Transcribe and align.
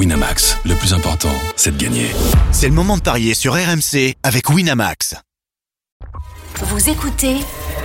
Winamax, 0.00 0.56
le 0.64 0.74
plus 0.76 0.94
important, 0.94 1.28
c'est 1.56 1.76
de 1.76 1.84
gagner. 1.84 2.06
C'est 2.52 2.68
le 2.68 2.72
moment 2.72 2.96
de 2.96 3.02
parier 3.02 3.34
sur 3.34 3.52
RMC 3.52 4.14
avec 4.22 4.48
Winamax. 4.48 5.14
Vous 6.62 6.88
écoutez 6.88 7.34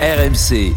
RMC. 0.00 0.72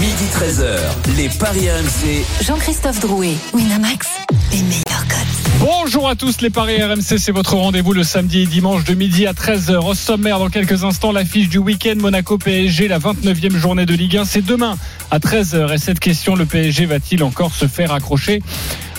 Midi 0.00 0.24
13h, 0.34 0.76
les 1.16 1.28
Paris 1.28 1.70
RMC. 1.70 2.24
Jean-Christophe 2.44 2.98
Drouet, 2.98 3.34
Winamax, 3.54 4.08
les 4.50 4.62
meilleurs 4.62 5.06
codes. 5.08 5.60
Bonjour 5.60 6.08
à 6.08 6.16
tous 6.16 6.40
les 6.40 6.50
Paris 6.50 6.82
RMC, 6.82 7.18
c'est 7.18 7.30
votre 7.30 7.54
rendez-vous 7.54 7.92
le 7.92 8.02
samedi 8.02 8.40
et 8.40 8.46
dimanche 8.46 8.82
de 8.82 8.94
midi 8.94 9.28
à 9.28 9.34
13h. 9.34 9.86
Au 9.86 9.94
sommaire, 9.94 10.40
dans 10.40 10.48
quelques 10.48 10.82
instants, 10.82 11.12
l'affiche 11.12 11.48
du 11.48 11.58
week-end 11.58 11.94
Monaco-PSG, 11.96 12.88
la 12.88 12.98
29e 12.98 13.56
journée 13.56 13.86
de 13.86 13.94
Ligue 13.94 14.16
1. 14.16 14.24
C'est 14.24 14.42
demain 14.42 14.76
à 15.12 15.20
13h. 15.20 15.74
Et 15.74 15.78
cette 15.78 16.00
question, 16.00 16.34
le 16.34 16.44
PSG 16.44 16.86
va-t-il 16.86 17.22
encore 17.22 17.54
se 17.54 17.68
faire 17.68 17.92
accrocher? 17.92 18.42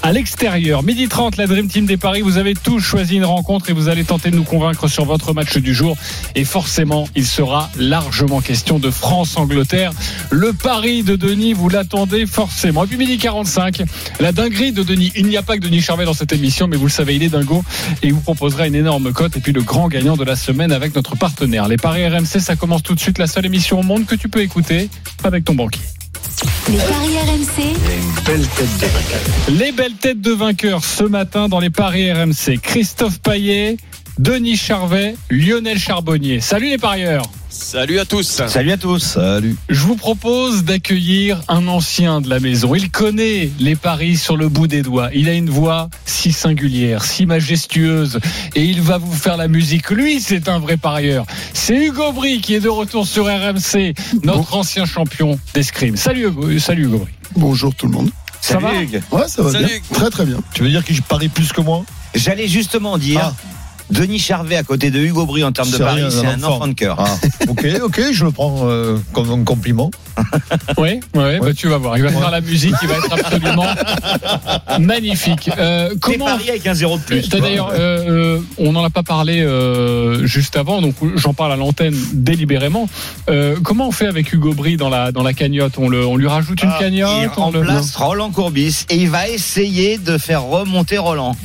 À 0.03 0.11
l'extérieur. 0.11 0.83
Midi 0.83 1.07
30, 1.07 1.37
la 1.37 1.47
Dream 1.47 1.67
Team 1.67 1.85
des 1.85 1.97
Paris. 1.97 2.21
Vous 2.21 2.37
avez 2.37 2.53
tous 2.53 2.79
choisi 2.79 3.17
une 3.17 3.25
rencontre 3.25 3.69
et 3.69 3.73
vous 3.73 3.89
allez 3.89 4.03
tenter 4.03 4.31
de 4.31 4.35
nous 4.35 4.43
convaincre 4.43 4.87
sur 4.87 5.05
votre 5.05 5.33
match 5.33 5.57
du 5.57 5.73
jour. 5.73 5.95
Et 6.35 6.43
forcément, 6.43 7.07
il 7.15 7.25
sera 7.25 7.69
largement 7.77 8.41
question 8.41 8.79
de 8.79 8.89
France-Angleterre. 8.89 9.91
Le 10.29 10.53
pari 10.53 11.03
de 11.03 11.15
Denis, 11.15 11.53
vous 11.53 11.69
l'attendez 11.69 12.25
forcément. 12.25 12.83
Et 12.83 12.87
puis 12.87 12.97
midi 12.97 13.17
45, 13.17 13.83
la 14.19 14.31
dinguerie 14.31 14.71
de 14.71 14.83
Denis. 14.83 15.11
Il 15.15 15.27
n'y 15.27 15.37
a 15.37 15.43
pas 15.43 15.57
que 15.57 15.61
Denis 15.61 15.81
Charvet 15.81 16.05
dans 16.05 16.13
cette 16.13 16.33
émission, 16.33 16.67
mais 16.67 16.77
vous 16.77 16.87
le 16.87 16.91
savez, 16.91 17.15
il 17.15 17.23
est 17.23 17.29
dingo 17.29 17.63
et 18.01 18.07
il 18.07 18.13
vous 18.13 18.21
proposera 18.21 18.67
une 18.67 18.75
énorme 18.75 19.13
cote. 19.13 19.37
Et 19.37 19.39
puis 19.39 19.53
le 19.53 19.61
grand 19.61 19.87
gagnant 19.87 20.17
de 20.17 20.23
la 20.23 20.35
semaine 20.35 20.71
avec 20.71 20.95
notre 20.95 21.15
partenaire. 21.15 21.67
Les 21.67 21.77
Paris 21.77 22.07
RMC, 22.07 22.39
ça 22.39 22.55
commence 22.55 22.83
tout 22.83 22.95
de 22.95 22.99
suite. 22.99 23.17
La 23.17 23.27
seule 23.27 23.45
émission 23.45 23.79
au 23.79 23.83
monde 23.83 24.05
que 24.05 24.15
tu 24.15 24.29
peux 24.29 24.41
écouter 24.41 24.89
avec 25.23 25.45
ton 25.45 25.53
banquier. 25.53 25.81
Les 26.69 26.77
paris 26.77 27.17
RMC, 27.17 27.75
Les 29.59 29.71
belles 29.71 29.93
têtes 29.93 30.21
de 30.21 30.31
vainqueurs 30.31 30.83
ce 30.83 31.03
matin 31.03 31.49
dans 31.49 31.59
les 31.59 31.69
paris 31.69 32.11
RMC. 32.11 32.59
Christophe 32.61 33.19
Paillet, 33.19 33.77
Denis 34.17 34.57
Charvet, 34.57 35.15
Lionel 35.29 35.77
Charbonnier. 35.77 36.39
Salut 36.39 36.69
les 36.69 36.77
parieurs. 36.77 37.23
Salut 37.53 37.99
à 37.99 38.05
tous. 38.05 38.41
Salut 38.47 38.71
à 38.71 38.77
tous. 38.77 38.99
Salut. 38.99 39.57
Je 39.67 39.81
vous 39.81 39.97
propose 39.97 40.63
d'accueillir 40.63 41.41
un 41.49 41.67
ancien 41.67 42.21
de 42.21 42.29
la 42.29 42.39
maison. 42.39 42.73
Il 42.75 42.89
connaît 42.89 43.51
les 43.59 43.75
paris 43.75 44.15
sur 44.15 44.37
le 44.37 44.47
bout 44.47 44.67
des 44.67 44.81
doigts. 44.81 45.09
Il 45.13 45.27
a 45.27 45.33
une 45.33 45.49
voix 45.49 45.89
si 46.05 46.31
singulière, 46.31 47.03
si 47.03 47.25
majestueuse. 47.25 48.19
Et 48.55 48.63
il 48.63 48.81
va 48.81 48.97
vous 48.99 49.11
faire 49.11 49.35
la 49.35 49.49
musique. 49.49 49.89
Lui, 49.89 50.21
c'est 50.21 50.47
un 50.47 50.59
vrai 50.59 50.77
parieur. 50.77 51.25
C'est 51.53 51.75
Hugo 51.75 52.13
Bry 52.13 52.39
qui 52.39 52.53
est 52.55 52.61
de 52.61 52.69
retour 52.69 53.05
sur 53.05 53.25
RMC, 53.25 53.95
notre 54.23 54.55
ancien 54.55 54.85
champion 54.85 55.37
d'escrime. 55.53 55.97
Salut 55.97 56.27
Hugo, 56.27 56.57
salut 56.57 56.85
Hugo 56.85 56.99
Bry. 56.99 57.11
Bonjour 57.35 57.75
tout 57.75 57.87
le 57.87 57.91
monde. 57.91 58.11
Ça 58.39 58.59
va 58.59 58.73
Hugues. 58.81 59.01
Ouais, 59.11 59.27
ça 59.27 59.43
va 59.43 59.51
Salut. 59.51 59.65
bien. 59.65 59.75
Très 59.91 60.09
très 60.09 60.25
bien. 60.25 60.37
Tu 60.53 60.63
veux 60.63 60.69
dire 60.69 60.85
que 60.85 60.93
je 60.93 61.01
parie 61.01 61.27
plus 61.27 61.51
que 61.51 61.59
moi? 61.59 61.83
J'allais 62.15 62.47
justement 62.47 62.97
dire. 62.97 63.19
Ah. 63.21 63.33
Denis 63.91 64.19
Charvet 64.19 64.55
à 64.55 64.63
côté 64.63 64.89
de 64.91 64.99
Hugo 64.99 65.25
Bry 65.25 65.43
en 65.43 65.51
termes 65.51 65.69
de 65.69 65.77
paris, 65.77 66.03
c'est 66.09 66.25
un 66.25 66.37
enfant. 66.43 66.55
enfant 66.55 66.67
de 66.67 66.73
cœur. 66.73 66.97
Ah, 66.99 67.05
Ok, 67.49 67.65
ok, 67.83 68.01
je 68.11 68.25
le 68.25 68.31
prends 68.31 68.61
euh, 68.63 68.97
comme 69.13 69.29
un 69.31 69.43
compliment. 69.43 69.91
Oui, 70.77 70.99
ouais, 71.15 71.39
bah, 71.39 71.53
tu 71.55 71.67
vas 71.67 71.77
voir. 71.77 71.97
Il 71.97 72.03
va 72.03 72.09
faire 72.09 72.31
la 72.31 72.41
musique, 72.41 72.75
il 72.81 72.87
va 72.87 72.95
être 72.95 73.13
absolument 73.13 73.65
magnifique. 74.79 75.49
Euh, 75.57 75.89
comment 75.99 76.25
pari 76.25 76.49
avec 76.49 76.65
un 76.67 76.73
zéro 76.73 76.97
de 76.97 77.03
plus. 77.03 77.29
D'ailleurs, 77.29 77.69
euh, 77.73 78.37
euh, 78.37 78.39
on 78.57 78.71
n'en 78.73 78.83
a 78.83 78.89
pas 78.89 79.03
parlé 79.03 79.41
euh, 79.41 80.25
juste 80.25 80.55
avant, 80.57 80.81
donc 80.81 80.95
j'en 81.15 81.33
parle 81.33 81.51
à 81.53 81.55
l'antenne 81.55 81.95
délibérément. 82.13 82.87
Euh, 83.29 83.55
comment 83.63 83.87
on 83.87 83.91
fait 83.91 84.07
avec 84.07 84.31
Hugo 84.33 84.53
Bry 84.53 84.77
dans 84.77 84.89
la 84.89 85.11
dans 85.11 85.23
la 85.23 85.33
cagnotte? 85.33 85.73
On, 85.77 85.89
le, 85.89 86.05
on 86.05 86.15
lui 86.17 86.27
rajoute 86.27 86.61
une 86.63 86.69
Ah, 86.69 86.77
il 86.79 86.83
cagnotte 86.85 87.31
on 87.37 87.51
le- 87.51 87.59
remplace 87.59 87.95
Roland 87.95 88.31
Courbis 88.31 88.85
et 88.89 88.95
il 88.97 89.09
va 89.09 89.27
essayer 89.27 89.97
de 89.97 90.17
faire 90.17 90.43
remonter 90.43 90.97
Roland. 90.97 91.35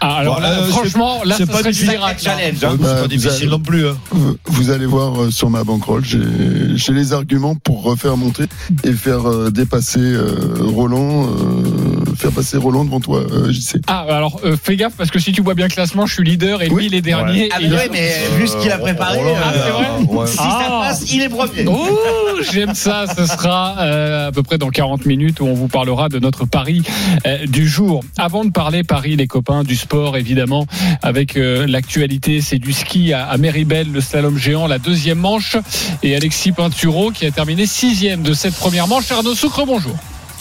Ah, 0.00 0.16
alors 0.16 0.40
euh, 0.42 0.66
franchement, 0.68 1.22
là, 1.24 1.36
c'est 1.38 1.46
pas 1.50 1.62
du. 1.62 1.72
Challenge. 1.72 2.64
Hein. 2.64 2.76
bah, 2.78 2.86
c'est 2.88 2.94
pas 2.94 3.00
vous 3.02 3.08
difficile 3.08 3.30
allez- 3.42 3.46
non 3.48 3.60
plus. 3.60 3.88
hein. 3.88 3.96
vous, 4.46 4.70
allez 4.70 4.86
voir 4.86 5.22
euh, 5.22 5.30
sur 5.30 5.48
ma 5.50 5.64
banquerolle, 5.64 6.04
j'ai 6.04 6.18
j'ai 6.74 6.92
les 6.92 7.12
arguments 7.12 7.54
pour 7.54 7.82
refaire 7.82 8.16
monter 8.16 8.44
et 8.84 8.92
faire 8.92 9.26
euh, 9.28 9.50
dépasser 9.50 9.98
euh, 10.00 10.54
Roland, 10.60 11.26
euh, 11.26 11.75
faire 12.16 12.32
passer 12.32 12.56
Roland 12.56 12.84
devant 12.84 13.00
toi, 13.00 13.20
euh, 13.30 13.50
JC. 13.52 13.80
Ah, 13.86 14.04
alors 14.08 14.40
euh, 14.44 14.56
fais 14.62 14.76
gaffe 14.76 14.94
parce 14.96 15.10
que 15.10 15.18
si 15.18 15.32
tu 15.32 15.42
vois 15.42 15.54
bien 15.54 15.66
le 15.66 15.72
classement, 15.72 16.06
je 16.06 16.14
suis 16.14 16.24
leader 16.24 16.62
et 16.62 16.66
lui 16.68 16.74
Oui. 16.74 16.86
il 16.90 16.94
est 16.94 17.00
dernier. 17.02 17.48
Ah, 17.52 17.58
mais 17.60 17.70
ouais, 17.70 17.88
mais 17.92 18.12
vu 18.38 18.46
ce 18.48 18.56
qu'il 18.56 18.70
a 18.70 18.78
préparé, 18.78 19.18
Roland, 19.18 19.34
Ah, 19.42 19.52
c'est 19.52 19.70
vrai 19.70 20.16
ouais. 20.18 20.26
si 20.26 20.36
ça 20.36 20.42
Ah. 20.48 20.80
passe, 20.88 21.12
il 21.12 21.22
est 21.22 21.28
premier. 21.28 21.66
Ouh, 21.66 22.42
j'aime 22.52 22.74
ça. 22.74 23.04
Ce 23.16 23.26
sera 23.26 23.76
euh, 23.80 24.28
à 24.28 24.32
peu 24.32 24.42
près 24.42 24.58
dans 24.58 24.68
40 24.70 25.06
minutes 25.06 25.40
où 25.40 25.46
on 25.46 25.54
vous 25.54 25.68
parlera 25.68 26.08
de 26.08 26.18
notre 26.18 26.44
pari 26.46 26.82
euh, 27.26 27.46
du 27.46 27.68
jour. 27.68 28.02
Avant 28.18 28.44
de 28.44 28.50
parler 28.50 28.82
Paris, 28.84 29.16
les 29.16 29.26
copains, 29.26 29.62
du 29.64 29.76
sport 29.76 30.16
évidemment, 30.16 30.66
avec 31.02 31.36
euh, 31.36 31.66
l'actualité, 31.66 32.40
c'est 32.40 32.58
du 32.58 32.72
ski 32.72 33.12
à, 33.12 33.26
à 33.26 33.36
Méribel, 33.38 33.90
le 33.92 34.00
slalom 34.00 34.36
géant, 34.38 34.66
la 34.66 34.78
deuxième 34.78 35.18
manche, 35.18 35.56
et 36.02 36.14
Alexis 36.16 36.52
Pinturo 36.52 37.10
qui 37.10 37.26
a 37.26 37.30
terminé 37.30 37.66
sixième 37.66 38.22
de 38.22 38.32
cette 38.34 38.54
première 38.54 38.86
manche. 38.88 39.10
Arnaud 39.10 39.34
Soukre, 39.34 39.64
bonjour. 39.66 39.94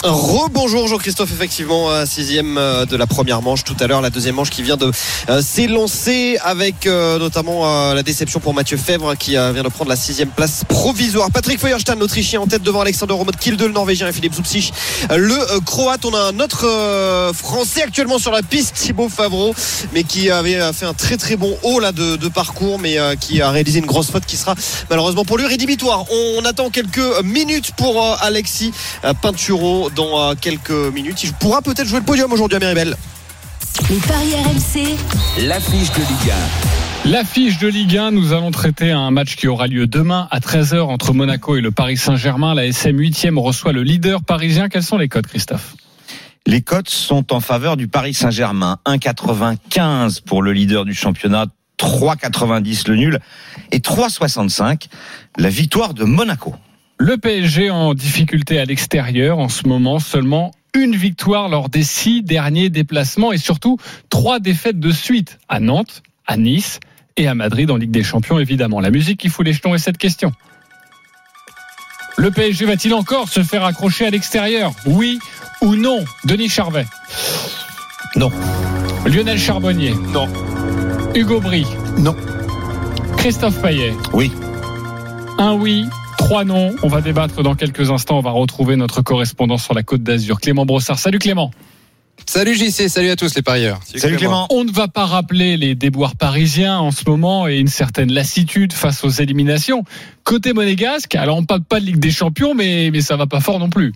Rebonjour 0.08 0.88
Jean-Christophe, 0.88 1.32
effectivement, 1.32 1.90
euh, 1.90 2.06
sixième 2.06 2.60
euh, 2.60 2.86
de 2.86 2.96
la 2.96 3.08
première 3.08 3.42
manche 3.42 3.64
tout 3.64 3.76
à 3.80 3.88
l'heure, 3.88 4.02
la 4.02 4.12
deuxième 4.12 4.36
manche 4.36 4.52
qui 4.52 4.62
vient 4.62 4.78
de 4.78 4.92
euh, 5.30 5.42
s'élancer 5.42 6.38
avec 6.44 6.86
notamment 6.86 7.94
la 7.94 8.04
déception 8.04 8.40
pour 8.40 8.54
Mathieu 8.54 8.78
Fèvre 8.78 9.16
qui 9.18 9.36
euh, 9.36 9.52
vient 9.52 9.64
de 9.64 9.70
prendre 9.70 9.90
la 9.90 9.96
sixième 9.96 10.30
place 10.30 10.64
provisoire. 10.68 11.32
Patrick 11.32 11.60
Feuerstein, 11.60 11.96
l'Autrichien 11.96 12.42
en 12.42 12.46
tête 12.46 12.62
devant 12.62 12.82
Alexander 12.82 13.14
Romod 13.14 13.36
Kilde, 13.36 13.62
le 13.62 13.70
Norvégien 13.70 14.08
et 14.08 14.12
Philippe 14.12 14.34
euh, 14.36 15.18
le 15.18 15.60
Croate. 15.62 16.06
On 16.06 16.14
a 16.14 16.20
un 16.20 16.40
autre 16.40 17.32
Français 17.34 17.82
actuellement 17.82 18.20
sur 18.20 18.32
la 18.32 18.44
piste, 18.44 18.76
Thibaut 18.76 19.10
Favreau, 19.10 19.56
mais 19.94 20.04
qui 20.04 20.30
avait 20.30 20.72
fait 20.74 20.86
un 20.86 20.94
très 20.94 21.18
très 21.18 21.36
bon 21.36 21.58
haut 21.64 21.80
là 21.80 21.92
de, 21.92 22.16
de 22.16 22.28
parcours, 22.28 22.78
mais 22.78 22.98
qui 23.20 23.42
a 23.42 23.50
réalisé 23.50 23.80
une 23.80 23.86
grosse 23.86 24.12
faute 24.12 24.26
qui 24.26 24.38
sera 24.38 24.54
malheureusement 24.90 25.26
pour 25.26 25.38
lui 25.38 25.48
rédhibitoire. 25.48 26.06
On 26.12 26.46
attend 26.46 26.70
quelques 26.70 27.24
minutes 27.24 27.72
pour 27.76 28.04
Alexis 28.22 28.72
Pinturo 29.22 29.90
dans 29.96 30.22
euh, 30.22 30.34
quelques 30.40 30.70
minutes. 30.70 31.24
Il 31.24 31.34
pourra 31.34 31.62
peut-être 31.62 31.88
jouer 31.88 32.00
le 32.00 32.06
podium 32.06 32.32
aujourd'hui 32.32 32.58
à 32.58 32.60
Méribel. 32.60 32.96
les 33.90 33.98
paris 33.98 34.34
RMC, 34.36 34.98
L'affiche 35.48 35.92
de 35.92 36.00
Ligue 36.00 36.34
L'affiche 37.06 37.60
de 37.60 37.68
Ligue 37.68 37.98
1, 37.98 38.12
nous 38.12 38.34
allons 38.34 38.52
traiter 38.52 38.92
un 38.92 39.12
match 39.12 39.36
qui 39.36 39.48
aura 39.48 39.68
lieu 39.68 39.88
demain 39.88 40.28
à 40.32 40.40
13h 40.40 40.82
entre 40.82 41.14
Monaco 41.14 41.56
et 41.56 41.62
le 41.62 41.72
Paris 41.72 41.98
Saint-Germain. 41.98 42.56
La 42.56 42.66
SM 42.66 42.98
8e 42.98 43.38
reçoit 43.38 43.74
le 43.74 43.84
leader 43.84 44.24
parisien. 44.24 44.70
Quels 44.70 44.84
sont 44.84 44.98
les 44.98 45.08
codes, 45.08 45.28
Christophe? 45.28 45.76
Les 46.48 46.62
cotes 46.62 46.90
sont 46.90 47.32
en 47.32 47.40
faveur 47.40 47.78
du 47.78 47.88
Paris 47.88 48.14
Saint-Germain. 48.14 48.80
1,95 48.86 50.22
pour 50.24 50.42
le 50.42 50.52
leader 50.52 50.84
du 50.84 50.94
championnat, 50.94 51.46
3,90 51.78 52.90
le 52.90 52.96
nul 52.96 53.20
et 53.72 53.80
3,65 53.80 54.88
la 55.38 55.50
victoire 55.50 55.94
de 55.94 56.06
Monaco. 56.06 56.56
Le 56.98 57.18
PSG 57.18 57.70
en 57.70 57.94
difficulté 57.94 58.60
à 58.60 58.66
l'extérieur 58.66 59.40
en 59.40 59.50
ce 59.50 59.68
moment, 59.68 60.00
seulement 60.00 60.52
une 60.74 60.96
victoire 60.96 61.50
lors 61.50 61.70
des 61.70 61.84
six 61.84 62.22
derniers 62.22 62.70
déplacements 62.70 63.32
et 63.32 63.38
surtout 63.38 63.78
trois 64.10 64.40
défaites 64.40 64.80
de 64.80 64.92
suite 64.92 65.40
à 65.50 65.60
Nantes, 65.60 66.04
à 66.26 66.38
Nice 66.38 66.80
et 67.18 67.28
à 67.28 67.36
Madrid 67.36 67.70
en 67.72 67.78
Ligue 67.78 67.92
des 67.92 68.04
Champions 68.04 68.40
évidemment. 68.40 68.80
La 68.80 68.92
musique 68.92 69.20
qui 69.20 69.30
fout 69.30 69.46
les 69.46 69.54
jetons 69.54 69.76
est 69.76 69.80
cette 69.80 69.98
question. 69.98 70.32
Le 72.18 72.32
PSG 72.32 72.66
va-t-il 72.66 72.94
encore 72.94 73.28
se 73.28 73.44
faire 73.44 73.66
accrocher 73.66 74.06
à 74.06 74.10
l'extérieur? 74.10 74.74
Oui 74.86 75.20
ou 75.62 75.76
non? 75.76 76.04
Denis 76.24 76.50
Charvet 76.50 76.86
Non. 78.16 78.32
Lionel 79.06 79.38
Charbonnier 79.38 79.94
Non. 80.14 80.28
Hugo 81.14 81.42
Bry 81.42 81.66
Non. 81.98 82.16
Christophe 83.18 83.62
Payet 83.62 83.94
Oui. 84.14 84.32
Un 85.38 85.54
oui, 85.54 85.88
trois 86.26 86.44
non. 86.44 86.76
On 86.82 86.88
va 86.88 87.02
débattre 87.02 87.44
dans 87.44 87.54
quelques 87.54 87.92
instants. 87.92 88.18
On 88.18 88.22
va 88.22 88.32
retrouver 88.32 88.76
notre 88.76 89.04
correspondant 89.04 89.58
sur 89.58 89.76
la 89.76 89.84
Côte 89.84 90.02
d'Azur, 90.02 90.42
Clément 90.42 90.66
Brossard. 90.66 90.98
Salut 90.98 91.20
Clément. 91.20 91.52
Salut 92.26 92.56
JC, 92.56 92.90
salut 92.90 93.10
à 93.10 93.16
tous 93.16 93.36
les 93.36 93.44
parieurs. 93.44 93.80
Salut 93.96 94.16
Clément. 94.16 94.48
On 94.50 94.64
ne 94.64 94.72
va 94.72 94.88
pas 94.88 95.06
rappeler 95.06 95.56
les 95.56 95.76
déboires 95.76 96.16
parisiens 96.16 96.80
en 96.80 96.90
ce 96.90 97.08
moment 97.08 97.48
et 97.48 97.58
une 97.58 97.68
certaine 97.68 98.12
lassitude 98.12 98.74
face 98.74 99.04
aux 99.04 99.10
éliminations. 99.10 99.84
Côté 100.24 100.54
monégasque, 100.54 101.14
alors 101.14 101.38
on 101.38 101.46
parle 101.46 101.64
pas 101.64 101.80
de 101.80 101.86
Ligue 101.86 102.00
des 102.00 102.12
Champions, 102.12 102.56
mais, 102.56 102.90
mais 102.92 103.02
ça 103.02 103.18
va 103.18 103.28
pas 103.28 103.40
fort 103.40 103.60
non 103.60 103.70
plus. 103.70 103.94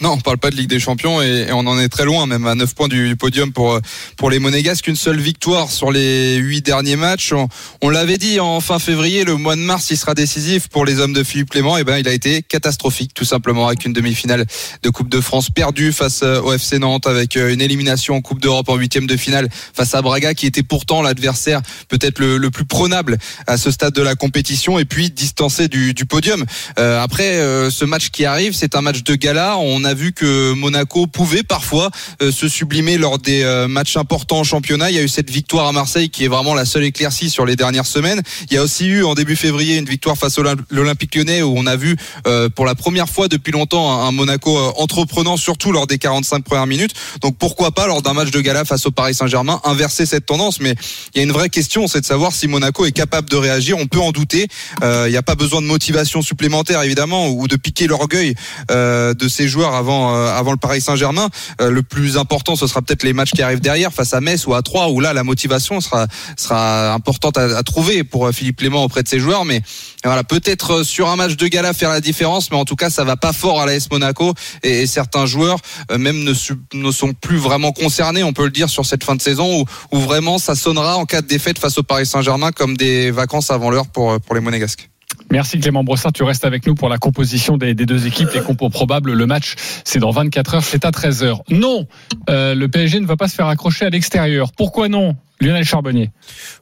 Non, 0.00 0.12
on 0.12 0.18
parle 0.18 0.38
pas 0.38 0.50
de 0.50 0.56
Ligue 0.56 0.68
des 0.68 0.80
Champions 0.80 1.20
et, 1.20 1.52
on 1.52 1.66
en 1.66 1.78
est 1.78 1.88
très 1.88 2.04
loin, 2.04 2.26
même 2.26 2.46
à 2.46 2.54
9 2.54 2.74
points 2.74 2.88
du, 2.88 3.16
podium 3.16 3.52
pour 3.52 3.74
euh, 3.74 3.80
pour 4.16 4.30
les 4.30 4.38
Monégasques. 4.38 4.86
Une 4.86 4.96
seule 4.96 5.20
victoire 5.20 5.70
sur 5.70 5.92
les 5.92 6.36
huit 6.36 6.62
derniers 6.62 6.96
matchs. 6.96 7.32
On, 7.32 7.48
on 7.82 7.90
l'avait 7.90 8.18
dit 8.18 8.40
en 8.40 8.60
fin 8.60 8.78
février, 8.78 9.24
le 9.24 9.36
mois 9.36 9.56
de 9.56 9.60
mars, 9.60 9.90
il 9.90 9.96
sera 9.96 10.14
décisif 10.14 10.68
pour 10.68 10.84
les 10.84 11.00
hommes 11.00 11.12
de 11.12 11.22
Philippe 11.22 11.50
Clément. 11.50 11.76
Et 11.76 11.84
ben, 11.84 11.98
il 11.98 12.08
a 12.08 12.12
été 12.12 12.42
catastrophique, 12.42 13.12
tout 13.14 13.24
simplement, 13.24 13.66
avec 13.66 13.84
une 13.84 13.92
demi-finale 13.92 14.46
de 14.82 14.90
Coupe 14.90 15.08
de 15.08 15.20
France 15.20 15.50
perdue 15.50 15.92
face 15.92 16.20
euh, 16.22 16.40
au 16.40 16.52
FC 16.52 16.78
Nantes, 16.78 17.06
avec 17.06 17.36
euh, 17.36 17.52
une 17.52 17.60
élimination 17.60 18.14
en 18.16 18.20
Coupe 18.20 18.40
d'Europe 18.40 18.68
en 18.68 18.76
huitième 18.76 19.06
de 19.06 19.16
finale 19.16 19.48
face 19.74 19.94
à 19.94 20.02
Braga, 20.02 20.34
qui 20.34 20.46
était 20.46 20.62
pourtant 20.62 21.02
l'adversaire 21.02 21.60
peut-être 21.88 22.18
le, 22.18 22.38
le 22.38 22.50
plus 22.50 22.64
prenable 22.64 23.18
à 23.46 23.56
ce 23.56 23.70
stade 23.70 23.94
de 23.94 24.02
la 24.02 24.14
compétition, 24.14 24.78
et 24.78 24.84
puis 24.84 25.10
distancé 25.10 25.68
du, 25.68 25.94
du 25.94 26.06
podium. 26.06 26.44
Euh, 26.78 27.02
après, 27.02 27.36
euh, 27.36 27.70
ce 27.70 27.84
match 27.84 28.10
qui 28.10 28.24
arrive, 28.24 28.54
c'est 28.54 28.74
un 28.74 28.80
match 28.80 29.02
de 29.02 29.14
gala. 29.14 29.56
Vu 29.94 30.12
que 30.12 30.52
Monaco 30.52 31.06
pouvait 31.06 31.42
parfois 31.42 31.90
euh, 32.22 32.32
se 32.32 32.48
sublimer 32.48 32.98
lors 32.98 33.18
des 33.18 33.42
euh, 33.42 33.68
matchs 33.68 33.96
importants 33.96 34.38
en 34.38 34.44
championnat. 34.44 34.90
Il 34.90 34.96
y 34.96 34.98
a 34.98 35.02
eu 35.02 35.08
cette 35.08 35.30
victoire 35.30 35.66
à 35.66 35.72
Marseille 35.72 36.10
qui 36.10 36.24
est 36.24 36.28
vraiment 36.28 36.54
la 36.54 36.64
seule 36.64 36.84
éclaircie 36.84 37.30
sur 37.30 37.46
les 37.46 37.56
dernières 37.56 37.86
semaines. 37.86 38.22
Il 38.50 38.54
y 38.54 38.58
a 38.58 38.62
aussi 38.62 38.86
eu 38.86 39.04
en 39.04 39.14
début 39.14 39.36
février 39.36 39.76
une 39.76 39.86
victoire 39.86 40.16
face 40.16 40.38
à 40.38 40.42
l'Olympique 40.70 41.14
lyonnais 41.14 41.42
où 41.42 41.54
on 41.56 41.66
a 41.66 41.76
vu 41.76 41.96
euh, 42.26 42.48
pour 42.48 42.66
la 42.66 42.74
première 42.74 43.08
fois 43.08 43.28
depuis 43.28 43.52
longtemps 43.52 44.02
un 44.02 44.12
Monaco 44.12 44.56
entreprenant, 44.76 45.36
surtout 45.36 45.72
lors 45.72 45.86
des 45.86 45.98
45 45.98 46.44
premières 46.44 46.66
minutes. 46.66 46.92
Donc 47.20 47.36
pourquoi 47.38 47.72
pas 47.72 47.86
lors 47.86 48.02
d'un 48.02 48.12
match 48.12 48.30
de 48.30 48.40
gala 48.40 48.64
face 48.64 48.86
au 48.86 48.90
Paris 48.90 49.14
Saint-Germain 49.14 49.60
inverser 49.64 50.06
cette 50.06 50.26
tendance 50.26 50.60
Mais 50.60 50.74
il 51.14 51.18
y 51.18 51.20
a 51.20 51.24
une 51.24 51.32
vraie 51.32 51.48
question, 51.48 51.86
c'est 51.86 52.00
de 52.00 52.06
savoir 52.06 52.32
si 52.32 52.48
Monaco 52.48 52.84
est 52.86 52.92
capable 52.92 53.28
de 53.28 53.36
réagir. 53.36 53.76
On 53.78 53.86
peut 53.86 54.00
en 54.00 54.12
douter. 54.12 54.48
il 54.82 55.10
n'y 55.10 55.16
a 55.16 55.22
pas 55.22 55.34
besoin 55.34 55.60
de 55.60 55.66
motivation 55.66 56.22
supplémentaire 56.22 56.82
évidemment 56.82 57.28
ou 57.28 57.48
de 57.48 57.56
piquer 57.56 57.86
l'orgueil 57.86 58.34
de 58.68 59.28
ces 59.28 59.48
joueurs 59.48 59.69
avant 59.74 60.14
avant 60.14 60.52
le 60.52 60.56
Paris 60.56 60.80
Saint-Germain. 60.80 61.28
le 61.58 61.82
plus 61.82 62.16
important, 62.16 62.56
ce 62.56 62.66
sera 62.66 62.82
peut-être 62.82 63.02
les 63.02 63.12
matchs 63.12 63.32
qui 63.32 63.42
arrivent 63.42 63.60
derrière 63.60 63.92
face 63.92 64.14
à 64.14 64.20
Metz 64.20 64.46
ou 64.46 64.54
à 64.54 64.62
Troyes 64.62 64.88
où 64.90 65.00
là 65.00 65.12
la 65.12 65.24
motivation 65.24 65.80
sera 65.80 66.06
sera 66.36 66.92
importante 66.92 67.38
à, 67.38 67.58
à 67.58 67.62
trouver 67.62 68.04
pour 68.04 68.26
euh, 68.26 68.32
Philippe 68.32 68.58
Clément 68.58 68.84
auprès 68.84 69.02
de 69.02 69.08
ses 69.08 69.18
joueurs. 69.18 69.44
Mais 69.44 69.62
voilà, 70.04 70.24
peut-être 70.24 70.80
euh, 70.80 70.84
sur 70.84 71.08
un 71.08 71.16
match 71.16 71.36
de 71.36 71.46
gala 71.46 71.72
faire 71.72 71.90
la 71.90 72.00
différence, 72.00 72.50
mais 72.50 72.56
en 72.56 72.64
tout 72.64 72.76
cas 72.76 72.90
ça 72.90 73.04
va 73.04 73.16
pas 73.16 73.32
fort 73.32 73.60
à 73.60 73.66
l'AS 73.66 73.90
Monaco 73.90 74.34
et, 74.62 74.82
et, 74.82 74.86
certains 74.86 75.26
joueurs 75.26 75.58
euh, 75.90 75.98
même 75.98 76.24
ne, 76.24 76.32
ne 76.74 76.90
sont 76.90 77.12
plus 77.12 77.38
vraiment 77.38 77.72
concernés, 77.72 78.22
on 78.22 78.32
peut 78.32 78.44
le 78.44 78.50
dire 78.50 78.68
sur 78.68 78.84
cette 78.84 79.04
fin 79.04 79.14
de 79.14 79.22
saison 79.22 79.60
où, 79.60 79.64
où 79.92 80.00
vraiment 80.00 80.38
ça 80.38 80.54
sonnera 80.54 80.96
en 80.96 81.06
cas 81.06 81.22
de 81.22 81.26
défaite 81.26 81.58
face 81.58 81.78
au 81.78 81.82
Paris 81.82 82.06
Saint-Germain 82.06 82.52
comme 82.52 82.76
des 82.76 83.10
vacances 83.10 83.50
avant 83.50 83.70
l'heure 83.70 83.86
pour 83.86 84.20
pour 84.20 84.34
les 84.34 84.40
Monégasques. 84.40 84.89
Merci 85.30 85.60
Clément 85.60 85.84
Brossard, 85.84 86.12
tu 86.12 86.24
restes 86.24 86.44
avec 86.44 86.66
nous 86.66 86.74
pour 86.74 86.88
la 86.88 86.98
composition 86.98 87.56
des, 87.56 87.74
deux 87.74 88.06
équipes, 88.08 88.30
les 88.34 88.40
compos 88.40 88.68
probables. 88.68 89.12
Le 89.12 89.26
match, 89.26 89.54
c'est 89.84 90.00
dans 90.00 90.10
24 90.10 90.54
heures, 90.56 90.64
c'est 90.64 90.84
à 90.84 90.90
13 90.90 91.22
heures. 91.22 91.42
Non, 91.48 91.86
euh, 92.28 92.56
le 92.56 92.68
PSG 92.68 92.98
ne 92.98 93.06
va 93.06 93.16
pas 93.16 93.28
se 93.28 93.36
faire 93.36 93.46
accrocher 93.46 93.84
à 93.84 93.90
l'extérieur. 93.90 94.50
Pourquoi 94.56 94.88
non 94.88 95.14
Lionel 95.40 95.64
Charbonnier? 95.64 96.10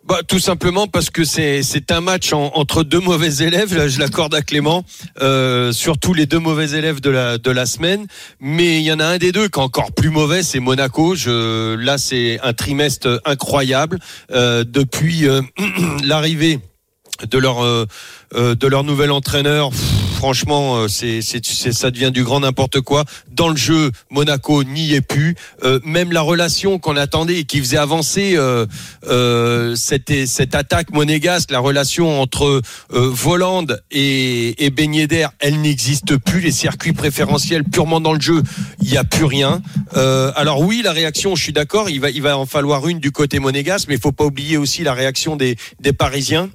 Bah, 0.06 0.18
Tout 0.28 0.38
simplement 0.38 0.86
parce 0.86 1.08
que 1.08 1.24
c'est, 1.24 1.90
un 1.90 2.02
match 2.02 2.34
en, 2.34 2.52
entre 2.54 2.84
deux 2.84 3.00
mauvais 3.00 3.36
élèves, 3.36 3.74
là 3.74 3.88
je 3.88 3.98
l'accorde 3.98 4.34
à 4.34 4.42
Clément, 4.42 4.84
euh, 5.22 5.72
surtout 5.72 6.12
les 6.12 6.26
deux 6.26 6.38
mauvais 6.38 6.72
élèves 6.72 7.00
de 7.00 7.10
la, 7.50 7.66
semaine, 7.66 8.06
mais 8.38 8.76
il 8.76 8.82
y 8.82 8.92
en 8.92 9.00
a 9.00 9.06
un 9.06 9.18
des 9.18 9.32
deux 9.32 9.48
qui 9.48 9.58
est 9.58 9.62
encore 9.62 9.92
plus 9.92 10.10
mauvais, 10.10 10.42
c'est 10.42 10.60
Monaco. 10.60 11.14
Je, 11.14 11.74
là 11.74 11.96
c'est 11.96 12.38
un 12.42 12.52
trimestre 12.52 13.20
incroyable. 13.24 13.98
Euh, 14.30 14.62
depuis 14.64 15.26
l'arrivée 16.04 16.60
de 17.26 17.38
leur 17.38 17.64
euh, 17.64 17.86
euh, 18.34 18.54
de 18.54 18.66
leur 18.66 18.84
nouvel 18.84 19.10
entraîneur. 19.10 19.70
franchement, 20.16 20.76
euh, 20.76 20.88
c'est, 20.88 21.22
ça 21.22 21.90
devient 21.90 22.10
du 22.12 22.24
grand 22.24 22.40
n'importe 22.40 22.80
quoi. 22.80 23.04
Dans 23.30 23.48
le 23.48 23.56
jeu, 23.56 23.90
Monaco 24.10 24.64
n'y 24.64 24.94
est 24.94 25.00
plus. 25.00 25.36
même 25.84 26.12
la 26.12 26.20
relation 26.20 26.78
qu'on 26.78 26.96
attendait 26.96 27.38
et 27.38 27.44
qui 27.44 27.60
faisait 27.60 27.76
avancer 27.76 28.36
cette, 29.76 30.26
cette 30.26 30.54
attaque 30.54 30.90
monégasque, 30.90 31.50
la 31.50 31.60
relation 31.60 32.20
entre 32.20 32.60
Voland 32.90 33.66
et, 33.90 34.64
et 34.64 34.70
Ben 34.70 34.94
elle 35.38 35.60
n'existe 35.60 36.16
plus. 36.16 36.40
Les 36.40 36.50
circuits 36.50 36.92
préférentiels 36.92 37.64
purement 37.64 38.00
dans 38.00 38.12
le 38.12 38.20
jeu, 38.20 38.42
il 38.82 38.90
n'y 38.90 38.96
a 38.96 39.04
plus 39.04 39.24
rien. 39.24 39.62
alors 39.94 40.60
oui, 40.60 40.82
la 40.82 40.92
réaction, 40.92 41.36
je 41.36 41.42
suis 41.44 41.52
d'accord, 41.52 41.88
il 41.90 42.00
va, 42.00 42.10
il 42.10 42.22
va 42.22 42.36
en 42.36 42.46
falloir 42.46 42.88
une 42.88 42.98
du 42.98 43.12
côté 43.12 43.38
monégasque, 43.38 43.86
mais 43.88 43.94
il 43.94 44.00
faut 44.00 44.12
pas 44.12 44.24
oublier 44.24 44.56
aussi 44.56 44.82
la 44.82 44.94
réaction 44.94 45.36
des, 45.36 45.56
des 45.80 45.92
Parisiens 45.92 46.50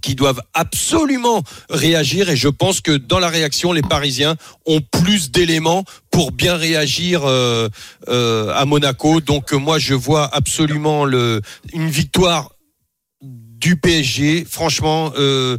qui 0.00 0.14
doivent 0.14 0.42
absolument 0.54 1.42
réagir 1.70 2.28
et 2.28 2.36
je 2.36 2.48
pense 2.48 2.80
que 2.80 2.92
dans 2.92 3.18
la 3.18 3.28
réaction, 3.28 3.72
les 3.72 3.82
Parisiens 3.82 4.36
ont 4.66 4.80
plus 4.80 5.30
d'éléments 5.30 5.84
pour 6.10 6.32
bien 6.32 6.56
réagir 6.56 7.22
euh, 7.24 7.68
euh, 8.08 8.52
à 8.54 8.64
Monaco. 8.64 9.20
Donc 9.20 9.52
moi, 9.52 9.78
je 9.78 9.94
vois 9.94 10.28
absolument 10.34 11.06
une 11.06 11.88
victoire 11.88 12.53
du 13.64 13.76
PSG. 13.76 14.44
Franchement, 14.48 15.10
euh, 15.18 15.56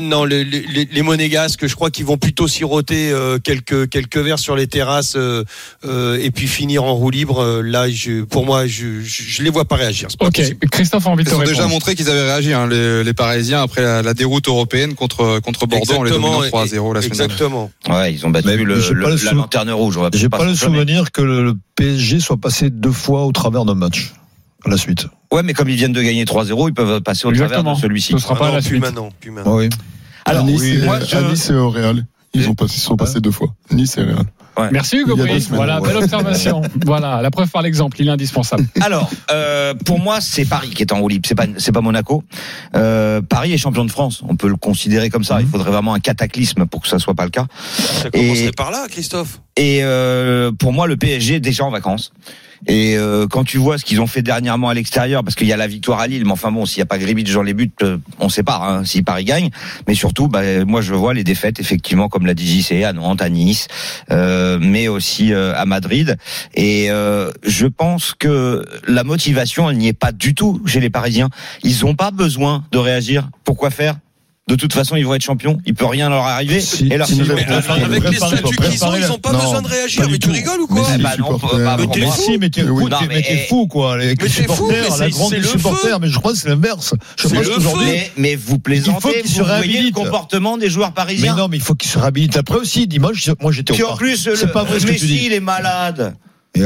non, 0.00 0.24
les, 0.24 0.42
les, 0.42 0.88
les, 0.90 1.02
monégasques, 1.02 1.66
je 1.66 1.74
crois 1.74 1.90
qu'ils 1.90 2.06
vont 2.06 2.16
plutôt 2.16 2.48
siroter 2.48 3.10
euh, 3.10 3.38
quelques 3.38 3.90
quelques 3.90 4.16
verres 4.16 4.38
sur 4.38 4.56
les 4.56 4.66
terrasses 4.66 5.16
euh, 5.16 5.44
euh 5.84 6.18
et 6.18 6.30
puis 6.30 6.48
finir 6.48 6.82
en 6.84 6.94
roue 6.94 7.10
libre. 7.10 7.42
Euh, 7.42 7.60
là, 7.60 7.90
je, 7.90 8.22
pour 8.22 8.46
moi, 8.46 8.66
je, 8.66 9.02
je, 9.02 9.42
les 9.42 9.50
vois 9.50 9.66
pas 9.66 9.76
réagir. 9.76 10.08
Ok, 10.18 10.36
possible. 10.36 10.68
Christophe 10.70 11.06
a 11.06 11.10
envie 11.10 11.24
de 11.24 11.28
Ils 11.28 11.34
ont 11.34 11.42
déjà 11.42 11.66
montré 11.66 11.94
qu'ils 11.94 12.08
avaient 12.08 12.24
réagi, 12.24 12.54
hein, 12.54 12.66
les, 12.66 13.04
les, 13.04 13.12
Parisiens 13.12 13.60
après 13.60 13.82
la, 13.82 14.00
la, 14.00 14.14
déroute 14.14 14.48
européenne 14.48 14.94
contre 14.94 15.40
contre 15.40 15.66
Bordeaux 15.66 15.96
en 15.96 16.02
les 16.02 16.12
dominant 16.12 16.40
3 16.40 16.68
0 16.68 16.94
la 16.94 17.02
semaine 17.02 17.12
Exactement. 17.12 17.70
Ouais, 17.86 18.14
ils 18.14 18.24
ont 18.24 18.30
battu 18.30 18.64
le, 18.64 18.76
le, 18.76 18.92
le, 18.94 19.24
la 19.26 19.32
lanterne 19.32 19.70
rouge. 19.72 19.98
J'ai 20.14 20.30
pas, 20.30 20.38
pas 20.38 20.46
le 20.46 20.54
souvenir 20.54 21.12
que 21.12 21.20
le 21.20 21.52
PSG 21.76 22.18
soit 22.18 22.38
passé 22.38 22.70
deux 22.70 22.92
fois 22.92 23.26
au 23.26 23.32
travers 23.32 23.66
d'un 23.66 23.74
match 23.74 24.14
à 24.64 24.68
la 24.68 24.76
suite. 24.76 25.06
Ouais, 25.32 25.42
mais 25.42 25.52
comme 25.52 25.68
ils 25.68 25.76
viennent 25.76 25.92
de 25.92 26.02
gagner 26.02 26.24
3-0, 26.24 26.68
ils 26.68 26.74
peuvent 26.74 27.00
passer 27.00 27.26
au 27.26 27.30
Exactement. 27.30 27.62
travers 27.62 27.76
de 27.76 27.80
celui-ci. 27.80 28.12
Ce 28.12 28.18
sera 28.18 28.34
pas 28.34 28.46
ah 28.46 28.48
non, 28.48 28.54
la 28.54 28.60
plus 28.60 28.68
suite. 28.68 28.80
Maintenant, 28.80 29.10
maintenant. 29.26 29.52
Ah 29.52 29.56
oui. 29.56 29.68
Alors, 30.26 30.44
à 30.44 30.46
Nice, 30.46 30.60
oui, 30.60 30.78
et, 30.82 30.84
moi, 30.84 31.00
je... 31.00 31.16
à 31.16 31.22
Nice 31.22 31.50
et 31.50 31.54
au 31.54 31.70
Real. 31.70 32.06
Ils 32.32 32.48
ont 32.48 32.54
passé, 32.54 32.78
sont 32.78 32.96
passés 32.96 33.20
deux 33.20 33.32
fois. 33.32 33.54
Nice 33.72 33.96
et 33.98 34.02
Real. 34.02 34.24
Ouais. 34.56 34.68
Merci 34.72 34.98
Hugo 34.98 35.16
semaines, 35.16 35.40
Voilà, 35.50 35.80
ouais. 35.80 35.88
belle 35.88 36.04
observation. 36.04 36.62
voilà, 36.84 37.22
la 37.22 37.30
preuve 37.30 37.48
par 37.48 37.62
l'exemple, 37.62 37.96
il 38.00 38.08
est 38.08 38.10
indispensable. 38.10 38.66
Alors, 38.80 39.10
euh, 39.30 39.74
pour 39.74 39.98
moi, 39.98 40.20
c'est 40.20 40.44
Paris 40.44 40.70
qui 40.70 40.82
est 40.82 40.92
en 40.92 41.00
roue 41.00 41.08
libre. 41.08 41.26
C'est 41.26 41.34
pas, 41.34 41.46
c'est 41.56 41.72
pas 41.72 41.80
Monaco. 41.80 42.24
Euh, 42.74 43.22
Paris 43.22 43.52
est 43.52 43.58
champion 43.58 43.84
de 43.84 43.90
France. 43.90 44.22
On 44.28 44.36
peut 44.36 44.48
le 44.48 44.56
considérer 44.56 45.08
comme 45.08 45.24
ça. 45.24 45.40
Il 45.40 45.46
faudrait 45.46 45.70
vraiment 45.70 45.94
un 45.94 46.00
cataclysme 46.00 46.66
pour 46.66 46.82
que 46.82 46.88
ça 46.88 46.98
soit 46.98 47.14
pas 47.14 47.24
le 47.24 47.30
cas. 47.30 47.46
Ça 47.78 48.10
commencerait 48.10 48.52
par 48.52 48.70
là, 48.70 48.86
Christophe. 48.88 49.40
Et 49.56 49.80
euh, 49.82 50.52
pour 50.52 50.72
moi, 50.72 50.86
le 50.86 50.96
PSG 50.96 51.36
est 51.36 51.40
déjà 51.40 51.64
en 51.64 51.70
vacances. 51.70 52.12
Et 52.66 52.96
euh, 52.96 53.26
quand 53.26 53.44
tu 53.44 53.58
vois 53.58 53.78
ce 53.78 53.84
qu'ils 53.84 54.00
ont 54.00 54.06
fait 54.06 54.22
dernièrement 54.22 54.68
à 54.68 54.74
l'extérieur, 54.74 55.24
parce 55.24 55.34
qu'il 55.34 55.46
y 55.46 55.52
a 55.52 55.56
la 55.56 55.66
victoire 55.66 56.00
à 56.00 56.06
Lille, 56.06 56.24
mais 56.24 56.32
enfin 56.32 56.52
bon, 56.52 56.66
s'il 56.66 56.78
n'y 56.78 56.82
a 56.82 56.86
pas 56.86 56.98
Gribic 56.98 57.32
dans 57.32 57.42
les 57.42 57.54
buts, 57.54 57.70
euh, 57.82 57.98
on 58.18 58.28
sait 58.28 58.42
pas 58.42 58.60
hein, 58.62 58.84
si 58.84 59.02
Paris 59.02 59.24
gagne. 59.24 59.50
Mais 59.88 59.94
surtout, 59.94 60.28
bah, 60.28 60.64
moi 60.64 60.80
je 60.80 60.94
vois 60.94 61.14
les 61.14 61.24
défaites 61.24 61.60
effectivement, 61.60 62.08
comme 62.08 62.26
l'a 62.26 62.34
dit 62.34 62.60
JC, 62.60 62.84
à 62.84 62.92
Nantes, 62.92 63.22
à 63.22 63.28
Nice, 63.28 63.68
euh, 64.10 64.58
mais 64.60 64.88
aussi 64.88 65.32
euh, 65.32 65.54
à 65.56 65.64
Madrid. 65.64 66.16
Et 66.54 66.90
euh, 66.90 67.30
je 67.44 67.66
pense 67.66 68.14
que 68.14 68.64
la 68.86 69.04
motivation, 69.04 69.70
elle 69.70 69.78
n'y 69.78 69.88
est 69.88 69.92
pas 69.92 70.12
du 70.12 70.34
tout 70.34 70.60
chez 70.66 70.80
les 70.80 70.90
Parisiens. 70.90 71.28
Ils 71.62 71.84
n'ont 71.84 71.94
pas 71.94 72.10
besoin 72.10 72.64
de 72.72 72.78
réagir. 72.78 73.30
Pourquoi 73.44 73.70
faire? 73.70 73.96
De 74.50 74.56
toute 74.56 74.72
façon, 74.72 74.96
ils 74.96 75.06
vont 75.06 75.14
être 75.14 75.22
champions. 75.22 75.58
Il 75.64 75.74
peut 75.74 75.86
rien 75.86 76.08
leur 76.10 76.24
arriver. 76.26 76.60
Si, 76.60 76.88
et 76.88 76.96
leur 76.98 77.06
si, 77.06 77.14
mais 77.22 77.24
est 77.42 77.50
Avec, 77.50 78.08
les 78.10 78.16
statuts 78.16 78.42
qu'ils 78.56 78.84
ont, 78.84 78.94
ils 78.96 79.06
n'ont 79.06 79.18
pas 79.18 79.32
Non, 79.32 79.38
besoin 79.38 79.62
de 79.62 79.68
réagir. 79.68 80.02
Mais 80.10 80.12
tu 80.14 80.18
tout. 80.18 80.32
rigoles 80.32 80.60
ou 80.60 80.66
Mais 80.70 80.80
quoi 80.80 80.90
Eh 80.92 80.96
les 80.98 81.02
bah 81.04 81.10
non, 81.18 81.38
bah, 81.38 81.76
Mais 81.78 81.86
t'es 81.86 82.00
fou. 82.06 82.20
Si, 82.22 82.38
mais 82.38 82.50
t'es 82.50 82.62
Mais 82.64 82.70
oui. 82.70 82.82
fou, 82.90 82.96
mais- 83.08 83.16
mais 83.30 83.46
fou, 83.48 83.66
quoi. 83.68 83.96
Les, 83.98 84.14
Mais 84.20 84.28
supporters, 84.28 84.90
mais 84.90 84.98
la 84.98 85.08
grande 85.10 85.42
supporters, 85.42 86.00
mais 86.00 86.08
je 86.08 86.18
crois 86.18 86.32
que 86.32 86.38
c'est 86.38 86.48
l'inverse. 86.48 86.94
Je 87.16 87.28
pense 87.28 87.46
qu'aujourd'hui. 87.46 87.86
Mais, 87.86 88.10
mais 88.16 88.34
vous 88.34 88.58
plaisantez, 88.58 88.96
Il 88.98 89.00
faut 89.16 89.22
qu'ils 89.22 89.30
se 89.30 89.38
vous 89.40 89.46
voyez 89.46 89.82
le 89.82 89.90
comportement 89.92 90.56
des 90.58 90.68
joueurs 90.68 90.88
Mais 90.88 90.94
parisiens. 90.94 91.36
non, 91.36 91.48
mais 91.48 91.56
il 91.58 91.62
faut 91.62 91.74
qu'ils 91.74 91.90
se 91.90 91.98
réhabilitent. 91.98 92.36
Après 92.36 92.56
aussi, 92.56 92.86
dimanche, 92.86 93.28
moi 93.40 93.52
j'étais 93.52 93.72
au 93.72 93.74
Puis 93.74 93.84
en 93.84 93.88
parc. 93.88 94.00
plus, 94.00 94.16
c'est 94.34 94.46
le, 94.46 94.52
pas 94.52 94.64
vrai 94.64 94.80
ce 94.80 94.86
que 94.86 94.88
tu 94.88 94.92
Messi, 94.94 95.06
dis. 95.06 95.20
il 95.26 95.32
est 95.32 95.40
malade. 95.40 96.14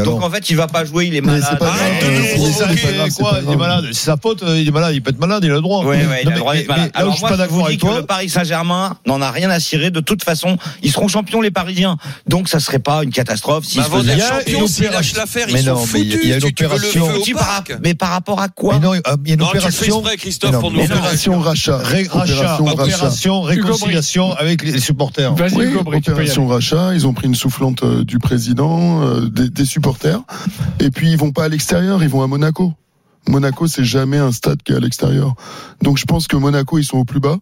Donc 0.03 0.23
en 0.23 0.31
fait, 0.31 0.51
il 0.51 0.57
va 0.57 0.67
pas 0.67 0.85
jouer, 0.85 1.07
il 1.07 1.15
est 1.15 1.21
Mais 1.21 1.39
malade. 1.39 1.59
Euh, 1.63 3.41
Il 3.47 3.53
est 3.53 3.57
malade. 3.57 3.85
C'est 3.93 4.05
sa 4.07 4.17
faute, 4.17 4.43
euh, 4.43 4.59
il 4.61 4.67
est 4.69 4.71
malade. 4.71 4.95
Il 4.95 5.03
peut 5.03 5.11
être 5.11 5.21
malade, 5.21 5.45
il 5.45 5.51
a 5.51 5.55
le 5.55 5.61
droit. 5.61 5.85
Ouais, 5.85 6.05
ouais, 6.05 6.21
il 6.23 6.29
a 6.29 6.33
le 6.33 6.39
droit 6.39 6.55
d'être 6.55 6.69
malade. 6.69 6.91
Alors 6.95 7.13
je 7.13 7.19
suis 7.19 7.27
pas 7.27 7.37
d'accord 7.37 7.67
avec 7.67 7.79
que 7.79 7.87
toi. 7.87 7.97
le 7.99 8.07
Paris 8.07 8.29
Saint-Germain 8.29 8.97
n'en 9.07 9.21
a 9.23 9.31
rien 9.31 9.51
à 9.51 9.61
cirer. 9.61 9.91
De 9.91 10.01
toute 10.01 10.25
façon, 10.25 10.57
ils 10.83 10.91
seront 10.91 11.09
champions 11.09 11.41
les 11.41 11.51
Parisiens. 11.51 11.97
Donc 12.27 12.49
ça 12.49 12.61
serait 12.61 12.79
pas 12.79 13.03
une 13.05 13.11
catastrophe 13.11 13.65
s'ils 13.65 13.81
Mais 13.81 13.87
se 13.87 13.91
avant 13.93 14.01
faisaient 14.01 14.17
d'être 14.17 14.19
Il 14.19 14.21
y 14.21 14.33
a 14.33 14.39
champion, 14.41 14.61
une 14.63 14.69
s'ils 14.69 14.85
lâchent 14.91 15.15
l'affaire, 15.17 15.47
Mais 15.53 15.61
ils 15.61 15.67
non, 15.67 15.77
sont 15.77 15.87
mais 15.95 16.01
il 16.01 16.07
y 16.09 16.13
a- 16.13 16.15
foutus. 16.15 16.25
il 16.25 16.31
y 16.31 16.33
a 16.33 16.37
une 16.37 16.45
opération. 16.45 17.09
Mais 17.83 17.95
par 17.95 18.11
rapport 18.11 18.41
à 18.41 18.49
quoi 18.49 18.75
Mais 18.75 18.81
non, 18.87 18.95
euh, 18.95 19.01
il 19.25 19.29
y 19.29 19.33
a 19.33 19.35
une 19.35 19.43
opération. 19.43 20.03
Christophe, 20.19 20.59
pour 20.61 20.71
nous 20.71 20.81
Opération 20.85 21.39
rachat. 21.41 21.81
Opération 22.61 23.43
réconciliation 23.43 24.33
avec 24.33 24.63
les 24.65 24.81
supporters. 24.81 25.35
Oui, 25.55 25.67
opération 25.77 26.47
rachat, 26.47 26.95
ils 26.95 27.07
ont 27.07 27.13
pris 27.15 27.27
une 27.27 27.35
soufflante 27.35 27.83
euh, 27.83 28.05
du 28.05 28.19
président, 28.19 29.03
euh, 29.03 29.29
des, 29.29 29.49
des 29.49 29.65
supporters, 29.85 30.23
et 30.81 30.91
puis 30.91 31.11
ils 31.11 31.19
vont 31.19 31.31
pas 31.33 31.45
à 31.45 31.49
l'extérieur, 31.49 32.03
ils 32.03 32.09
vont 32.09 32.23
à 32.23 32.27
Monaco. 32.27 32.73
Monaco, 33.29 33.67
c'est 33.67 33.85
jamais 33.85 34.19
un 34.19 34.33
stade 34.33 34.63
qui 34.63 34.73
est 34.73 34.77
à 34.77 34.81
l'extérieur. 34.81 35.35
Donc 35.83 35.99
je 35.99 36.05
pense 36.05 36.27
que 36.27 36.37
Monaco, 36.37 36.79
ils 36.79 36.85
sont 36.85 36.99
au 36.99 37.05
plus 37.05 37.21
bas. 37.21 37.37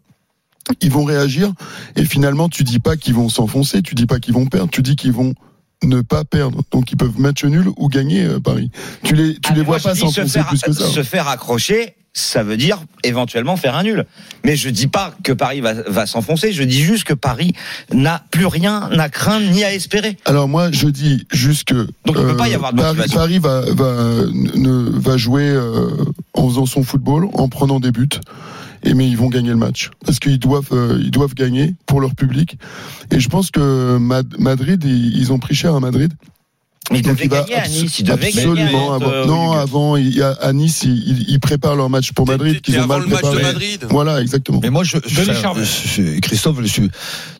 Ils 0.80 0.90
vont 0.92 1.04
réagir, 1.04 1.52
et 1.96 2.04
finalement, 2.04 2.48
tu 2.48 2.62
dis 2.64 2.78
pas 2.78 2.96
qu'ils 2.96 3.14
vont 3.14 3.28
s'enfoncer, 3.28 3.82
tu 3.82 3.94
dis 3.96 4.06
pas 4.06 4.20
qu'ils 4.20 4.34
vont 4.34 4.46
perdre, 4.46 4.70
tu 4.70 4.80
dis 4.82 4.94
qu'ils 4.96 5.12
vont 5.12 5.34
ne 5.82 6.00
pas 6.02 6.22
perdre. 6.24 6.62
Donc 6.70 6.92
ils 6.92 6.96
peuvent 6.96 7.18
match 7.18 7.44
nul 7.44 7.68
ou 7.76 7.88
gagner 7.88 8.24
euh, 8.24 8.38
Paris. 8.38 8.70
Tu 9.02 9.16
les, 9.16 9.34
tu 9.34 9.40
Ah, 9.50 9.54
les 9.54 9.62
vois 9.62 9.78
pas 9.80 9.94
se 9.94 10.00
s'enfoncer 10.02 10.40
plus 10.44 10.60
que 10.62 10.72
ça. 10.72 10.86
se 10.86 11.02
faire 11.02 11.26
accrocher, 11.26 11.96
ça 12.14 12.42
veut 12.42 12.56
dire 12.56 12.82
éventuellement 13.04 13.56
faire 13.56 13.74
un 13.74 13.82
nul. 13.84 14.04
Mais 14.44 14.54
je 14.56 14.68
dis 14.68 14.86
pas 14.86 15.14
que 15.22 15.32
Paris 15.32 15.60
va, 15.60 15.72
va 15.74 16.04
s'enfoncer. 16.06 16.52
Je 16.52 16.62
dis 16.62 16.82
juste 16.82 17.04
que 17.04 17.14
Paris 17.14 17.52
n'a 17.92 18.22
plus 18.30 18.46
rien 18.46 18.90
à 18.98 19.08
craindre 19.08 19.50
ni 19.50 19.64
à 19.64 19.72
espérer. 19.72 20.16
Alors 20.26 20.46
moi, 20.48 20.70
je 20.72 20.88
dis 20.88 21.26
juste 21.32 21.64
que 21.64 21.74
Donc, 22.04 22.16
il 22.18 22.24
peut 22.26 22.36
pas 22.36 22.48
y 22.48 22.54
avoir 22.54 22.72
de 22.72 22.82
Paris. 22.82 23.10
Paris 23.12 23.38
va 23.38 23.62
va 23.72 24.24
ne, 24.32 24.98
va 24.98 25.16
jouer 25.16 25.48
euh, 25.48 25.88
en 26.34 26.48
faisant 26.48 26.66
son 26.66 26.82
football, 26.82 27.28
en 27.32 27.48
prenant 27.48 27.80
des 27.80 27.92
buts. 27.92 28.08
et 28.84 28.94
mais 28.94 29.08
ils 29.08 29.16
vont 29.16 29.28
gagner 29.28 29.50
le 29.50 29.56
match 29.56 29.90
parce 30.04 30.18
qu'ils 30.18 30.38
doivent 30.38 30.68
euh, 30.72 30.98
ils 31.02 31.10
doivent 31.10 31.34
gagner 31.34 31.74
pour 31.86 32.00
leur 32.00 32.14
public. 32.14 32.58
Et 33.10 33.20
je 33.20 33.28
pense 33.28 33.50
que 33.50 33.96
Mad- 33.96 34.34
Madrid 34.38 34.82
ils, 34.84 35.16
ils 35.18 35.32
ont 35.32 35.38
pris 35.38 35.54
cher 35.54 35.74
à 35.74 35.80
Madrid. 35.80 36.12
Mais 36.92 36.98
ils 37.00 37.02
Donc, 37.02 37.18
il 37.22 37.28
va 37.28 37.40
gagner 37.40 37.54
à 37.54 37.62
abso- 37.64 37.82
Nice. 37.82 38.02
Devaient 38.02 38.26
absolument 38.28 38.54
gagner 38.54 38.76
à 38.76 38.94
avant- 38.94 39.10
euh, 39.10 39.24
non, 39.26 39.52
avant, 39.52 39.96
il 39.96 40.14
y 40.16 40.22
a, 40.22 40.30
à 40.32 40.52
Nice, 40.52 40.82
ils, 40.84 41.24
ils 41.28 41.40
préparent 41.40 41.76
leur 41.76 41.90
match 41.90 42.12
pour 42.12 42.26
Madrid, 42.26 42.60
qu'ils 42.60 42.74
T'es 42.74 42.80
ont 42.80 42.84
avant 42.84 42.98
mal 42.98 43.02
le 43.02 43.08
match 43.08 43.22
de 43.22 43.26
préparé. 43.28 43.52
Madrid. 43.52 43.86
Voilà, 43.90 44.20
exactement. 44.20 44.60
Mais 44.62 44.70
moi, 44.70 44.84
je, 44.84 44.98
Charvet. 45.40 45.64
je- 45.64 46.20
Christophe, 46.20 46.58
je 46.62 46.66
suis- 46.66 46.90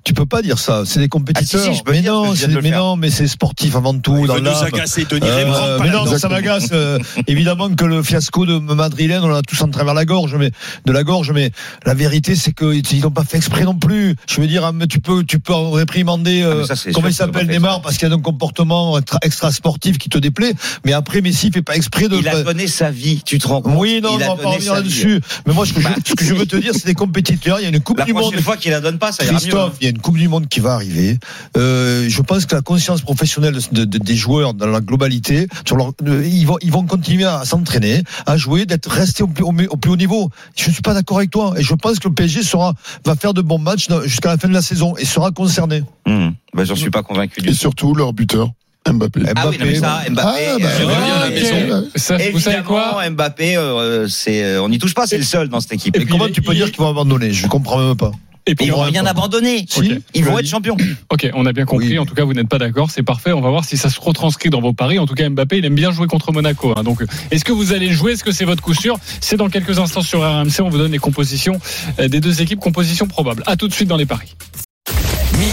tu 0.05 0.15
peux 0.15 0.27
pas 0.27 0.43
dire 0.43 0.59
ça. 0.59 0.83
C'est 0.85 1.01
des 1.01 1.09
compétiteurs. 1.09 1.61
Ah, 1.63 1.65
si, 1.67 1.73
si, 1.73 1.79
je 1.79 1.85
peux 1.85 1.93
mais 1.93 2.01
dire, 2.01 2.13
non, 2.13 2.35
je 2.35 2.47
mais 2.47 2.71
faire. 2.71 2.79
non, 2.79 2.97
mais 2.97 3.11
c'est 3.11 3.27
sportif 3.29 3.77
avant 3.77 3.97
tout. 3.99 4.17
Il 4.21 4.27
dans 4.27 4.35
veut 4.35 4.41
nous 4.41 4.63
agacer, 4.63 5.05
Denis. 5.09 5.27
Euh, 5.29 5.79
mais 5.81 5.91
non, 5.91 6.07
ça 6.19 6.29
m'agace. 6.29 6.69
euh, 6.73 6.99
évidemment 7.27 7.69
que 7.75 7.85
le 7.85 8.03
fiasco 8.03 8.47
de 8.47 8.59
Madrilène, 8.59 9.23
on 9.23 9.29
l'a 9.29 9.43
tous 9.43 9.61
en 9.63 9.69
travers 9.69 9.95
la 9.95 10.05
gorge, 10.05 10.35
mais 10.37 10.51
de 10.87 10.93
la 10.93 11.05
gorge. 11.05 11.31
Mais 11.33 11.51
la 11.87 11.95
vérité, 11.95 12.35
c'est 12.37 12.53
qu'ils 12.53 13.01
n'ont 13.03 13.11
pas 13.11 13.25
fait 13.25 13.37
exprès 13.37 13.65
non 13.65 13.75
plus. 13.75 14.17
Je 14.29 14.41
veux 14.41 14.47
dire, 14.47 14.65
hein, 14.65 14.75
tu 14.89 15.01
peux, 15.01 15.25
tu 15.25 15.39
peux 15.39 15.55
réprimander. 15.55 16.43
Ah, 16.43 16.47
euh, 16.49 16.65
ça, 16.67 16.75
comment 16.93 17.09
il 17.09 17.15
s'appelle 17.15 17.47
Neymar 17.47 17.83
parce 17.83 17.97
qu'il 17.97 18.09
y 18.09 18.13
a 18.13 18.15
un 18.15 18.21
comportement 18.21 18.99
extra, 19.23 19.51
sportif 19.53 19.99
qui 19.99 20.09
te 20.09 20.19
déplaît. 20.19 20.55
Mais 20.85 20.93
après, 20.93 21.21
Messi 21.21 21.51
fait 21.51 21.63
pas 21.63 21.77
exprès 21.77 22.09
de. 22.09 22.17
Il 22.17 22.29
a 22.29 22.43
donné 22.43 22.67
sa 22.67 22.91
vie, 22.91 23.23
tu 23.25 23.39
te 23.39 23.47
rends 23.49 23.63
compte? 23.63 23.75
Oui, 23.77 24.01
non, 24.03 24.11
Il 24.19 24.25
on 24.25 24.37
va 24.37 24.43
pas 24.43 24.49
revenir 24.51 24.75
là-dessus. 24.75 25.21
Mais 25.47 25.53
moi, 25.53 25.67
ce 25.67 25.73
que, 25.73 25.81
Bah, 25.81 25.91
je, 26.05 26.11
ce 26.11 26.15
que 26.15 26.25
je 26.25 26.35
veux 26.35 26.47
te 26.47 26.57
dire, 26.57 26.73
c'est 26.75 26.87
des 26.87 26.95
compétiteurs. 26.95 27.59
Il 27.61 27.65
y 27.65 27.67
a 27.67 27.69
une 27.69 27.81
Coupe 27.81 27.99
La 27.99 28.05
du 28.05 28.13
Monde. 28.13 28.23
prochaine 28.23 28.43
fois 28.43 28.57
qu'il 28.57 28.71
la 28.71 28.81
donne 28.81 28.99
pas, 28.99 29.13
ça 29.13 29.25
ira 29.25 29.33
mieux. 29.35 29.92
Une 29.93 29.99
Coupe 30.01 30.17
du 30.19 30.29
Monde 30.29 30.49
qui 30.49 30.61
va 30.61 30.75
arriver. 30.75 31.19
Euh, 31.57 32.07
je 32.09 32.23
pense 32.23 32.47
que 32.47 32.55
la 32.55 32.63
conscience 32.63 33.01
professionnelle 33.03 33.57
de- 33.73 33.85
de- 33.85 33.99
des 33.99 34.17
joueurs 34.17 34.55
dans 34.55 34.67
la 34.67 34.81
globalité, 34.81 35.47
sur 35.67 35.77
leur, 35.77 35.93
euh, 36.07 36.27
ils, 36.27 36.45
vont, 36.47 36.59
ils 36.63 36.73
vont 36.73 36.85
continuer 36.85 37.25
à 37.25 37.45
s'entraîner, 37.45 38.03
à 38.27 38.37
jouer, 38.37 38.67
d'être 38.67 38.91
restés 38.91 39.23
au 39.23 39.29
plus, 39.29 39.45
au, 39.45 39.53
au 39.71 39.77
plus 39.77 39.91
haut 39.91 39.97
niveau. 39.97 40.31
Je 40.57 40.69
ne 40.69 40.73
suis 40.73 40.83
pas 40.83 40.95
d'accord 40.95 41.19
avec 41.19 41.31
toi. 41.31 41.55
Et 41.57 41.63
je 41.63 41.75
pense 41.75 41.99
que 41.99 42.09
le 42.09 42.15
PSG 42.15 42.43
sera, 42.43 42.75
va 43.05 43.15
faire 43.15 43.35
de 43.35 43.43
bons 43.43 43.59
matchs 43.59 43.87
jusqu'à 44.05 44.31
la 44.31 44.39
fin 44.39 44.49
de 44.49 44.55
la 44.55 44.63
saison 44.63 44.97
et 44.97 45.05
sera 45.05 45.31
concerné. 45.31 45.83
Hum, 46.07 46.35
bah, 46.55 46.65
J'en 46.65 46.75
suis 46.77 46.91
pas 46.91 47.03
convaincu 47.03 47.41
du 47.41 47.49
Et 47.49 47.53
tout. 47.53 47.57
surtout 47.59 47.95
leur 47.95 48.13
buteur, 48.13 48.51
Mbappé. 48.91 49.21
Ah 49.37 49.49
oui, 49.49 49.59
non, 49.61 49.67
mais 49.67 49.75
ça, 49.77 50.03
Mbappé. 50.11 50.29
Ah, 50.29 50.57
bah, 50.59 50.69
euh, 50.81 51.69
la. 51.69 51.99
Ça, 51.99 52.17
vous 52.33 52.41
savez 52.41 52.63
quoi 52.65 52.97
Évidemment, 52.97 53.11
Mbappé, 53.17 53.57
euh, 53.57 54.09
c'est, 54.09 54.43
euh, 54.43 54.63
on 54.63 54.69
n'y 54.69 54.79
touche 54.79 54.95
pas, 54.95 55.07
c'est 55.07 55.19
le 55.19 55.23
seul 55.25 55.49
dans 55.49 55.61
cette 55.61 55.73
équipe. 55.75 55.97
Et, 55.97 56.05
comment 56.07 56.27
il- 56.27 56.33
tu 56.33 56.43
peux 56.43 56.53
il- 56.53 56.57
dire 56.57 56.67
qu'ils 56.73 56.81
vont 56.83 56.91
abandonner? 56.91 57.33
Je 57.33 57.47
comprends 57.47 57.79
même 57.79 57.97
pas. 57.97 58.11
Et 58.47 58.55
puis, 58.57 58.67
ils 58.67 58.73
vont 58.73 58.81
on- 58.81 58.85
rien 58.85 59.07
abandonner. 59.07 59.67
Ok. 59.77 59.87
Ils 60.15 60.25
vont 60.25 60.39
être 60.39 60.49
champions. 60.49 60.77
Ok, 61.11 61.31
on 61.35 61.47
a 61.47 61.53
bien 61.53 61.65
compris. 61.65 61.91
Oui. 61.91 61.99
En 61.99 62.07
tout 62.07 62.15
cas, 62.15 62.25
vous 62.25 62.35
n'êtes 62.35 62.49
pas 62.49 62.59
d'accord. 62.59 62.91
C'est 62.91 63.03
parfait. 63.05 63.33
On 63.33 63.41
va 63.41 63.51
voir 63.51 63.65
si 63.65 63.77
ça 63.77 63.89
se 63.89 64.01
retranscrit 64.01 64.51
dans 64.51 64.61
vos 64.61 64.73
paris. 64.73 64.99
En 64.99 65.07
tout 65.07 65.15
cas, 65.15 65.29
Mbappé, 65.29 65.59
il 65.59 65.65
aime 65.65 65.75
bien 65.77 65.93
jouer 65.93 66.09
contre 66.09 66.33
Monaco. 66.33 66.73
hein. 66.77 66.83
Donc, 66.83 67.05
est-ce 67.31 67.45
que 67.45 67.53
vous 67.53 67.73
allez 67.73 67.89
le 67.89 67.95
jouer? 67.95 68.13
Est-ce 68.13 68.25
que 68.25 68.33
c'est 68.33 68.45
votre 68.45 68.63
coup 68.63 68.75
sûr? 68.75 68.99
C'est 69.21 69.37
dans 69.37 69.49
quelques 69.49 69.79
instants 69.79 70.03
sur 70.03 70.21
RMC. 70.23 70.61
On 70.61 70.69
vous 70.71 70.79
donne 70.79 70.93
les 70.93 70.99
compositions 70.99 71.59
euh, 72.01 72.09
des 72.09 72.21
deux 72.21 72.43
équipes, 72.43 72.59
compositions 72.59 73.07
probables. 73.07 73.43
À 73.47 73.57
tout 73.57 73.69
de 73.69 73.73
suite 73.73 73.89
dans 73.89 73.97
les 73.97 74.07
paris. 74.07 74.35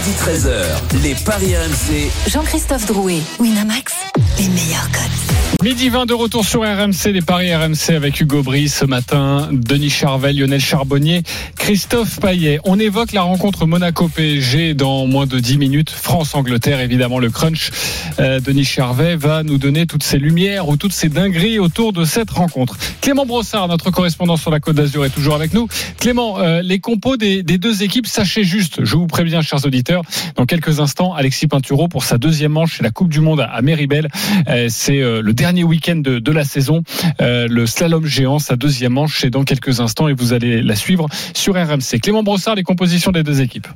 Midi 0.10 0.22
13h, 0.22 1.04
les 1.04 1.14
Paris 1.24 1.56
RMC. 1.56 2.10
Jean-Christophe 2.32 2.88
Drouet, 2.88 3.20
Winamax, 3.40 3.94
les 4.40 4.48
meilleurs 4.48 4.90
codes. 4.92 5.40
Midi 5.62 5.90
20 5.90 6.06
de 6.06 6.14
retour 6.14 6.46
sur 6.46 6.62
RMC, 6.62 7.12
les 7.12 7.22
paris 7.22 7.54
RMC 7.54 7.94
avec 7.94 8.22
Hugo 8.22 8.42
Brice 8.42 8.78
ce 8.78 8.86
matin, 8.86 9.50
Denis 9.52 9.90
Charvel, 9.90 10.38
Lionel 10.38 10.62
Charbonnier, 10.62 11.22
Christophe 11.58 12.22
Paillet. 12.22 12.60
On 12.64 12.80
évoque 12.80 13.12
la 13.12 13.24
rencontre 13.24 13.66
Monaco-PSG 13.66 14.74
dans 14.74 15.06
moins 15.06 15.26
de 15.26 15.38
10 15.38 15.58
minutes. 15.58 15.90
France-Angleterre, 15.90 16.80
évidemment, 16.80 17.20
le 17.20 17.30
crunch. 17.30 17.72
Euh, 18.20 18.40
Denis 18.40 18.64
Charvet 18.64 19.18
va 19.18 19.44
nous 19.44 19.58
donner 19.58 19.86
toutes 19.86 20.04
ces 20.04 20.18
lumières 20.18 20.70
ou 20.70 20.78
toutes 20.78 20.94
ces 20.94 21.10
dingueries 21.10 21.60
autour 21.60 21.92
de 21.92 22.06
cette 22.06 22.30
rencontre. 22.30 22.78
Clément 23.02 23.26
Brossard, 23.26 23.68
notre 23.68 23.92
correspondant 23.92 24.38
sur 24.38 24.52
la 24.52 24.62
Côte 24.62 24.78
d'Azur, 24.78 25.04
est 25.04 25.10
toujours 25.10 25.36
avec 25.36 25.54
nous. 25.54 25.68
Clément, 26.00 26.40
euh, 26.40 26.62
les 26.62 26.80
compos 26.80 27.18
des, 27.18 27.44
des 27.44 27.58
deux 27.58 27.84
équipes, 27.84 28.08
sachez 28.08 28.46
juste, 28.46 28.86
je 28.86 28.96
vous 28.96 29.08
préviens, 29.08 29.42
chers 29.42 29.66
auditeurs, 29.66 29.99
dans 30.36 30.46
quelques 30.46 30.80
instants, 30.80 31.14
Alexis 31.14 31.48
Pinturo 31.48 31.88
pour 31.88 32.04
sa 32.04 32.18
deuxième 32.18 32.52
manche 32.52 32.78
chez 32.78 32.84
la 32.84 32.92
Coupe 32.92 33.10
du 33.10 33.22
Monde 33.22 33.46
à 33.50 33.62
Méribel. 33.62 34.08
Euh, 34.48 34.68
C'est 34.70 35.02
euh, 35.02 35.22
le 35.22 35.34
dernier 35.34 35.64
week-end 35.64 35.98
de, 35.98 36.20
de 36.20 36.32
la 36.32 36.44
saison. 36.44 36.84
Euh, 37.22 37.48
le 37.50 37.66
slalom 37.66 38.06
géant, 38.06 38.40
sa 38.40 38.56
deuxième 38.56 38.94
manche, 38.94 39.20
c'est 39.22 39.30
dans 39.30 39.44
quelques 39.44 39.80
instants 39.80 40.08
et 40.08 40.14
vous 40.14 40.34
allez 40.34 40.62
la 40.62 40.76
suivre 40.76 41.08
sur 41.34 41.56
RMC. 41.56 42.00
Clément 42.02 42.24
Brossard, 42.24 42.56
les 42.56 42.64
compositions 42.64 43.12
des 43.12 43.24
deux 43.24 43.42
équipes. 43.42 43.68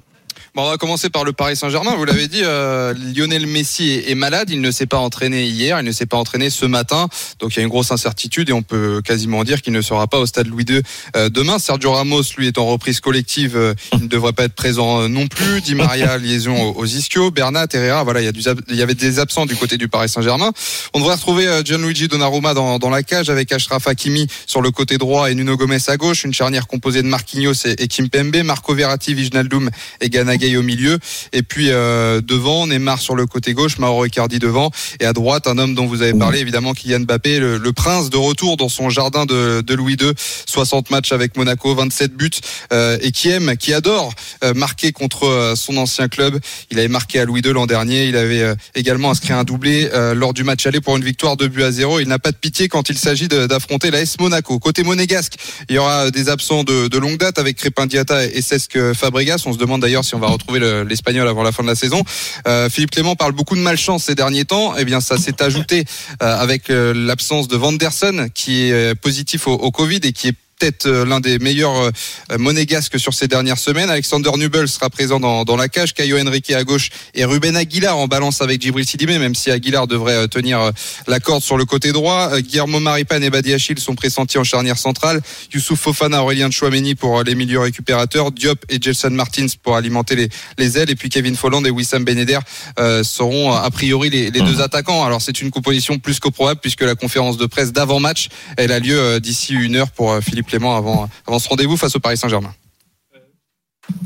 Bon, 0.55 0.67
on 0.67 0.69
va 0.69 0.77
commencer 0.77 1.09
par 1.09 1.23
le 1.23 1.33
Paris 1.33 1.55
Saint-Germain. 1.55 1.95
Vous 1.95 2.05
l'avez 2.05 2.27
dit, 2.27 2.41
euh, 2.43 2.93
Lionel 3.15 3.47
Messi 3.47 3.89
est, 3.89 4.11
est 4.11 4.13
malade. 4.13 4.51
Il 4.51 4.61
ne 4.61 4.69
s'est 4.69 4.85
pas 4.85 4.99
entraîné 4.99 5.45
hier. 5.47 5.79
Il 5.79 5.83
ne 5.83 5.91
s'est 5.91 6.05
pas 6.05 6.17
entraîné 6.17 6.51
ce 6.51 6.67
matin. 6.67 7.07
Donc 7.39 7.55
il 7.55 7.57
y 7.57 7.59
a 7.61 7.63
une 7.63 7.69
grosse 7.69 7.91
incertitude 7.91 8.51
et 8.51 8.53
on 8.53 8.61
peut 8.61 9.01
quasiment 9.03 9.43
dire 9.43 9.63
qu'il 9.63 9.73
ne 9.73 9.81
sera 9.81 10.05
pas 10.05 10.19
au 10.19 10.27
stade 10.27 10.45
Louis 10.45 10.65
II 10.69 10.83
euh, 11.15 11.29
demain. 11.29 11.57
Sergio 11.57 11.93
Ramos, 11.93 12.21
lui, 12.37 12.45
est 12.45 12.59
en 12.59 12.67
reprise 12.67 12.99
collective. 12.99 13.57
euh, 13.57 13.73
il 13.93 14.03
ne 14.03 14.07
devrait 14.07 14.33
pas 14.33 14.43
être 14.43 14.53
présent 14.53 15.01
euh, 15.01 15.07
non 15.07 15.25
plus. 15.25 15.61
Di 15.61 15.73
Maria, 15.73 16.17
liaison 16.19 16.75
aux, 16.75 16.85
ischios. 16.85 17.31
Bernat, 17.31 17.65
Herrera. 17.73 18.03
Voilà, 18.03 18.21
il 18.21 18.25
y, 18.25 18.27
a 18.27 18.31
du, 18.31 18.41
il 18.69 18.75
y 18.75 18.83
avait 18.83 18.93
des 18.93 19.17
absents 19.17 19.47
du 19.47 19.55
côté 19.55 19.77
du 19.77 19.87
Paris 19.87 20.07
Saint-Germain. 20.09 20.51
On 20.93 20.99
devrait 20.99 21.15
retrouver 21.15 21.47
Gianluigi 21.65 22.07
Donnarumma 22.07 22.53
dans, 22.53 22.77
dans 22.77 22.91
la 22.91 23.01
cage 23.01 23.31
avec 23.31 23.51
Ashraf 23.51 23.87
Hakimi 23.87 24.27
sur 24.45 24.61
le 24.61 24.69
côté 24.69 24.99
droit 24.99 25.31
et 25.31 25.33
Nuno 25.33 25.57
Gomez 25.57 25.79
à 25.87 25.97
gauche. 25.97 26.25
Une 26.25 26.33
charnière 26.33 26.67
composée 26.67 27.01
de 27.01 27.07
Marquinhos 27.07 27.65
et, 27.65 27.81
et 27.81 27.87
Kimpembe, 27.87 28.43
Marco 28.43 28.75
Verratti, 28.75 29.15
Wijnaldum 29.15 29.71
et 29.99 30.09
Au 30.43 30.61
milieu. 30.61 30.99
Et 31.31 31.41
puis 31.41 31.67
euh, 31.69 32.19
devant, 32.21 32.67
Neymar 32.67 32.99
sur 32.99 33.15
le 33.15 33.25
côté 33.25 33.53
gauche, 33.53 33.77
Mauro 33.77 34.05
Icardi 34.05 34.39
devant. 34.39 34.71
Et 34.99 35.05
à 35.05 35.13
droite, 35.13 35.47
un 35.47 35.57
homme 35.57 35.73
dont 35.73 35.85
vous 35.87 36.01
avez 36.01 36.13
parlé, 36.13 36.39
évidemment, 36.39 36.73
Kylian 36.73 37.01
Mbappé, 37.01 37.39
le, 37.39 37.57
le 37.57 37.73
prince 37.73 38.09
de 38.09 38.17
retour 38.17 38.57
dans 38.57 38.67
son 38.69 38.89
jardin 38.89 39.25
de, 39.25 39.61
de 39.61 39.73
Louis 39.73 39.95
II. 39.99 40.11
60 40.45 40.89
matchs 40.91 41.11
avec 41.13 41.37
Monaco, 41.37 41.73
27 41.73 42.13
buts. 42.13 42.29
euh, 42.73 42.97
et 43.01 43.11
qui 43.11 43.29
aime, 43.29 43.55
qui 43.57 43.73
adore 43.73 44.13
euh, 44.43 44.53
marquer 44.53 44.91
contre 44.91 45.23
euh, 45.25 45.55
son 45.55 45.77
ancien 45.77 46.07
club. 46.09 46.37
Il 46.71 46.77
avait 46.79 46.87
marqué 46.89 47.19
à 47.19 47.25
Louis 47.25 47.41
II 47.41 47.53
l'an 47.53 47.65
dernier. 47.65 48.05
Il 48.07 48.17
avait 48.17 48.41
euh, 48.41 48.55
également 48.75 49.11
inscrit 49.11 49.33
un 49.33 49.43
doublé 49.45 49.89
euh, 49.93 50.13
lors 50.13 50.33
du 50.33 50.43
match 50.43 50.65
aller 50.67 50.81
pour 50.81 50.97
une 50.97 51.03
victoire 51.03 51.37
de 51.37 51.47
but 51.47 51.63
à 51.63 51.71
zéro. 51.71 51.99
Il 51.99 52.07
n'a 52.07 52.19
pas 52.19 52.31
de 52.31 52.37
pitié 52.37 52.67
quand 52.67 52.89
il 52.89 52.97
s'agit 52.97 53.27
d'affronter 53.27 53.91
l'AS 53.91 54.17
Monaco. 54.19 54.59
Côté 54.59 54.83
monégasque, 54.83 55.35
il 55.69 55.75
y 55.75 55.77
aura 55.77 56.11
des 56.11 56.29
absents 56.29 56.63
de, 56.63 56.87
de 56.87 56.97
longue 56.97 57.17
date 57.17 57.39
avec 57.39 57.57
Crépin 57.57 57.85
Diata 57.85 58.25
et 58.25 58.41
Cesc 58.41 58.93
Fabregas. 58.93 59.43
On 59.45 59.53
se 59.53 59.57
demande 59.57 59.81
d'ailleurs 59.81 60.03
si 60.03 60.15
on 60.15 60.19
va 60.19 60.27
retrouver 60.33 60.59
le- 60.59 60.83
l'Espagnol 60.83 61.27
avant 61.27 61.43
la 61.43 61.51
fin 61.51 61.63
de 61.63 61.67
la 61.69 61.75
saison. 61.75 62.03
Euh, 62.47 62.69
Philippe 62.69 62.91
Clément 62.91 63.15
parle 63.15 63.31
beaucoup 63.31 63.55
de 63.55 63.61
malchance 63.61 64.05
ces 64.05 64.15
derniers 64.15 64.45
temps. 64.45 64.73
Eh 64.77 64.85
bien, 64.85 64.99
ça 65.01 65.17
s'est 65.17 65.41
ajouté 65.41 65.85
euh, 66.21 66.37
avec 66.37 66.69
euh, 66.69 66.93
l'absence 66.93 67.47
de 67.47 67.55
Vanderson 67.57 68.27
qui 68.33 68.63
est 68.63 68.95
positif 68.95 69.47
au 69.47 69.71
Covid 69.71 69.99
et 70.03 70.11
qui 70.13 70.29
est 70.29 70.35
peut-être 70.59 70.85
euh, 70.85 71.05
l'un 71.05 71.19
des 71.19 71.39
meilleurs 71.39 71.75
euh, 71.75 72.37
monégasques 72.37 72.99
sur 72.99 73.13
ces 73.13 73.27
dernières 73.27 73.57
semaines. 73.57 73.89
Alexander 73.89 74.31
Nubel 74.37 74.67
sera 74.67 74.89
présent 74.89 75.19
dans, 75.19 75.43
dans 75.43 75.55
la 75.55 75.69
cage, 75.69 75.93
Caio 75.93 76.17
Henrique 76.19 76.51
à 76.51 76.63
gauche 76.63 76.89
et 77.13 77.25
Ruben 77.25 77.55
Aguilar 77.55 77.97
en 77.97 78.07
balance 78.07 78.41
avec 78.41 78.61
Djibril 78.61 78.85
Sidibé, 78.85 79.17
même 79.19 79.35
si 79.35 79.51
Aguilar 79.51 79.87
devrait 79.87 80.13
euh, 80.13 80.27
tenir 80.27 80.71
la 81.07 81.19
corde 81.19 81.43
sur 81.43 81.57
le 81.57 81.65
côté 81.65 81.91
droit. 81.91 82.39
Guillermo 82.39 82.79
Maripan 82.79 83.21
et 83.21 83.29
Badi 83.29 83.53
Achil 83.53 83.79
sont 83.79 83.95
pressentis 83.95 84.37
en 84.37 84.43
charnière 84.43 84.77
centrale. 84.77 85.21
Youssouf 85.53 85.79
Fofana, 85.79 86.23
Aurélien 86.23 86.51
Chouameni 86.51 86.95
pour 86.95 87.23
les 87.23 87.35
milieux 87.35 87.59
récupérateurs. 87.59 88.31
Diop 88.31 88.63
et 88.69 88.81
Jelson 88.81 89.11
Martins 89.11 89.47
pour 89.61 89.75
alimenter 89.75 90.15
les, 90.15 90.29
les 90.57 90.77
ailes. 90.77 90.89
Et 90.89 90.95
puis 90.95 91.09
Kevin 91.09 91.35
Folland 91.35 91.65
et 91.65 91.69
Wissam 91.69 92.03
Ben 92.03 92.17
Yedder 92.17 92.39
euh, 92.79 93.03
seront 93.03 93.53
a 93.53 93.69
priori 93.71 94.09
les, 94.09 94.31
les 94.31 94.41
deux 94.41 94.61
attaquants. 94.61 95.03
Alors 95.03 95.21
c'est 95.21 95.41
une 95.41 95.51
composition 95.51 95.99
plus 95.99 96.19
que 96.19 96.29
probable 96.29 96.59
puisque 96.61 96.81
la 96.81 96.95
conférence 96.95 97.37
de 97.37 97.45
presse 97.45 97.71
d'avant-match, 97.71 98.29
elle 98.57 98.71
a 98.71 98.79
lieu 98.79 99.19
d'ici 99.19 99.53
une 99.53 99.75
heure 99.75 99.91
pour 99.91 100.11
euh, 100.11 100.21
Philippe 100.43 100.49
Clément 100.49 100.75
avant, 100.75 101.09
avant 101.27 101.39
ce 101.39 101.47
rendez-vous 101.49 101.77
face 101.77 101.95
au 101.95 101.99
Paris 101.99 102.17
Saint-Germain. 102.17 102.53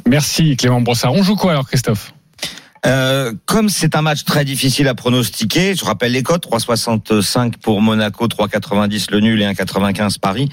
Merci 0.07 0.55
Clément 0.55 0.81
Brossard. 0.81 1.13
On 1.13 1.23
joue 1.23 1.35
quoi 1.35 1.51
alors, 1.51 1.67
Christophe? 1.67 2.13
Euh, 2.85 3.33
comme 3.45 3.69
c'est 3.69 3.95
un 3.95 4.01
match 4.01 4.23
très 4.23 4.45
difficile 4.45 4.87
à 4.87 4.93
pronostiquer, 4.93 5.75
je 5.75 5.83
rappelle 5.83 6.11
les 6.11 6.23
cotes 6.23 6.47
3,65 6.47 7.57
pour 7.57 7.81
Monaco, 7.81 8.27
3,90 8.27 9.11
le 9.11 9.19
nul 9.19 9.41
et 9.41 9.45
1,95 9.45 10.19
Paris. 10.19 10.49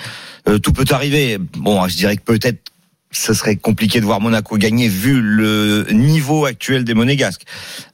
Euh, 0.48 0.58
tout 0.58 0.72
peut 0.72 0.86
arriver. 0.90 1.38
Bon, 1.58 1.86
je 1.86 1.96
dirais 1.96 2.16
que 2.16 2.22
peut-être 2.22 2.72
ce 3.16 3.32
serait 3.32 3.56
compliqué 3.56 4.00
de 4.00 4.04
voir 4.04 4.20
Monaco 4.20 4.56
gagner 4.56 4.88
vu 4.88 5.20
le 5.20 5.86
niveau 5.92 6.44
actuel 6.46 6.84
des 6.84 6.94
Monégasques. 6.94 7.42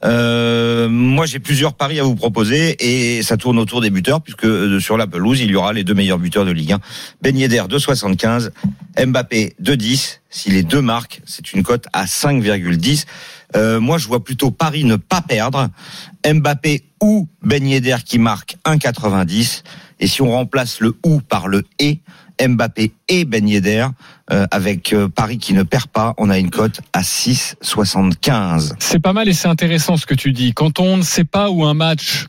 Euh, 0.03 0.89
moi, 0.89 1.25
j'ai 1.25 1.39
plusieurs 1.39 1.73
paris 1.73 1.99
à 1.99 2.03
vous 2.03 2.15
proposer 2.15 2.75
et 2.79 3.23
ça 3.23 3.37
tourne 3.37 3.59
autour 3.59 3.81
des 3.81 3.89
buteurs 3.89 4.21
puisque 4.21 4.45
euh, 4.45 4.79
sur 4.79 4.97
la 4.97 5.07
pelouse, 5.07 5.39
il 5.39 5.51
y 5.51 5.55
aura 5.55 5.73
les 5.73 5.83
deux 5.83 5.93
meilleurs 5.93 6.19
buteurs 6.19 6.45
de 6.45 6.51
Ligue 6.51 6.73
1. 6.73 6.79
Ben 7.21 7.37
Yedder 7.37 7.63
2,75, 7.69 8.49
Mbappé 9.05 9.55
2,10. 9.61 10.19
Si 10.29 10.49
les 10.49 10.63
deux 10.63 10.81
marquent, 10.81 11.21
c'est 11.25 11.53
une 11.53 11.63
cote 11.63 11.85
à 11.93 12.05
5,10. 12.05 13.05
Euh, 13.55 13.79
moi, 13.79 13.97
je 13.97 14.07
vois 14.07 14.23
plutôt 14.23 14.51
Paris 14.51 14.85
ne 14.85 14.95
pas 14.95 15.21
perdre. 15.21 15.69
Mbappé 16.25 16.83
ou 17.01 17.27
Ben 17.43 17.63
qui 18.05 18.19
marque 18.19 18.57
1,90. 18.65 19.63
Et 19.99 20.07
si 20.07 20.21
on 20.21 20.31
remplace 20.31 20.79
le 20.79 20.95
ou 21.03 21.21
par 21.21 21.47
le 21.47 21.63
et, 21.79 21.99
Mbappé 22.47 22.93
et 23.07 23.25
Ben 23.25 23.47
Yedder, 23.47 23.87
euh, 24.31 24.45
avec 24.51 24.93
euh, 24.93 25.07
Paris 25.07 25.37
qui 25.37 25.53
ne 25.53 25.63
perd 25.63 25.87
pas, 25.87 26.13
on 26.17 26.29
a 26.29 26.37
une 26.37 26.49
cote 26.49 26.81
à 26.93 27.01
6,75. 27.01 28.73
C'est 28.79 28.99
pas 28.99 29.13
mal 29.13 29.27
et 29.27 29.33
c'est 29.33 29.47
intéressant 29.47 29.97
ce 29.97 30.05
que 30.05 30.15
tu 30.15 30.31
dis. 30.31 30.53
Quand 30.53 30.79
on 30.79 30.97
ne 30.97 31.03
sait 31.03 31.23
pas 31.23 31.49
où 31.49 31.65
un 31.65 31.73
match 31.73 32.27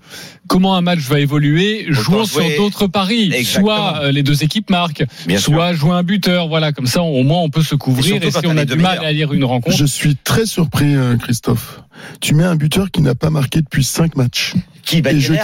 comment 0.53 0.77
un 0.77 0.83
match 0.83 1.01
va 1.01 1.21
évoluer, 1.21 1.87
Autant 1.89 2.03
jouons 2.03 2.25
sur 2.25 2.57
d'autres 2.57 2.87
paris. 2.87 3.33
Exactement. 3.33 3.67
Soit 3.67 4.03
euh, 4.03 4.13
les 4.13 4.23
deux 4.23 4.43
équipes 4.45 4.71
marquent, 4.71 5.05
Bien 5.27 5.39
soit 5.39 5.73
jouer 5.73 5.93
un 5.93 6.03
buteur. 6.03 6.49
Voilà, 6.49 6.73
comme 6.73 6.87
ça 6.87 7.03
au 7.03 7.23
moins 7.23 7.41
on 7.41 7.51
peut 7.51 7.63
se 7.63 7.75
couvrir. 7.75 8.17
Et, 8.17 8.31
quand 8.31 8.41
si 8.41 8.47
on 8.47 8.57
a 8.57 8.65
du 8.65 8.77
mal 8.77 8.99
à 9.05 9.13
lire 9.13 9.33
une 9.33 9.45
rencontre, 9.45 9.77
Je 9.77 9.87
suis 9.87 10.17
très 10.17 10.47
surpris, 10.47 10.95
euh, 10.95 11.17
Christophe. 11.17 11.83
Tu 12.21 12.35
mets 12.35 12.45
un 12.45 12.57
buteur 12.57 12.91
qui 12.91 13.01
n'a 13.03 13.15
pas 13.15 13.31
marqué 13.31 13.61
depuis 13.61 13.85
5 13.85 14.17
matchs. 14.17 14.55
Qui 14.85 15.03
Ben 15.03 15.17
et 15.17 15.21
je 15.21 15.33
ouais, 15.33 15.39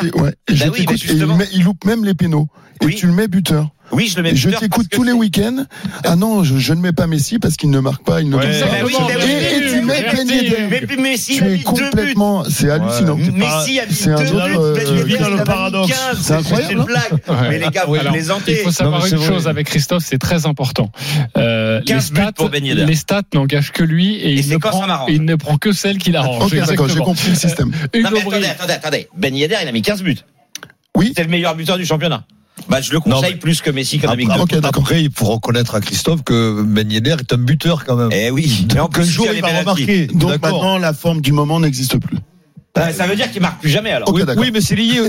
et 0.48 0.54
je 0.54 0.64
Bah 0.64 0.70
oui, 0.72 0.78
t'écoute, 0.80 1.02
mais 1.06 1.12
et 1.14 1.16
il, 1.16 1.26
met- 1.26 1.48
il 1.52 1.62
loupe 1.64 1.84
même 1.84 2.04
les 2.04 2.14
pénaux. 2.14 2.48
Et 2.82 2.86
Oui. 2.86 2.94
tu 2.94 3.06
le 3.06 3.12
mets 3.12 3.28
buteur. 3.28 3.70
Oui, 3.90 4.06
je 4.12 4.16
le 4.18 4.22
mets 4.22 4.32
Et 4.32 4.36
je 4.36 4.46
buteur 4.48 4.60
t'écoute 4.60 4.86
tous 4.90 5.02
les 5.02 5.12
week-ends. 5.12 5.64
Ah 6.04 6.14
non, 6.14 6.44
je, 6.44 6.58
je 6.58 6.74
ne 6.74 6.80
mets 6.82 6.92
pas 6.92 7.06
Messi 7.06 7.38
parce 7.38 7.56
qu'il 7.56 7.70
ne 7.70 7.80
marque 7.80 8.04
pas, 8.04 8.20
il 8.20 8.28
ne 8.28 8.36
Ouais. 8.36 8.42
pas. 8.42 8.66
ben 8.66 8.84
oui, 8.84 8.92
Exactement. 8.92 9.08
ben 9.08 9.16
oui, 9.24 9.30
Et, 9.32 9.56
et 9.56 9.70
tu 9.70 9.80
mets. 9.80 10.02
Ben 10.14 10.28
Yedder. 10.28 10.86
Mais 10.90 10.96
Messi, 11.02 11.32
il 11.32 11.38
Tu 11.38 11.42
a 11.44 11.46
es 11.46 11.50
mis 11.52 11.56
deux 11.56 11.62
buts. 11.64 11.64
complètement, 11.64 12.44
c'est 12.44 12.70
hallucinant. 12.70 13.14
Ouais. 13.16 13.30
Messi 13.32 13.80
a 13.80 13.86
mis 13.86 13.94
C'est 13.94 14.10
un 14.10 14.16
deux 14.22 14.32
autre, 14.34 14.46
buts. 14.74 14.80
euh, 14.86 14.98
tu 15.00 15.04
vis 15.06 15.12
le 15.18 15.42
paradoxe. 15.44 15.88
15. 15.88 16.18
C'est 16.20 16.34
incroyable, 16.34 16.66
C'est 16.68 16.74
une 16.74 16.84
blague. 16.84 17.12
Ouais. 17.28 17.48
Mais 17.48 17.58
les 17.58 17.68
gars, 17.70 17.84
vous 17.86 17.94
Alors, 17.94 18.12
plaisantez. 18.12 18.52
il 18.52 18.58
faut 18.58 18.70
savoir 18.72 19.00
Non, 19.00 19.06
une 19.06 19.22
chose 19.22 19.48
avec 19.48 19.66
Christophe, 19.68 20.04
c'est 20.06 20.18
très 20.18 20.44
important. 20.44 20.92
Euh, 21.38 21.78
les 21.78 21.84
15 21.86 22.04
stats, 22.08 22.32
pour 22.32 22.50
les 22.50 22.94
stats 22.94 23.22
n'engagent 23.32 23.72
que 23.72 23.82
lui 23.84 24.16
et, 24.16 24.34
il, 24.34 24.48
ne 24.50 24.58
prend, 24.58 24.86
m'arrange. 24.86 25.10
il 25.10 25.24
ne 25.24 25.34
prend 25.34 25.56
que 25.56 25.72
celles 25.72 25.96
qu'il 25.96 26.14
arrange. 26.16 26.44
Ok, 26.44 26.54
d'accord, 26.66 26.88
j'ai 26.90 26.98
compris 27.00 27.30
le 27.30 27.36
système. 27.36 27.68
Non, 27.94 28.10
mais 28.12 28.20
attendez, 28.20 28.46
attendez, 28.46 28.72
attendez. 28.74 29.08
Ben 29.28 29.36
Yedder, 29.36 29.56
il 29.62 29.68
a 29.68 29.72
mis 29.72 29.82
15 29.82 30.02
buts. 30.02 30.16
Oui. 30.96 31.12
C'est 31.14 31.22
le 31.22 31.28
meilleur 31.28 31.54
buteur 31.54 31.76
du 31.76 31.84
championnat. 31.84 32.24
Bah, 32.68 32.80
je 32.80 32.90
le 32.92 32.98
Non, 33.06 33.16
conseille 33.16 33.36
plus 33.36 33.60
que 33.60 33.70
Messi 33.70 33.98
qui 33.98 34.06
en 34.06 34.10
a 34.12 34.16
mis 34.16 34.24
Après, 34.24 34.36
que 34.36 34.48
deux. 34.48 34.56
ok, 34.56 34.62
d'accord. 34.62 34.82
après, 34.82 35.02
il 35.02 35.10
faut 35.14 35.26
reconnaître 35.26 35.74
à 35.74 35.80
Christophe 35.80 36.24
que 36.24 36.62
Ben 36.62 36.90
Yedder 36.90 37.16
est 37.20 37.32
un 37.32 37.36
buteur 37.36 37.84
quand 37.84 37.96
même. 37.96 38.08
Eh 38.10 38.30
oui. 38.30 38.66
Mais 38.72 38.80
en 38.80 38.84
Donc 38.84 38.98
un 38.98 39.02
jour, 39.02 39.26
il 39.30 39.36
il 39.36 39.42
va 39.42 39.48
remarquer. 39.48 40.06
Donc 40.06 40.42
maintenant, 40.42 40.78
la 40.78 40.94
forme 40.94 41.20
du 41.20 41.32
moment 41.32 41.60
n'existe 41.60 41.98
plus. 41.98 42.16
Bah, 42.74 42.92
Ça 42.92 43.06
veut 43.06 43.16
dire 43.16 43.30
qu'il 43.30 43.42
marque 43.42 43.60
plus 43.60 43.70
jamais 43.70 43.90
alors. 43.90 44.12
Oui, 44.12 44.50
mais 44.52 44.60
c'est 44.60 44.76
lié. 44.76 45.00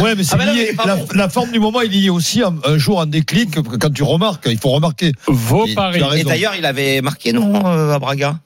Ouais, 0.00 0.14
mais 0.16 0.24
c'est 0.24 0.34
Ah 0.34 0.38
bah 0.38 0.52
lié. 0.52 0.74
La, 1.14 1.28
forme 1.28 1.52
du 1.52 1.58
moment 1.60 1.82
est 1.82 1.88
liée 1.88 2.08
aussi 2.08 2.42
à 2.42 2.50
un 2.64 2.78
jour 2.78 2.98
en 2.98 3.06
déclic. 3.06 3.50
Quand 3.78 3.92
tu 3.92 4.02
remarques, 4.02 4.46
il 4.50 4.58
faut 4.58 4.70
remarquer. 4.70 5.12
Vos 5.26 5.66
paris. 5.74 6.00
Et 6.16 6.24
d'ailleurs, 6.24 6.54
il 6.56 6.64
avait 6.64 7.02
marqué, 7.02 7.32
non, 7.32 7.66
euh, 7.66 7.94
à 7.94 7.98
Braga? 7.98 8.38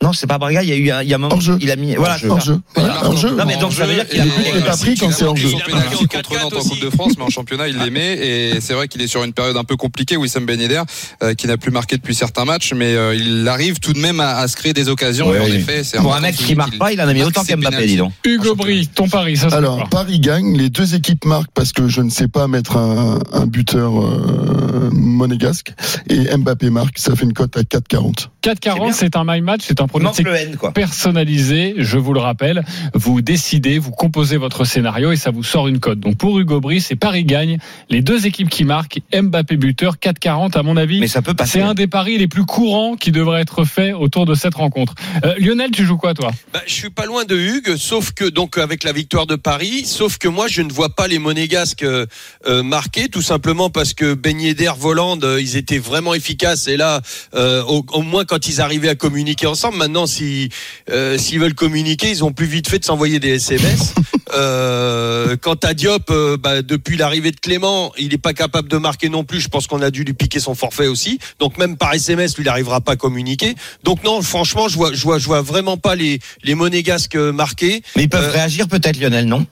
Non, 0.00 0.12
c'est 0.12 0.28
pas 0.28 0.38
Braga, 0.38 0.62
il 0.62 0.68
y 0.68 0.72
a 0.72 0.76
eu 0.76 0.90
un, 0.92 1.02
il 1.02 1.08
y 1.08 1.12
a 1.12 1.16
un 1.16 1.18
moment. 1.18 1.36
Il 1.60 1.72
a 1.72 1.76
mis. 1.76 1.96
Voilà, 1.96 2.16
c'est 2.18 2.28
Hors 2.28 2.38
ça. 2.40 2.52
jeu. 2.52 2.60
Voilà, 2.76 3.04
hors 3.04 3.16
jeu. 3.16 3.30
Non, 3.34 3.44
mais 3.44 3.56
donc 3.56 3.72
ça 3.72 3.84
veut 3.84 3.94
dire 3.94 4.08
qu'il 4.08 4.20
a 4.20 4.60
pas 4.64 4.76
pris 4.76 4.94
quand 4.96 5.10
c'est 5.10 5.24
hors 5.24 5.34
jeu. 5.36 5.48
Son 5.48 5.58
penalty 5.58 6.06
contre 6.06 6.34
Nantes 6.40 6.54
en 6.54 6.60
Coupe 6.62 6.80
de 6.80 6.90
France, 6.90 7.14
mais 7.18 7.24
en 7.24 7.30
championnat, 7.30 7.66
il 7.66 7.76
les 7.78 7.90
met. 7.90 8.12
Et 8.16 8.60
c'est 8.60 8.74
vrai 8.74 8.86
qu'il 8.86 9.02
est 9.02 9.08
sur 9.08 9.24
une 9.24 9.32
période 9.32 9.56
un 9.56 9.64
peu 9.64 9.74
compliquée, 9.76 10.16
Wissam 10.16 10.46
Ben 10.46 10.60
Yedder, 10.60 10.82
euh, 11.24 11.34
qui 11.34 11.48
n'a 11.48 11.56
plus 11.56 11.72
marqué 11.72 11.96
depuis 11.96 12.14
certains 12.14 12.44
matchs, 12.44 12.74
mais 12.74 12.94
euh, 12.94 13.12
il 13.16 13.48
arrive 13.48 13.80
tout 13.80 13.92
de 13.92 13.98
même 13.98 14.20
à, 14.20 14.36
à 14.36 14.46
se 14.46 14.54
créer 14.54 14.72
des 14.72 14.88
occasions. 14.88 15.30
Ouais, 15.30 15.38
et 15.38 15.40
en 15.40 15.44
oui. 15.46 15.56
effet, 15.56 15.82
c'est 15.82 15.98
Pour 15.98 16.14
un 16.14 16.20
mec 16.20 16.36
qui 16.36 16.54
marque 16.54 16.78
pas, 16.78 16.92
il 16.92 17.00
en 17.00 17.08
a 17.08 17.12
mis 17.12 17.24
autant 17.24 17.42
qu'Mbappé, 17.42 17.86
dis 17.86 17.96
donc. 17.96 18.12
Hugo 18.24 18.54
Bry, 18.54 18.86
ton 18.86 19.08
pari, 19.08 19.36
ça 19.36 19.48
Alors, 19.48 19.88
Paris 19.88 20.20
gagne, 20.20 20.56
les 20.56 20.70
deux 20.70 20.94
équipes 20.94 21.24
marquent 21.24 21.50
parce 21.54 21.72
que 21.72 21.88
je 21.88 22.02
ne 22.02 22.10
sais 22.10 22.28
pas 22.28 22.46
mettre 22.46 22.76
un, 22.76 23.18
un 23.32 23.46
buteur 23.46 24.00
euh, 24.00 24.90
monégasque 24.92 25.72
et 26.08 26.36
Mbappé 26.36 26.70
marque, 26.70 27.00
ça 27.00 27.16
fait 27.16 27.24
une 27.24 27.32
cote 27.32 27.56
à 27.56 27.62
4,40. 27.62 28.28
C'est 28.44 28.52
4,40, 28.64 28.74
bien. 28.84 28.92
c'est 28.92 29.16
un 29.16 29.24
my 29.26 29.40
match, 29.40 29.62
c'est 29.66 29.80
un 29.80 29.86
Il 29.87 29.87
pronostic 29.88 30.26
le 30.26 30.34
N, 30.34 30.56
quoi. 30.56 30.72
personnalisé, 30.72 31.74
je 31.78 31.98
vous 31.98 32.12
le 32.12 32.20
rappelle. 32.20 32.64
Vous 32.94 33.22
décidez, 33.22 33.78
vous 33.78 33.90
composez 33.90 34.36
votre 34.36 34.64
scénario 34.64 35.12
et 35.12 35.16
ça 35.16 35.30
vous 35.30 35.42
sort 35.42 35.68
une 35.68 35.80
cote. 35.80 36.00
Donc 36.00 36.16
pour 36.16 36.38
Hugo 36.38 36.60
Bry, 36.60 36.80
c'est 36.80 36.96
Paris 36.96 37.24
gagne. 37.24 37.58
Les 37.88 38.02
deux 38.02 38.26
équipes 38.26 38.48
qui 38.48 38.64
marquent, 38.64 39.00
Mbappé 39.12 39.56
buteur, 39.56 39.96
4,40 39.96 40.56
à 40.58 40.62
mon 40.62 40.76
avis. 40.76 41.00
Mais 41.00 41.08
ça 41.08 41.22
peut 41.22 41.34
passer. 41.34 41.58
C'est 41.58 41.62
un 41.62 41.74
des 41.74 41.86
paris 41.86 42.18
les 42.18 42.28
plus 42.28 42.44
courants 42.44 42.96
qui 42.96 43.10
devrait 43.12 43.40
être 43.40 43.64
fait 43.64 43.92
autour 43.92 44.26
de 44.26 44.34
cette 44.34 44.54
rencontre. 44.54 44.94
Euh, 45.24 45.34
Lionel, 45.38 45.70
tu 45.70 45.84
joues 45.84 45.96
quoi 45.96 46.14
toi? 46.14 46.30
Bah, 46.52 46.60
je 46.66 46.72
suis 46.72 46.90
pas 46.90 47.06
loin 47.06 47.24
de 47.24 47.36
Hugues, 47.36 47.76
sauf 47.76 48.12
que 48.12 48.24
donc 48.24 48.58
avec 48.58 48.84
la 48.84 48.92
victoire 48.92 49.26
de 49.26 49.36
Paris, 49.36 49.84
sauf 49.84 50.18
que 50.18 50.28
moi 50.28 50.46
je 50.48 50.62
ne 50.62 50.72
vois 50.72 50.90
pas 50.94 51.08
les 51.08 51.18
Monégasques 51.18 51.82
euh, 51.82 52.06
euh, 52.46 52.62
marquer, 52.62 53.08
tout 53.08 53.22
simplement 53.22 53.70
parce 53.70 53.94
que 53.94 54.14
Ben 54.14 54.40
Yedder, 54.40 54.72
Voland, 54.78 55.18
euh, 55.22 55.40
ils 55.40 55.56
étaient 55.56 55.78
vraiment 55.78 56.14
efficaces 56.14 56.68
et 56.68 56.76
là, 56.76 57.00
euh, 57.34 57.62
au, 57.64 57.84
au 57.92 58.02
moins 58.02 58.24
quand 58.24 58.48
ils 58.48 58.60
arrivaient 58.60 58.88
à 58.88 58.94
communiquer 58.94 59.46
ensemble. 59.46 59.77
Maintenant, 59.78 60.06
si 60.06 60.50
euh, 60.90 61.16
s'ils 61.16 61.40
veulent 61.40 61.54
communiquer, 61.54 62.10
ils 62.10 62.24
ont 62.24 62.32
plus 62.32 62.46
vite 62.46 62.68
fait 62.68 62.78
de 62.78 62.84
s'envoyer 62.84 63.20
des 63.20 63.34
SMS. 63.36 63.94
Euh, 64.34 65.36
quant 65.40 65.54
à 65.54 65.72
Diop, 65.72 66.10
euh, 66.10 66.36
bah, 66.36 66.60
depuis 66.60 66.98
l'arrivée 66.98 67.30
de 67.30 67.40
Clément, 67.40 67.92
il 67.96 68.10
n'est 68.10 68.18
pas 68.18 68.34
capable 68.34 68.68
de 68.68 68.76
marquer 68.76 69.08
non 69.08 69.24
plus. 69.24 69.40
Je 69.40 69.48
pense 69.48 69.66
qu'on 69.66 69.80
a 69.80 69.90
dû 69.90 70.04
lui 70.04 70.12
piquer 70.12 70.38
son 70.38 70.54
forfait 70.54 70.86
aussi. 70.86 71.18
Donc 71.38 71.56
même 71.56 71.78
par 71.78 71.94
SMS, 71.94 72.36
lui, 72.36 72.44
il 72.44 72.46
n'arrivera 72.46 72.82
pas 72.82 72.92
à 72.92 72.96
communiquer. 72.96 73.54
Donc 73.84 74.04
non, 74.04 74.20
franchement, 74.20 74.68
je 74.68 74.76
vois, 74.76 74.92
je 74.92 75.02
vois, 75.02 75.18
je 75.18 75.24
vois 75.24 75.40
vraiment 75.40 75.78
pas 75.78 75.94
les 75.94 76.20
les 76.44 76.54
Monégasques 76.54 77.16
marquer. 77.16 77.80
Mais 77.96 78.02
ils 78.02 78.08
peuvent 78.10 78.30
réagir 78.30 78.68
peut-être, 78.68 79.00
Lionel, 79.00 79.24
non? 79.24 79.46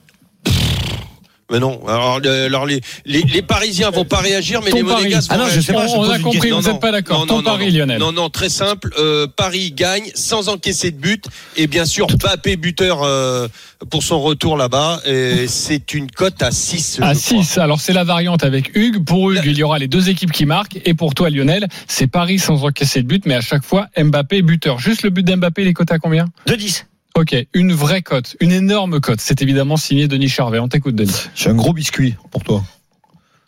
Mais 1.49 1.59
non. 1.59 1.79
Alors, 1.87 2.19
le- 2.19 2.45
alors 2.45 2.65
les, 2.65 2.81
les, 3.05 3.21
les 3.21 3.41
Parisiens 3.41 3.89
vont 3.89 4.03
pas 4.03 4.17
réagir, 4.19 4.59
mais 4.65 4.71
Ton 4.71 4.77
les. 4.77 4.83
Monégasques 4.83 5.29
Ah 5.31 5.37
vont 5.37 5.43
non, 5.43 5.47
je 5.49 5.53
réagir. 5.53 5.67
sais 5.67 5.73
pas, 5.73 5.87
je 5.87 5.95
On 5.95 6.09
a 6.09 6.19
compris, 6.19 6.49
vous 6.49 6.61
n'êtes 6.61 6.79
pas 6.81 6.91
d'accord. 6.91 7.25
Ton 7.25 7.41
pari, 7.41 7.71
non, 7.71 7.77
Lionel. 7.79 7.99
Non, 7.99 8.11
non, 8.11 8.29
très 8.29 8.49
simple. 8.49 8.89
Euh, 8.99 9.27
Paris 9.33 9.71
gagne 9.71 10.11
sans 10.13 10.49
encaisser 10.49 10.91
de 10.91 10.97
but. 10.97 11.23
Et 11.55 11.67
bien 11.67 11.85
sûr, 11.85 12.07
Mbappé 12.07 12.57
buteur 12.57 13.01
euh, 13.03 13.47
pour 13.89 14.03
son 14.03 14.19
retour 14.21 14.57
là-bas. 14.57 15.01
Et 15.05 15.47
c'est 15.47 15.93
une 15.93 16.11
cote 16.11 16.41
à 16.43 16.51
6. 16.51 16.99
À 17.01 17.13
je 17.13 17.19
crois. 17.19 17.43
6. 17.43 17.57
Alors 17.59 17.79
c'est 17.79 17.93
la 17.93 18.03
variante 18.03 18.43
avec 18.43 18.75
Hugues. 18.75 19.05
Pour 19.05 19.31
Hugues, 19.31 19.41
il 19.45 19.57
y 19.57 19.63
aura 19.63 19.79
les 19.79 19.87
deux 19.87 20.09
équipes 20.09 20.33
qui 20.33 20.45
marquent. 20.45 20.79
Et 20.83 20.93
pour 20.93 21.13
toi, 21.15 21.29
Lionel, 21.29 21.67
c'est 21.87 22.07
Paris 22.07 22.39
sans 22.39 22.65
encaisser 22.65 23.01
de 23.03 23.07
but, 23.07 23.25
mais 23.25 23.35
à 23.35 23.41
chaque 23.41 23.63
fois, 23.63 23.87
Mbappé 23.97 24.41
buteur. 24.41 24.79
Juste 24.79 25.03
le 25.03 25.11
but 25.11 25.23
d'Mbappé, 25.23 25.61
il 25.61 25.69
est 25.69 25.73
coté 25.73 25.93
à 25.93 25.99
combien? 25.99 26.25
2-10. 26.47 26.83
Ok, 27.17 27.35
une 27.53 27.73
vraie 27.73 28.03
cote, 28.03 28.35
une 28.41 28.51
énorme 28.51 28.99
cote. 29.01 29.19
C'est 29.21 29.41
évidemment 29.41 29.75
signé 29.75 30.07
Denis 30.07 30.29
Charvet. 30.29 30.59
On 30.59 30.67
t'écoute, 30.67 30.95
Denis. 30.95 31.29
J'ai 31.35 31.49
un 31.49 31.55
gros 31.55 31.73
biscuit 31.73 32.15
pour 32.29 32.43
toi. 32.43 32.63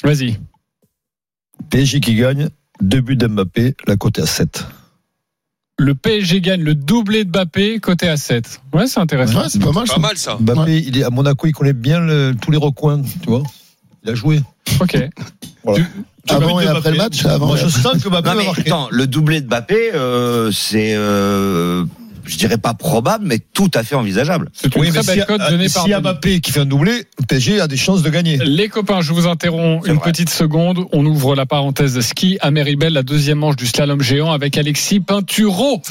Vas-y. 0.04 0.40
PSG 1.70 2.00
qui 2.00 2.16
gagne, 2.16 2.50
deux 2.82 3.02
buts 3.02 3.16
d'Mbappé, 3.16 3.76
la 3.86 3.96
cote 3.96 4.18
est 4.18 4.24
à 4.24 4.26
7. 4.26 4.66
Le 5.78 5.94
PSG 5.94 6.42
gagne 6.42 6.64
le 6.64 6.74
doublé 6.74 7.24
de 7.26 7.30
Mbappé, 7.30 7.80
côté 7.80 8.10
à 8.10 8.18
7. 8.18 8.60
Ouais, 8.74 8.88
c'est 8.88 9.00
intéressant. 9.00 9.40
Ouais, 9.42 9.50
c'est 9.50 9.60
pas 9.62 9.72
mal 9.72 9.86
Pas 9.86 9.94
ça. 9.94 10.00
mal 10.00 10.18
ça. 10.18 10.38
Mbappé, 10.40 10.80
il 10.86 10.98
est 10.98 11.04
à 11.04 11.10
Monaco, 11.10 11.46
il 11.48 11.54
connaît 11.54 11.74
bien 11.74 12.00
le- 12.00 12.34
tous 12.42 12.52
les 12.52 12.58
recoins, 12.58 13.02
tu 13.02 13.30
vois. 13.30 13.44
Il 14.04 14.10
a 14.10 14.16
joué. 14.16 14.42
Ok. 14.80 14.98
Voilà. 15.64 15.86
Avant 16.30 16.60
et 16.62 16.68
après 16.68 16.92
le 16.92 16.98
match, 16.98 17.26
avant 17.26 17.48
Moi, 17.48 17.58
je 17.58 17.68
sens 17.68 18.02
que 18.02 18.08
Mbappé 18.08 18.30
Non, 18.30 18.34
va 18.36 18.40
mais 18.40 18.46
marquer. 18.46 18.62
attends, 18.62 18.88
le 18.92 19.08
doublé 19.08 19.42
de 19.42 19.48
Mbappé, 19.48 19.92
euh, 19.94 20.52
c'est, 20.54 20.94
euh, 20.96 21.84
je 22.30 22.38
dirais 22.38 22.58
pas 22.58 22.74
probable, 22.74 23.26
mais 23.28 23.40
tout 23.40 23.72
à 23.74 23.84
fait 23.84 23.96
envisageable. 23.96 24.50
C'est 24.54 24.74
une 24.76 24.82
Oui, 24.82 24.90
très 24.90 25.00
mais 25.00 25.06
belle 25.06 25.20
si, 25.22 25.26
cote 25.28 25.42
donnée 25.50 25.68
si 25.68 25.74
par 25.74 25.86
Denis. 25.86 26.02
Mbappé 26.02 26.40
qui 26.42 26.52
fait 26.52 26.60
un 26.62 26.66
doublé, 26.66 27.04
PSG 27.28 27.60
a 27.60 27.68
des 27.68 27.78
chances 27.78 28.02
de 28.04 28.10
gagner. 28.10 28.38
Les 28.38 28.70
copains, 28.70 29.02
je 29.02 29.12
vous 29.14 29.28
interromps 29.28 29.86
une 29.88 29.96
vrai. 29.96 30.12
petite 30.12 30.30
seconde. 30.30 30.86
On 30.94 31.06
ouvre 31.06 31.36
la 31.36 31.46
parenthèse 31.46 31.94
de 31.94 32.02
ski 32.02 32.38
à 32.42 32.52
Méribel, 32.52 32.94
la 32.94 33.04
deuxième 33.04 33.40
manche 33.40 33.56
du 33.56 33.66
slalom 33.66 34.02
géant 34.02 34.32
avec 34.32 34.58
Alexis 34.58 35.00
Pinturo. 35.00 35.82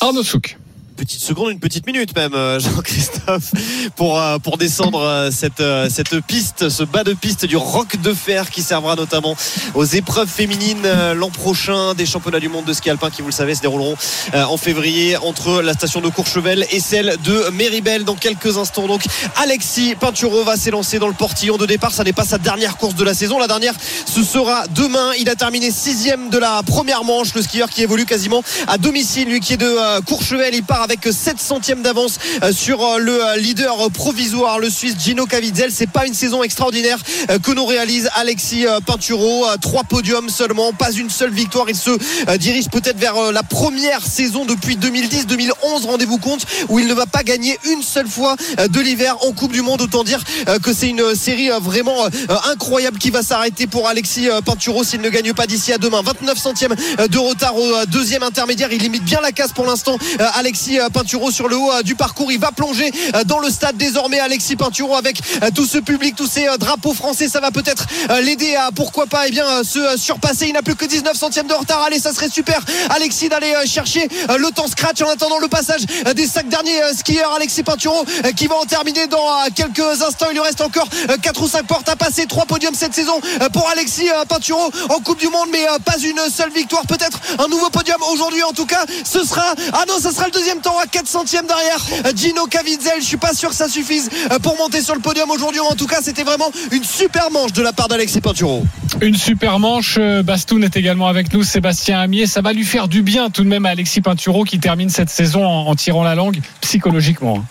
Arnaud 0.00 0.22
Souk. 0.22 0.56
Petite 1.02 1.20
seconde, 1.20 1.50
une 1.50 1.58
petite 1.58 1.84
minute 1.84 2.14
même, 2.14 2.32
euh, 2.34 2.60
Jean-Christophe, 2.60 3.50
pour 3.96 4.20
euh, 4.20 4.38
pour 4.38 4.56
descendre 4.56 5.00
euh, 5.00 5.30
cette 5.32 5.62
cette 5.90 6.20
piste, 6.20 6.68
ce 6.68 6.84
bas 6.84 7.02
de 7.02 7.12
piste 7.12 7.44
du 7.44 7.56
Roc 7.56 8.00
de 8.00 8.14
Fer 8.14 8.50
qui 8.50 8.62
servera 8.62 8.94
notamment 8.94 9.34
aux 9.74 9.84
épreuves 9.84 10.28
féminines 10.28 10.86
l'an 11.16 11.30
prochain 11.30 11.94
des 11.94 12.06
championnats 12.06 12.38
du 12.38 12.48
monde 12.48 12.66
de 12.66 12.72
ski 12.72 12.88
alpin 12.88 13.10
qui, 13.10 13.20
vous 13.20 13.28
le 13.28 13.32
savez, 13.32 13.56
se 13.56 13.62
dérouleront 13.62 13.96
en 14.34 14.56
février 14.56 15.16
entre 15.16 15.60
la 15.60 15.72
station 15.72 16.00
de 16.00 16.08
Courchevel 16.08 16.66
et 16.70 16.78
celle 16.78 17.16
de 17.24 17.50
Méribel 17.50 18.04
dans 18.04 18.14
quelques 18.14 18.56
instants. 18.56 18.86
Donc, 18.86 19.02
Alexis 19.36 19.96
Pinturo 19.98 20.44
va 20.44 20.56
s'élancer 20.56 20.98
dans 20.98 21.08
le 21.08 21.14
portillon 21.14 21.56
de 21.56 21.66
départ. 21.66 21.92
Ça 21.92 22.04
n'est 22.04 22.12
pas 22.12 22.24
sa 22.24 22.38
dernière 22.38 22.76
course 22.76 22.94
de 22.94 23.04
la 23.04 23.14
saison. 23.14 23.38
La 23.38 23.48
dernière, 23.48 23.74
ce 24.06 24.22
sera 24.22 24.66
demain. 24.68 25.12
Il 25.18 25.28
a 25.28 25.34
terminé 25.34 25.70
sixième 25.70 26.30
de 26.30 26.38
la 26.38 26.62
première 26.62 27.04
manche. 27.04 27.34
Le 27.34 27.42
skieur 27.42 27.70
qui 27.70 27.82
évolue 27.82 28.06
quasiment 28.06 28.42
à 28.68 28.78
domicile, 28.78 29.28
lui 29.28 29.40
qui 29.40 29.54
est 29.54 29.56
de 29.56 30.00
Courchevel. 30.02 30.54
Il 30.54 30.62
part 30.62 30.82
avec 30.82 30.91
7 31.00 31.40
centièmes 31.40 31.82
d'avance 31.82 32.18
euh, 32.42 32.52
sur 32.52 32.84
euh, 32.84 32.98
le 32.98 33.24
euh, 33.24 33.36
leader 33.36 33.90
provisoire, 33.90 34.58
le 34.58 34.70
Suisse 34.70 34.96
Gino 34.98 35.26
Caviezel. 35.26 35.70
C'est 35.72 35.90
pas 35.90 36.06
une 36.06 36.14
saison 36.14 36.42
extraordinaire 36.42 36.98
que 37.42 37.52
nous 37.52 37.64
réalise 37.64 38.10
Alexis 38.14 38.66
Pinturo. 38.86 39.46
Trois 39.60 39.84
podiums 39.84 40.28
seulement, 40.28 40.72
pas 40.72 40.92
une 40.92 41.10
seule 41.10 41.32
victoire. 41.32 41.66
Il 41.68 41.76
se 41.76 41.90
dirige 42.36 42.68
peut-être 42.68 42.98
vers 42.98 43.32
la 43.32 43.42
première 43.42 44.04
saison 44.04 44.44
depuis 44.44 44.76
2010-2011, 44.76 45.86
rendez-vous 45.86 46.18
compte, 46.18 46.44
où 46.68 46.78
il 46.78 46.86
ne 46.86 46.94
va 46.94 47.06
pas 47.06 47.22
gagner 47.22 47.58
une 47.70 47.82
seule 47.82 48.08
fois 48.08 48.36
de 48.58 48.80
l'hiver 48.80 49.16
en 49.22 49.32
Coupe 49.32 49.52
du 49.52 49.62
Monde. 49.62 49.82
Autant 49.82 50.04
dire 50.04 50.22
que 50.62 50.72
c'est 50.72 50.88
une 50.88 51.14
série 51.14 51.50
vraiment 51.60 52.06
incroyable 52.50 52.98
qui 52.98 53.10
va 53.10 53.22
s'arrêter 53.22 53.66
pour 53.66 53.88
Alexis 53.88 54.28
Pinturo 54.44 54.84
s'il 54.84 55.00
ne 55.00 55.08
gagne 55.08 55.32
pas 55.32 55.46
d'ici 55.46 55.72
à 55.72 55.78
demain. 55.78 56.02
29 56.02 56.38
centièmes 56.38 56.74
de 57.08 57.18
retard 57.18 57.56
au 57.56 57.86
deuxième 57.86 58.22
intermédiaire. 58.22 58.72
Il 58.72 58.82
limite 58.82 59.04
bien 59.04 59.20
la 59.20 59.32
casse 59.32 59.52
pour 59.52 59.66
l'instant. 59.66 59.96
Alexis 60.34 60.71
Alexis 60.72 60.80
euh, 60.80 60.88
Pinturo 60.88 61.30
sur 61.30 61.48
le 61.48 61.56
haut 61.56 61.72
euh, 61.72 61.82
du 61.82 61.94
parcours. 61.94 62.32
Il 62.32 62.38
va 62.38 62.50
plonger 62.52 62.90
euh, 63.14 63.24
dans 63.24 63.38
le 63.38 63.50
stade 63.50 63.76
désormais. 63.76 64.18
Alexis 64.18 64.56
Pinturo 64.56 64.96
avec 64.96 65.20
tout 65.54 65.66
ce 65.66 65.78
public, 65.78 66.14
tous 66.16 66.26
ces 66.26 66.46
drapeaux 66.58 66.94
français. 66.94 67.28
Ça 67.28 67.40
va 67.40 67.50
peut-être 67.50 67.86
l'aider 68.22 68.54
à 68.54 68.70
pourquoi 68.74 69.06
pas 69.06 69.26
eh 69.26 69.30
bien 69.30 69.64
se 69.64 69.96
surpasser. 69.96 70.46
Il 70.46 70.52
n'a 70.52 70.62
plus 70.62 70.76
que 70.76 70.84
19 70.84 71.16
centièmes 71.16 71.46
de 71.46 71.54
retard. 71.54 71.82
Allez, 71.82 71.98
ça 71.98 72.12
serait 72.12 72.28
super. 72.28 72.60
Alexis 72.90 73.28
d'aller 73.28 73.52
chercher 73.66 74.08
le 74.28 74.50
temps 74.50 74.66
scratch 74.66 75.00
en 75.02 75.08
attendant 75.08 75.38
le 75.38 75.48
passage 75.48 75.82
des 76.14 76.26
cinq 76.26 76.48
derniers 76.48 76.80
skieurs. 76.96 77.32
Alexis 77.34 77.62
Pinturo 77.62 78.04
qui 78.36 78.46
va 78.46 78.56
en 78.56 78.64
terminer 78.64 79.06
dans 79.06 79.26
quelques 79.54 80.02
instants. 80.02 80.26
Il 80.30 80.34
lui 80.34 80.40
reste 80.40 80.60
encore 80.60 80.88
euh, 81.10 81.16
quatre 81.20 81.42
ou 81.42 81.48
cinq 81.48 81.66
portes 81.66 81.88
à 81.88 81.96
passer. 81.96 82.26
Trois 82.26 82.46
podiums 82.46 82.74
cette 82.74 82.94
saison 82.94 83.20
pour 83.52 83.68
Alexis 83.68 84.08
Pinturo 84.28 84.70
en 84.90 85.00
Coupe 85.00 85.18
du 85.18 85.28
Monde, 85.28 85.48
mais 85.50 85.66
pas 85.84 85.98
une 85.98 86.20
seule 86.30 86.52
victoire. 86.52 86.86
Peut-être 86.86 87.18
un 87.38 87.48
nouveau 87.48 87.70
podium 87.70 88.00
aujourd'hui. 88.12 88.42
En 88.42 88.52
tout 88.52 88.66
cas, 88.66 88.84
ce 89.04 89.24
sera 89.24 89.54
ah 89.72 89.84
non, 89.88 89.98
ça 89.98 90.12
sera 90.12 90.26
le 90.26 90.32
deuxième 90.32 90.61
temps 90.62 90.78
à 90.78 90.86
4 90.86 91.06
centièmes 91.06 91.46
derrière 91.46 92.06
euh, 92.06 92.12
Gino 92.16 92.46
Caviezel. 92.46 93.00
Je 93.00 93.04
suis 93.04 93.16
pas 93.16 93.34
sûr 93.34 93.50
que 93.50 93.54
ça 93.54 93.68
suffise 93.68 94.08
euh, 94.30 94.38
pour 94.38 94.56
monter 94.56 94.80
sur 94.80 94.94
le 94.94 95.00
podium 95.00 95.30
aujourd'hui. 95.30 95.60
En 95.60 95.74
tout 95.74 95.86
cas, 95.86 96.00
c'était 96.02 96.22
vraiment 96.22 96.50
une 96.70 96.84
super 96.84 97.30
manche 97.30 97.52
de 97.52 97.62
la 97.62 97.72
part 97.72 97.88
d'Alexis 97.88 98.20
Pinturo. 98.20 98.64
Une 99.00 99.16
super 99.16 99.58
manche. 99.58 99.96
Euh, 99.98 100.22
Bastoun 100.22 100.64
est 100.64 100.76
également 100.76 101.08
avec 101.08 101.32
nous. 101.32 101.42
Sébastien 101.42 102.00
Amier. 102.00 102.26
Ça 102.26 102.40
va 102.40 102.52
lui 102.52 102.64
faire 102.64 102.88
du 102.88 103.02
bien 103.02 103.28
tout 103.30 103.42
de 103.42 103.48
même 103.48 103.66
à 103.66 103.70
Alexis 103.70 104.00
Pinturo 104.00 104.44
qui 104.44 104.58
termine 104.60 104.88
cette 104.88 105.10
saison 105.10 105.44
en, 105.44 105.66
en 105.66 105.74
tirant 105.74 106.04
la 106.04 106.14
langue 106.14 106.40
psychologiquement. 106.60 107.44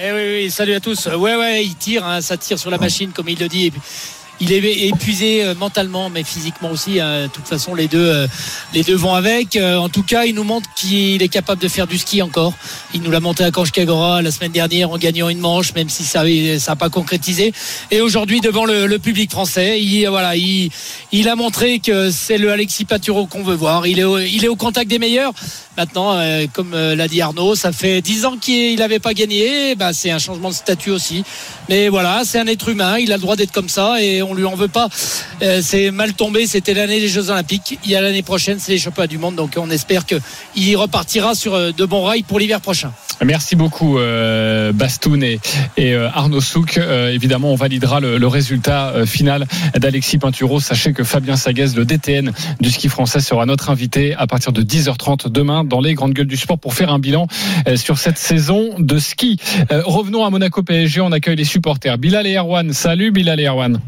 Eh 0.00 0.12
oui, 0.12 0.44
oui, 0.44 0.50
salut 0.50 0.74
à 0.74 0.80
tous. 0.80 1.06
Ouais, 1.06 1.36
ouais, 1.36 1.64
il 1.64 1.74
tire, 1.74 2.06
hein, 2.06 2.20
ça 2.20 2.36
tire 2.36 2.58
sur 2.58 2.70
la 2.70 2.78
machine, 2.78 3.10
comme 3.10 3.28
il 3.28 3.38
le 3.38 3.48
dit. 3.48 3.66
Et 3.66 3.70
puis, 3.70 3.80
il 4.40 4.52
est 4.52 4.88
épuisé 4.88 5.44
euh, 5.44 5.54
mentalement, 5.54 6.10
mais 6.10 6.24
physiquement 6.24 6.70
aussi. 6.70 7.00
hein. 7.00 7.22
De 7.22 7.26
toute 7.28 7.46
façon, 7.46 7.74
les 7.74 7.86
deux, 7.86 8.04
euh, 8.04 8.26
les 8.74 8.82
deux 8.82 8.96
vont 8.96 9.14
avec. 9.14 9.56
Euh, 9.56 9.76
En 9.76 9.88
tout 9.88 10.02
cas, 10.02 10.24
il 10.24 10.34
nous 10.34 10.44
montre 10.44 10.68
qu'il 10.74 11.22
est 11.22 11.28
capable 11.28 11.60
de 11.60 11.68
faire 11.68 11.86
du 11.86 11.98
ski 11.98 12.22
encore. 12.22 12.54
Il 12.94 13.02
nous 13.02 13.10
l'a 13.10 13.20
monté 13.20 13.44
à 13.44 13.50
Kanchkagora 13.50 14.22
la 14.22 14.30
semaine 14.30 14.52
dernière 14.52 14.90
en 14.90 14.98
gagnant 14.98 15.28
une 15.28 15.38
manche, 15.38 15.74
même 15.74 15.88
si 15.88 16.04
ça 16.04 16.24
n'a 16.24 16.76
pas 16.76 16.88
concrétisé. 16.88 17.52
Et 17.90 18.00
aujourd'hui, 18.00 18.40
devant 18.40 18.64
le, 18.64 18.98
public 18.98 19.30
français, 19.30 19.80
il, 19.80 20.06
voilà, 20.08 20.36
il, 20.36 21.28
a 21.28 21.36
montré 21.36 21.78
que 21.78 22.10
c'est 22.10 22.38
le 22.38 22.50
Alexis 22.52 22.84
Paturo 22.84 23.26
qu'on 23.26 23.42
veut 23.42 23.54
voir. 23.54 23.86
Il 23.86 23.98
est, 23.98 24.04
au, 24.04 24.18
il 24.18 24.44
est 24.44 24.48
au 24.48 24.56
contact 24.56 24.88
des 24.88 24.98
meilleurs. 24.98 25.32
Maintenant, 25.76 26.20
comme 26.52 26.74
l'a 26.74 27.08
dit 27.08 27.22
Arnaud, 27.22 27.54
ça 27.54 27.72
fait 27.72 28.02
10 28.02 28.26
ans 28.26 28.36
qu'il 28.36 28.78
n'avait 28.78 28.98
pas 28.98 29.14
gagné. 29.14 29.74
Bah, 29.74 29.92
c'est 29.92 30.10
un 30.10 30.18
changement 30.18 30.50
de 30.50 30.54
statut 30.54 30.90
aussi. 30.90 31.24
Mais 31.68 31.88
voilà, 31.88 32.22
c'est 32.24 32.38
un 32.38 32.46
être 32.46 32.68
humain. 32.68 32.98
Il 32.98 33.12
a 33.12 33.16
le 33.16 33.22
droit 33.22 33.36
d'être 33.36 33.52
comme 33.52 33.68
ça 33.68 33.96
on 34.22 34.34
lui 34.34 34.44
en 34.44 34.54
veut 34.54 34.68
pas. 34.68 34.88
Euh, 35.42 35.60
c'est 35.62 35.90
mal 35.90 36.14
tombé. 36.14 36.46
C'était 36.46 36.74
l'année 36.74 37.00
des 37.00 37.08
Jeux 37.08 37.30
Olympiques. 37.30 37.78
Il 37.84 37.90
y 37.90 37.96
a 37.96 38.00
l'année 38.00 38.22
prochaine, 38.22 38.58
c'est 38.58 38.72
les 38.72 38.78
championnats 38.78 39.06
du 39.06 39.18
monde. 39.18 39.34
Donc 39.34 39.52
on 39.56 39.70
espère 39.70 40.04
qu'il 40.06 40.76
repartira 40.76 41.34
sur 41.34 41.54
euh, 41.54 41.72
de 41.72 41.84
bons 41.84 42.04
rails 42.04 42.22
pour 42.22 42.38
l'hiver 42.38 42.60
prochain. 42.60 42.92
Merci 43.24 43.54
beaucoup 43.54 43.98
euh, 43.98 44.72
Bastoun 44.72 45.22
et, 45.22 45.38
et, 45.76 45.94
Arnaud 45.94 46.40
Souk. 46.40 46.78
Évidemment, 46.78 47.52
on 47.52 47.56
validera 47.56 48.00
le, 48.00 48.18
le 48.18 48.26
résultat 48.26 49.06
final 49.06 49.46
d'Alexis 49.76 50.18
Pinturo. 50.18 50.58
Sachez 50.58 50.92
que 50.92 51.04
Fabien 51.04 51.36
Saguez, 51.36 51.68
le 51.76 51.84
DTN 51.84 52.32
du 52.60 52.70
ski 52.70 52.88
français, 52.88 53.20
sera 53.20 53.46
notre 53.46 53.70
invité 53.70 54.14
à 54.16 54.26
partir 54.26 54.52
de 54.52 54.62
10h30 54.62 55.30
demain 55.30 55.62
dans 55.62 55.80
les 55.80 55.94
grandes 55.94 56.14
gueules 56.14 56.26
du 56.26 56.36
sport 56.36 56.58
pour 56.58 56.74
faire 56.74 56.92
un 56.92 56.98
bilan 56.98 57.28
sur 57.76 57.98
cette 57.98 58.18
saison 58.18 58.70
de 58.78 58.98
ski. 58.98 59.38
Revenons 59.70 60.24
à 60.24 60.30
Monaco 60.30 60.62
PSG. 60.62 61.00
On 61.00 61.12
accueille 61.12 61.36
les 61.36 61.44
supporters. 61.44 61.98
Bilal 61.98 62.26
et 62.26 62.34
Erwan. 62.34 62.72
Salut 62.72 63.12
Bilal 63.12 63.38
et 63.38 63.46
Erwan. 63.46 63.80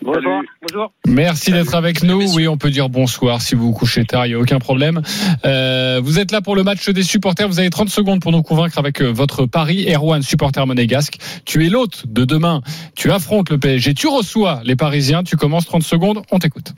Bonjour. 0.00 0.42
Bonjour. 0.62 0.92
Merci 1.06 1.50
d'être 1.52 1.74
avec 1.74 2.02
nous. 2.02 2.34
Oui, 2.34 2.46
on 2.46 2.56
peut 2.56 2.70
dire 2.70 2.88
bonsoir 2.88 3.42
si 3.42 3.54
vous 3.54 3.68
vous 3.68 3.72
couchez 3.72 4.04
tard, 4.04 4.26
il 4.26 4.30
n'y 4.30 4.34
a 4.34 4.38
aucun 4.38 4.58
problème. 4.58 5.02
Euh, 5.44 6.00
vous 6.02 6.18
êtes 6.18 6.30
là 6.30 6.40
pour 6.40 6.54
le 6.54 6.62
match 6.62 6.88
des 6.88 7.02
supporters. 7.02 7.48
Vous 7.48 7.58
avez 7.58 7.70
30 7.70 7.88
secondes 7.88 8.20
pour 8.20 8.32
nous 8.32 8.42
convaincre 8.42 8.78
avec 8.78 9.02
euh, 9.02 9.10
votre 9.10 9.46
pari. 9.46 9.92
Erwan, 9.92 10.22
supporter 10.22 10.64
monégasque. 10.66 11.16
Tu 11.44 11.66
es 11.66 11.68
l'hôte 11.68 12.04
de 12.06 12.24
demain. 12.24 12.62
Tu 12.94 13.10
affrontes 13.10 13.50
le 13.50 13.58
PSG. 13.58 13.94
Tu 13.94 14.06
reçois 14.06 14.60
les 14.64 14.76
Parisiens. 14.76 15.24
Tu 15.24 15.36
commences 15.36 15.66
30 15.66 15.82
secondes. 15.82 16.22
On 16.30 16.38
t'écoute. 16.38 16.74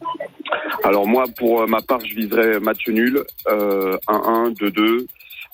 Alors 0.83 1.07
moi, 1.07 1.25
pour 1.37 1.63
euh, 1.63 1.67
ma 1.67 1.81
part, 1.83 2.01
je 2.05 2.15
viserais 2.15 2.59
match 2.61 2.89
nul, 2.89 3.23
euh, 3.49 3.97
1-1, 4.09 4.55
2-2. 4.55 5.07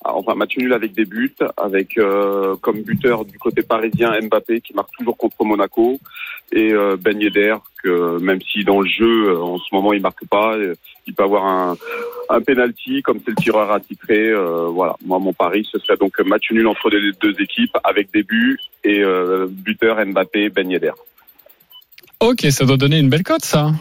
Enfin, 0.04 0.34
match 0.34 0.56
nul 0.56 0.72
avec 0.72 0.92
des 0.92 1.04
buts, 1.04 1.34
avec 1.56 1.98
euh, 1.98 2.54
comme 2.60 2.82
buteur 2.82 3.24
du 3.24 3.38
côté 3.38 3.62
parisien 3.62 4.12
Mbappé 4.20 4.60
qui 4.60 4.72
marque 4.74 4.90
toujours 4.96 5.16
contre 5.16 5.44
Monaco 5.44 5.98
et 6.52 6.72
euh, 6.72 6.96
Ben 6.96 7.20
Yedder 7.20 7.56
que 7.82 8.18
même 8.18 8.40
si 8.42 8.62
dans 8.62 8.80
le 8.80 8.88
jeu 8.88 9.30
euh, 9.30 9.40
en 9.40 9.58
ce 9.58 9.74
moment 9.74 9.92
il 9.92 10.00
marque 10.00 10.24
pas, 10.26 10.54
euh, 10.56 10.74
il 11.06 11.14
peut 11.14 11.24
avoir 11.24 11.44
un, 11.46 11.76
un 12.28 12.40
penalty 12.40 13.02
comme 13.02 13.18
c'est 13.24 13.30
le 13.30 13.36
tireur 13.36 13.72
attitré. 13.72 14.28
Euh, 14.30 14.68
voilà, 14.68 14.94
moi 15.04 15.18
mon 15.18 15.32
pari 15.32 15.66
ce 15.70 15.78
serait 15.80 15.96
donc 15.96 16.18
match 16.20 16.52
nul 16.52 16.68
entre 16.68 16.88
les 16.90 17.12
deux 17.20 17.34
équipes 17.40 17.76
avec 17.82 18.12
des 18.12 18.22
buts 18.22 18.60
et 18.84 19.00
euh, 19.02 19.46
buteur 19.50 20.04
Mbappé 20.06 20.50
Ben 20.50 20.70
Yedder. 20.70 20.92
Ok, 22.20 22.46
ça 22.50 22.64
doit 22.64 22.76
donner 22.76 22.98
une 22.98 23.10
belle 23.10 23.24
cote, 23.24 23.44
ça. 23.44 23.72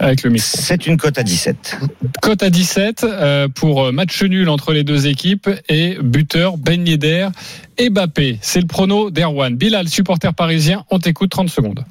Avec 0.00 0.22
le 0.22 0.30
micro. 0.30 0.48
C'est 0.50 0.86
une 0.86 0.96
cote 0.96 1.18
à 1.18 1.22
17. 1.22 1.78
Cote 2.22 2.42
à 2.42 2.48
17 2.48 3.04
euh, 3.04 3.48
pour 3.48 3.84
euh, 3.84 3.92
match 3.92 4.22
nul 4.22 4.48
entre 4.48 4.72
les 4.72 4.82
deux 4.82 5.06
équipes 5.06 5.50
et 5.68 5.98
buteur 6.00 6.56
Ben 6.56 6.88
Yedder 6.88 7.28
et 7.76 7.90
Mbappé. 7.90 8.38
C'est 8.40 8.62
le 8.62 8.66
prono 8.66 9.10
d'Erwan. 9.10 9.54
Bilal, 9.54 9.88
supporter 9.88 10.32
parisien, 10.32 10.84
on 10.90 10.98
t'écoute 10.98 11.30
30 11.30 11.50
secondes. 11.50 11.84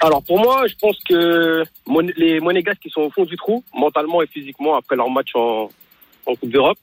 Alors 0.00 0.22
pour 0.22 0.38
moi, 0.38 0.64
je 0.68 0.74
pense 0.80 0.96
que 1.06 1.64
les 2.16 2.40
Monégasques 2.40 2.80
qui 2.80 2.90
sont 2.90 3.02
au 3.02 3.10
fond 3.10 3.26
du 3.26 3.36
trou, 3.36 3.62
mentalement 3.74 4.22
et 4.22 4.26
physiquement, 4.26 4.76
après 4.76 4.96
leur 4.96 5.10
match 5.10 5.30
en, 5.34 5.70
en 6.26 6.34
Coupe 6.34 6.50
d'Europe, 6.50 6.78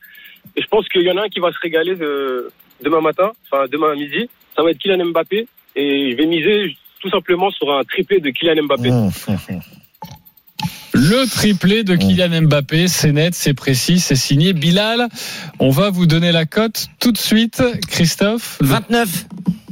et 0.56 0.62
je 0.62 0.68
pense 0.68 0.88
qu'il 0.90 1.02
y 1.02 1.12
en 1.12 1.18
a 1.18 1.24
un 1.24 1.30
qui 1.30 1.40
va 1.40 1.52
se 1.52 1.60
régaler 1.60 1.96
euh, 2.02 2.52
demain 2.84 3.02
matin, 3.02 3.32
enfin 3.46 3.66
demain 3.72 3.94
à 3.94 3.96
midi, 3.96 4.30
ça 4.56 4.62
va 4.62 4.70
être 4.70 4.78
Kylian 4.78 5.06
Mbappé, 5.08 5.48
et 5.76 6.12
je 6.12 6.18
vais 6.18 6.28
miser 6.28 6.78
tout 7.00 7.10
simplement 7.10 7.50
sur 7.50 7.72
un 7.72 7.84
triplé 7.84 8.20
de 8.20 8.30
Kylian 8.30 8.64
Mbappé. 8.64 8.90
Le 11.12 11.28
triplé 11.28 11.84
de 11.84 11.98
Kylian 11.98 12.44
Mbappé, 12.44 12.88
c'est 12.88 13.12
net, 13.12 13.36
c'est 13.36 13.54
précis, 13.54 14.00
c'est 14.00 14.16
signé. 14.16 14.54
Bilal, 14.54 15.10
on 15.60 15.70
va 15.70 15.90
vous 15.90 16.06
donner 16.06 16.32
la 16.32 16.46
cote 16.46 16.88
tout 17.02 17.12
de 17.12 17.18
suite. 17.18 17.62
Christophe 17.90 18.58
29. 18.62 19.26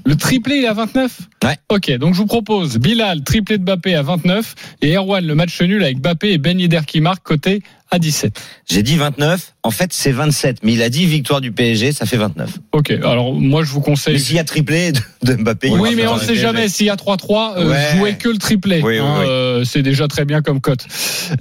Le 0.03 0.17
triplé, 0.17 0.57
il 0.57 0.63
est 0.65 0.67
à 0.67 0.73
29 0.73 1.17
Ouais. 1.45 1.55
Ok, 1.69 1.91
donc 1.97 2.13
je 2.13 2.19
vous 2.19 2.25
propose 2.25 2.77
Bilal, 2.77 3.23
triplé 3.23 3.57
de 3.57 3.63
Mbappé 3.63 3.95
à 3.95 4.01
29 4.01 4.53
et 4.81 4.97
Erwan, 4.97 5.25
le 5.25 5.33
match 5.33 5.61
nul 5.61 5.81
avec 5.81 5.99
Mbappé 5.99 6.33
et 6.33 6.37
Ben 6.39 6.59
Yedder 6.59 6.81
qui 6.85 6.99
marque 6.99 7.23
côté 7.23 7.61
à 7.91 7.99
17. 7.99 8.39
J'ai 8.69 8.83
dit 8.83 8.95
29. 8.97 9.53
En 9.63 9.71
fait, 9.71 9.91
c'est 9.93 10.11
27. 10.11 10.59
Mais 10.63 10.73
il 10.73 10.81
a 10.83 10.89
dit 10.89 11.05
victoire 11.05 11.41
du 11.41 11.51
PSG, 11.51 11.91
ça 11.91 12.05
fait 12.05 12.17
29. 12.17 12.49
Ok, 12.71 12.91
alors 12.91 13.33
moi 13.33 13.63
je 13.63 13.71
vous 13.71 13.81
conseille. 13.81 14.13
Mais 14.13 14.19
s'il 14.19 14.35
y 14.35 14.39
a 14.39 14.43
triplé 14.43 14.91
de, 14.91 14.99
de 15.23 15.33
Mbappé, 15.35 15.69
Oui, 15.71 15.95
mais 15.95 16.05
on 16.07 16.15
ne 16.15 16.19
sait 16.19 16.27
PSG. 16.27 16.41
jamais. 16.41 16.69
S'il 16.69 16.85
y 16.85 16.89
a 16.89 16.95
3-3, 16.95 17.57
euh, 17.57 17.69
Ouais. 17.69 17.97
jouez 17.97 18.13
que 18.17 18.29
le 18.29 18.37
triplé. 18.37 18.81
Oui, 18.83 18.93
oui, 18.93 18.99
hein, 18.99 19.15
oui. 19.19 19.25
euh, 19.27 19.63
c'est 19.65 19.81
déjà 19.81 20.07
très 20.07 20.25
bien 20.25 20.41
comme 20.41 20.61
cote. 20.61 20.85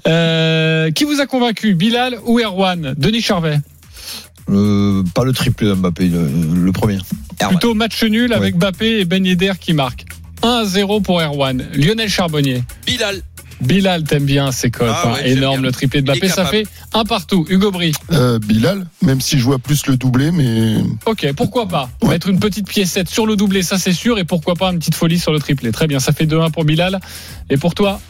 Euh, 0.06 0.90
qui 0.90 1.04
vous 1.04 1.20
a 1.20 1.26
convaincu, 1.26 1.74
Bilal 1.74 2.16
ou 2.24 2.38
Erwan? 2.40 2.94
Denis 2.96 3.22
Charvet 3.22 3.60
pas 5.14 5.24
le 5.24 5.32
triplé 5.34 5.74
Mbappé, 5.74 6.06
le, 6.08 6.26
le 6.64 6.72
premier. 6.72 6.96
Plutôt 7.48 7.74
match 7.74 8.02
nul 8.02 8.32
avec 8.32 8.56
Mbappé 8.56 9.00
et 9.00 9.04
Ben 9.04 9.24
Yedder 9.24 9.52
qui 9.60 9.74
marquent. 9.74 10.04
1-0 10.42 11.02
pour 11.02 11.20
Erwan. 11.20 11.66
Lionel 11.74 12.08
Charbonnier. 12.08 12.62
Bilal. 12.86 13.20
Bilal, 13.60 14.04
t'aimes 14.04 14.24
bien 14.24 14.52
ces 14.52 14.70
cotes. 14.70 14.88
Ah 14.90 15.02
hein. 15.06 15.12
ouais, 15.14 15.30
Énorme 15.30 15.62
le 15.62 15.72
triplé 15.72 16.00
de 16.00 16.06
Mbappé. 16.06 16.28
Ça 16.28 16.44
fait 16.44 16.66
un 16.94 17.04
partout. 17.04 17.46
Hugo 17.48 17.70
Bry. 17.70 17.92
Euh, 18.12 18.38
Bilal, 18.38 18.86
même 19.02 19.20
si 19.20 19.38
je 19.38 19.44
vois 19.44 19.58
plus 19.58 19.86
le 19.86 19.96
doublé, 19.96 20.30
mais 20.30 20.76
Ok, 21.06 21.26
pourquoi 21.36 21.66
pas 21.66 21.90
Mettre 22.06 22.28
une 22.28 22.38
petite 22.38 22.68
piécette 22.68 23.08
sur 23.08 23.26
le 23.26 23.36
doublé, 23.36 23.62
ça 23.62 23.78
c'est 23.78 23.92
sûr. 23.92 24.18
Et 24.18 24.24
pourquoi 24.24 24.54
pas 24.54 24.70
une 24.70 24.78
petite 24.78 24.94
folie 24.94 25.18
sur 25.18 25.32
le 25.32 25.38
triplé. 25.38 25.72
Très 25.72 25.86
bien, 25.86 25.98
ça 26.00 26.12
fait 26.12 26.26
2-1 26.26 26.50
pour 26.50 26.64
Bilal. 26.64 27.00
Et 27.50 27.56
pour 27.56 27.74
toi, 27.74 28.00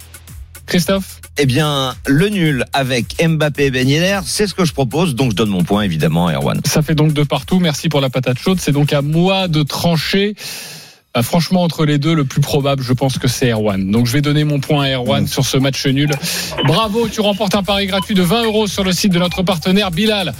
Christophe? 0.67 1.21
Eh 1.39 1.47
bien, 1.47 1.95
le 2.07 2.29
nul 2.29 2.65
avec 2.73 3.17
Mbappé 3.25 3.67
et 3.67 3.71
Ben 3.71 3.89
Yedder, 3.89 4.21
c'est 4.25 4.47
ce 4.47 4.55
que 4.55 4.65
je 4.65 4.73
propose. 4.73 5.15
Donc, 5.15 5.31
je 5.31 5.37
donne 5.37 5.51
mon 5.51 5.63
point, 5.63 5.83
évidemment, 5.83 6.27
à 6.27 6.35
Erwan. 6.35 6.61
Ça 6.67 6.83
fait 6.83 6.95
donc 6.95 7.13
de 7.13 7.23
partout. 7.23 7.61
Merci 7.61 7.89
pour 7.89 8.01
la 8.01 8.11
patate 8.11 8.39
chaude. 8.39 8.59
C'est 8.61 8.73
donc 8.73 8.93
à 8.93 9.01
moi 9.01 9.49
de 9.49 9.63
trancher. 9.63 10.35
Bah, 11.15 11.23
franchement, 11.23 11.63
entre 11.63 11.85
les 11.85 11.99
deux, 11.99 12.15
le 12.15 12.25
plus 12.25 12.41
probable, 12.41 12.83
je 12.83 12.93
pense 12.93 13.19
que 13.19 13.29
c'est 13.29 13.51
Erwan. 13.51 13.91
Donc, 13.91 14.07
je 14.07 14.13
vais 14.13 14.21
donner 14.21 14.45
mon 14.45 14.61
point 14.61 14.85
à 14.85 14.91
Erwan 14.91 15.27
sur 15.27 15.45
ce 15.45 15.57
match 15.57 15.87
nul. 15.87 16.11
Bravo, 16.67 17.09
tu 17.09 17.21
remportes 17.21 17.55
un 17.55 17.63
pari 17.63 17.87
gratuit 17.87 18.15
de 18.15 18.23
20 18.23 18.45
euros 18.45 18.67
sur 18.67 18.85
le 18.85 18.93
site 18.93 19.13
de 19.13 19.19
notre 19.19 19.43
partenaire 19.43 19.91
Bilal. 19.91 20.35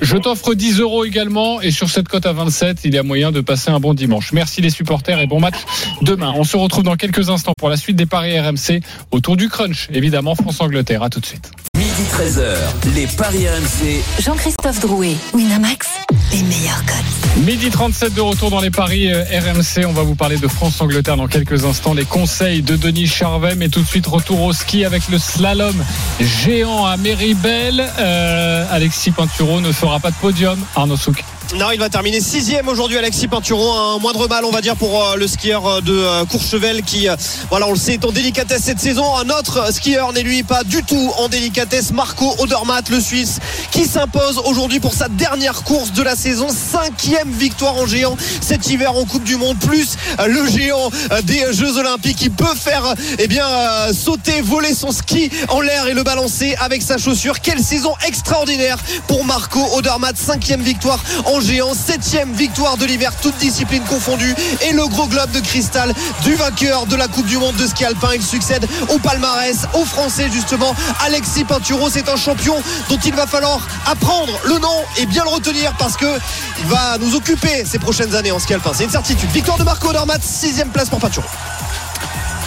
Je 0.00 0.16
t'offre 0.16 0.54
10 0.54 0.80
euros 0.80 1.04
également 1.04 1.60
et 1.60 1.70
sur 1.70 1.88
cette 1.88 2.08
cote 2.08 2.26
à 2.26 2.32
27, 2.32 2.80
il 2.84 2.94
y 2.94 2.98
a 2.98 3.02
moyen 3.02 3.32
de 3.32 3.40
passer 3.40 3.70
un 3.70 3.80
bon 3.80 3.94
dimanche. 3.94 4.32
Merci 4.32 4.60
les 4.60 4.70
supporters 4.70 5.20
et 5.20 5.26
bon 5.26 5.40
match 5.40 5.56
demain. 6.02 6.32
On 6.36 6.44
se 6.44 6.56
retrouve 6.56 6.84
dans 6.84 6.96
quelques 6.96 7.30
instants 7.30 7.52
pour 7.56 7.68
la 7.68 7.76
suite 7.76 7.96
des 7.96 8.06
paris 8.06 8.38
RMC 8.38 8.80
autour 9.12 9.36
du 9.36 9.48
crunch, 9.48 9.88
évidemment 9.92 10.34
France-Angleterre. 10.34 11.02
À 11.02 11.10
tout 11.10 11.20
de 11.20 11.26
suite. 11.26 11.50
Midi 11.96 12.08
Midi 12.10 12.10
13h, 12.10 12.94
les 12.94 13.06
Paris 13.06 13.46
RMC. 13.48 14.02
Jean-Christophe 14.20 14.80
Drouet, 14.80 15.14
Winamax, 15.32 15.88
les 16.32 16.42
meilleurs 16.42 16.84
codes. 16.86 17.44
Midi 17.44 17.70
37 17.70 18.14
de 18.14 18.20
retour 18.20 18.50
dans 18.50 18.60
les 18.60 18.70
paris 18.70 19.12
euh, 19.12 19.22
RMC. 19.22 19.86
On 19.86 19.92
va 19.92 20.02
vous 20.02 20.16
parler 20.16 20.36
de 20.36 20.48
France-Angleterre 20.48 21.16
dans 21.16 21.28
quelques 21.28 21.64
instants. 21.64 21.94
Les 21.94 22.04
conseils 22.04 22.62
de 22.62 22.74
Denis 22.76 23.06
Charvet. 23.06 23.54
Mais 23.54 23.68
tout 23.68 23.80
de 23.80 23.86
suite, 23.86 24.06
retour 24.06 24.42
au 24.42 24.52
ski 24.52 24.84
avec 24.84 25.08
le 25.08 25.18
slalom 25.18 25.74
géant 26.20 26.84
à 26.84 26.96
Méribel. 26.96 27.84
Euh, 27.98 28.66
Alexis 28.70 29.12
Pinturo 29.12 29.60
ne 29.60 29.70
fera 29.70 30.00
pas 30.00 30.10
de 30.10 30.16
podium. 30.16 30.58
Arnaud 30.74 30.96
Souk. 30.96 31.22
Non, 31.56 31.70
il 31.70 31.78
va 31.78 31.88
terminer 31.88 32.20
sixième 32.20 32.66
aujourd'hui, 32.66 32.98
Alexis 32.98 33.28
Pinturo. 33.28 33.72
Un 33.72 34.00
moindre 34.00 34.26
mal, 34.26 34.44
on 34.44 34.50
va 34.50 34.60
dire, 34.60 34.74
pour 34.74 35.00
euh, 35.00 35.14
le 35.14 35.28
skieur 35.28 35.64
euh, 35.64 35.80
de 35.80 35.92
euh, 35.92 36.24
Courchevel 36.24 36.82
qui, 36.82 37.06
voilà, 37.48 37.68
on 37.68 37.70
le 37.70 37.78
sait, 37.78 37.94
est 37.94 38.04
en 38.04 38.10
délicatesse 38.10 38.62
cette 38.64 38.80
saison. 38.80 39.04
Un 39.16 39.30
autre 39.30 39.72
skieur 39.72 40.12
n'est 40.12 40.24
lui 40.24 40.42
pas 40.42 40.64
du 40.64 40.82
tout 40.82 41.12
en 41.16 41.28
délicatesse. 41.28 41.92
Marco 41.92 42.34
Odermatt, 42.38 42.88
le 42.88 42.98
Suisse, 42.98 43.38
qui 43.70 43.84
s'impose 43.84 44.40
aujourd'hui 44.44 44.80
pour 44.80 44.94
sa 44.94 45.06
dernière 45.08 45.62
course 45.62 45.92
de 45.92 46.02
la 46.02 46.16
saison. 46.16 46.48
Cinquième 46.48 47.30
victoire 47.30 47.76
en 47.76 47.86
géant 47.86 48.16
cet 48.40 48.68
hiver 48.68 48.96
en 48.96 49.04
Coupe 49.04 49.24
du 49.24 49.36
Monde, 49.36 49.58
plus 49.60 49.96
le 50.26 50.48
géant 50.50 50.90
des 51.22 51.52
Jeux 51.52 51.78
Olympiques 51.78 52.16
qui 52.16 52.30
peut 52.30 52.54
faire, 52.56 52.94
eh 53.18 53.28
bien, 53.28 53.46
sauter, 53.92 54.40
voler 54.40 54.74
son 54.74 54.90
ski 54.90 55.30
en 55.48 55.60
l'air 55.60 55.86
et 55.86 55.94
le 55.94 56.02
balancer 56.02 56.56
avec 56.58 56.82
sa 56.82 56.98
chaussure. 56.98 57.40
Quelle 57.40 57.62
saison 57.62 57.94
extraordinaire 58.08 58.78
pour 59.06 59.24
Marco 59.24 59.60
Odermatt. 59.76 60.16
Cinquième 60.16 60.62
victoire 60.62 61.02
en 61.26 61.43
géant, 61.44 61.74
septième 61.74 62.32
victoire 62.32 62.76
de 62.76 62.86
l'hiver, 62.86 63.12
toutes 63.20 63.36
disciplines 63.36 63.84
confondues. 63.84 64.34
Et 64.66 64.72
le 64.72 64.86
gros 64.86 65.06
globe 65.06 65.30
de 65.30 65.40
cristal 65.40 65.92
du 66.22 66.34
vainqueur 66.34 66.86
de 66.86 66.96
la 66.96 67.08
Coupe 67.08 67.26
du 67.26 67.36
Monde 67.38 67.56
de 67.56 67.66
ski 67.66 67.84
alpin. 67.84 68.10
Il 68.14 68.22
succède 68.22 68.66
au 68.88 68.98
palmarès, 68.98 69.66
aux 69.74 69.84
Français 69.84 70.28
justement. 70.32 70.74
Alexis 71.04 71.44
Pinturo, 71.44 71.90
c'est 71.90 72.08
un 72.08 72.16
champion 72.16 72.56
dont 72.88 72.98
il 73.04 73.14
va 73.14 73.26
falloir 73.26 73.66
apprendre 73.86 74.32
le 74.44 74.58
nom 74.58 74.82
et 74.96 75.06
bien 75.06 75.24
le 75.24 75.30
retenir 75.30 75.72
parce 75.78 75.96
que 75.96 76.18
il 76.60 76.66
va 76.66 76.98
nous 76.98 77.14
occuper 77.14 77.64
ces 77.66 77.78
prochaines 77.78 78.14
années 78.14 78.32
en 78.32 78.38
ski 78.38 78.54
alpin. 78.54 78.72
C'est 78.74 78.84
une 78.84 78.90
certitude. 78.90 79.30
Victoire 79.30 79.58
de 79.58 79.64
Marco 79.64 79.88
Odermatt, 79.88 80.22
sixième 80.22 80.70
place 80.70 80.88
pour 80.88 80.98
Pinturo. 80.98 81.26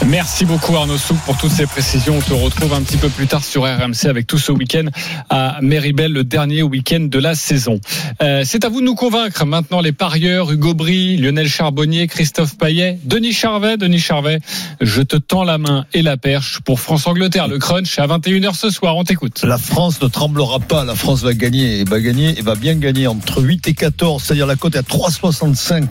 Merci 0.05 0.45
beaucoup 0.45 0.75
Arnaud 0.75 0.97
Souk 0.97 1.17
pour 1.25 1.37
toutes 1.37 1.51
ces 1.51 1.65
précisions. 1.65 2.17
On 2.17 2.21
te 2.21 2.33
retrouve 2.33 2.73
un 2.73 2.81
petit 2.81 2.97
peu 2.97 3.09
plus 3.09 3.27
tard 3.27 3.43
sur 3.43 3.63
RMC 3.63 4.05
avec 4.05 4.27
tout 4.27 4.37
ce 4.37 4.51
week-end 4.51 4.85
à 5.29 5.57
Méribel, 5.61 6.13
le 6.13 6.23
dernier 6.23 6.63
week-end 6.63 7.01
de 7.01 7.19
la 7.19 7.35
saison. 7.35 7.79
Euh, 8.21 8.43
c'est 8.45 8.63
à 8.63 8.69
vous 8.69 8.79
de 8.79 8.85
nous 8.85 8.95
convaincre 8.95 9.45
maintenant 9.45 9.81
les 9.81 9.91
parieurs, 9.91 10.51
Hugo 10.51 10.73
Bry, 10.73 11.17
Lionel 11.17 11.49
Charbonnier, 11.49 12.07
Christophe 12.07 12.57
Payet, 12.57 12.99
Denis 13.03 13.33
Charvet. 13.33 13.77
Denis 13.77 13.99
Charvet, 13.99 14.39
je 14.79 15.01
te 15.01 15.17
tends 15.17 15.43
la 15.43 15.57
main 15.57 15.85
et 15.93 16.01
la 16.01 16.15
perche 16.15 16.61
pour 16.61 16.79
France-Angleterre. 16.79 17.47
Le 17.47 17.57
crunch 17.57 17.99
à 17.99 18.07
21h 18.07 18.55
ce 18.55 18.69
soir. 18.69 18.95
On 18.95 19.03
t'écoute. 19.03 19.43
La 19.43 19.57
France 19.57 20.01
ne 20.01 20.07
tremblera 20.07 20.59
pas. 20.59 20.85
La 20.85 20.95
France 20.95 21.23
va 21.23 21.33
gagner 21.33 21.79
et 21.79 21.83
va 21.83 21.99
gagner 21.99 22.37
et 22.37 22.41
va 22.41 22.55
bien 22.55 22.75
gagner 22.75 23.07
entre 23.07 23.41
8 23.41 23.67
et 23.67 23.73
14. 23.73 24.23
C'est-à-dire 24.23 24.47
la 24.47 24.55
cote 24.55 24.75
est 24.75 24.79
à 24.79 24.81
3,65. 24.83 25.85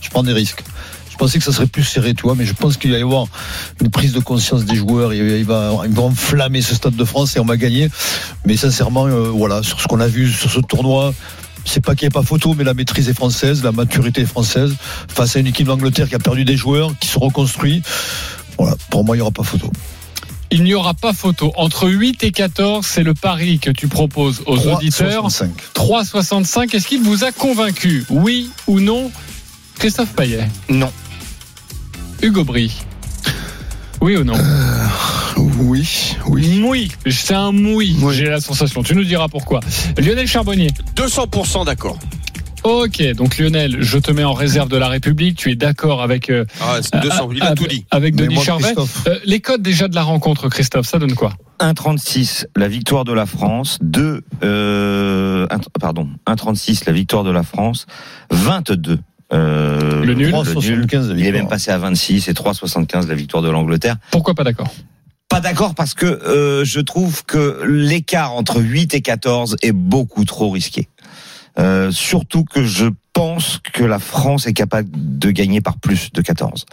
Je 0.00 0.10
prends 0.10 0.22
des 0.22 0.32
risques. 0.32 0.62
Je 1.18 1.24
pensais 1.24 1.38
que 1.40 1.44
ça 1.44 1.50
serait 1.50 1.66
plus 1.66 1.82
serré, 1.82 2.14
toi, 2.14 2.36
mais 2.38 2.44
je 2.44 2.52
pense 2.52 2.76
qu'il 2.76 2.92
va 2.92 2.98
y 2.98 3.02
avoir 3.02 3.26
une 3.80 3.90
prise 3.90 4.12
de 4.12 4.20
conscience 4.20 4.64
des 4.64 4.76
joueurs. 4.76 5.12
Il 5.12 5.44
va, 5.44 5.72
il 5.84 5.92
va 5.92 6.02
enflammer 6.02 6.62
ce 6.62 6.76
Stade 6.76 6.94
de 6.94 7.04
France 7.04 7.36
et 7.36 7.40
on 7.40 7.44
va 7.44 7.56
gagner. 7.56 7.90
Mais 8.46 8.56
sincèrement, 8.56 9.06
euh, 9.06 9.28
voilà, 9.28 9.64
sur 9.64 9.80
ce 9.80 9.88
qu'on 9.88 9.98
a 9.98 10.06
vu 10.06 10.30
sur 10.30 10.48
ce 10.48 10.60
tournoi, 10.60 11.12
c'est 11.64 11.84
pas 11.84 11.96
qu'il 11.96 12.06
n'y 12.06 12.10
ait 12.10 12.10
pas 12.10 12.22
photo, 12.22 12.54
mais 12.56 12.62
la 12.62 12.72
maîtrise 12.72 13.08
est 13.08 13.14
française, 13.14 13.64
la 13.64 13.72
maturité 13.72 14.20
est 14.20 14.26
française. 14.26 14.76
Face 15.08 15.34
à 15.34 15.40
une 15.40 15.48
équipe 15.48 15.66
d'Angleterre 15.66 16.08
qui 16.08 16.14
a 16.14 16.20
perdu 16.20 16.44
des 16.44 16.56
joueurs, 16.56 16.92
qui 17.00 17.08
se 17.08 17.18
reconstruit. 17.18 17.82
Voilà, 18.56 18.76
pour 18.88 19.02
moi, 19.02 19.16
il 19.16 19.18
n'y 19.18 19.22
aura 19.22 19.32
pas 19.32 19.42
photo. 19.42 19.72
Il 20.52 20.62
n'y 20.62 20.74
aura 20.74 20.94
pas 20.94 21.12
photo. 21.12 21.52
Entre 21.56 21.88
8 21.88 22.22
et 22.22 22.30
14, 22.30 22.86
c'est 22.86 23.02
le 23.02 23.14
pari 23.14 23.58
que 23.58 23.72
tu 23.72 23.88
proposes 23.88 24.42
aux 24.46 24.56
3,65. 24.56 24.76
auditeurs. 24.76 25.28
3,65. 25.74 26.76
Est-ce 26.76 26.86
qu'il 26.86 27.02
vous 27.02 27.24
a 27.24 27.32
convaincu? 27.32 28.06
Oui 28.08 28.50
ou 28.68 28.78
non? 28.78 29.10
Christophe 29.80 30.12
Payet? 30.14 30.48
Non. 30.68 30.92
Hugo 32.22 32.44
Bry 32.44 32.72
Oui 34.00 34.16
ou 34.16 34.24
non 34.24 34.34
Oui, 35.36 36.16
oui. 36.28 36.60
Oui, 36.64 36.88
c'est 37.10 37.34
un 37.34 37.50
oui, 37.56 37.96
j'ai 38.12 38.26
la 38.26 38.40
sensation. 38.40 38.82
Tu 38.82 38.94
nous 38.94 39.04
diras 39.04 39.28
pourquoi. 39.28 39.60
Lionel 39.98 40.26
Charbonnier 40.26 40.70
200% 40.96 41.64
d'accord. 41.66 41.98
Ok, 42.64 43.00
donc 43.14 43.38
Lionel, 43.38 43.76
je 43.80 43.98
te 43.98 44.10
mets 44.10 44.24
en 44.24 44.32
réserve 44.32 44.68
de 44.68 44.76
la 44.76 44.88
République. 44.88 45.36
Tu 45.38 45.52
es 45.52 45.54
d'accord 45.54 46.02
avec 46.02 46.28
euh, 46.28 46.44
Ah, 46.60 46.78
c'est 46.82 47.00
200, 47.00 47.30
il 47.32 47.40
a 47.42 47.46
avec- 47.46 47.58
tout 47.58 47.66
dit. 47.68 47.86
avec 47.90 48.16
Denis 48.16 48.34
moi, 48.34 48.42
Charvet. 48.44 48.74
Euh, 49.06 49.18
les 49.24 49.40
codes 49.40 49.62
déjà 49.62 49.86
de 49.86 49.94
la 49.94 50.02
rencontre, 50.02 50.48
Christophe, 50.48 50.86
ça 50.88 50.98
donne 50.98 51.14
quoi 51.14 51.32
1,36 51.60 52.46
la 52.56 52.66
victoire 52.68 53.04
de 53.04 53.12
la 53.12 53.26
France, 53.26 53.78
2 53.80 54.22
euh, 54.42 55.46
un- 55.50 55.58
pardon, 55.80 56.08
1,36 56.26 56.84
la 56.86 56.92
victoire 56.92 57.22
de 57.22 57.30
la 57.30 57.44
France, 57.44 57.86
22 58.30 58.98
euh, 59.32 60.04
Le 60.04 60.14
nul. 60.14 60.32
3,75 60.32 61.08
la 61.08 61.14
Il 61.18 61.26
est 61.26 61.32
même 61.32 61.48
passé 61.48 61.70
à 61.70 61.78
26 61.78 62.28
et 62.28 62.32
3,75 62.32 63.06
la 63.08 63.14
victoire 63.14 63.42
de 63.42 63.50
l'Angleterre. 63.50 63.96
Pourquoi 64.10 64.34
pas 64.34 64.44
d'accord 64.44 64.72
Pas 65.28 65.40
d'accord 65.40 65.74
parce 65.74 65.94
que 65.94 66.06
euh, 66.06 66.64
je 66.64 66.80
trouve 66.80 67.24
que 67.24 67.62
l'écart 67.66 68.32
entre 68.32 68.60
8 68.60 68.94
et 68.94 69.00
14 69.00 69.56
est 69.62 69.72
beaucoup 69.72 70.24
trop 70.24 70.50
risqué. 70.50 70.88
Euh, 71.58 71.90
surtout 71.90 72.44
que 72.44 72.62
je 72.64 72.86
pense 73.12 73.58
que 73.72 73.82
la 73.82 73.98
France 73.98 74.46
est 74.46 74.52
capable 74.52 74.88
de 74.92 75.32
gagner 75.32 75.60
par 75.60 75.76
plus 75.78 76.12
de 76.12 76.22
14. 76.22 76.66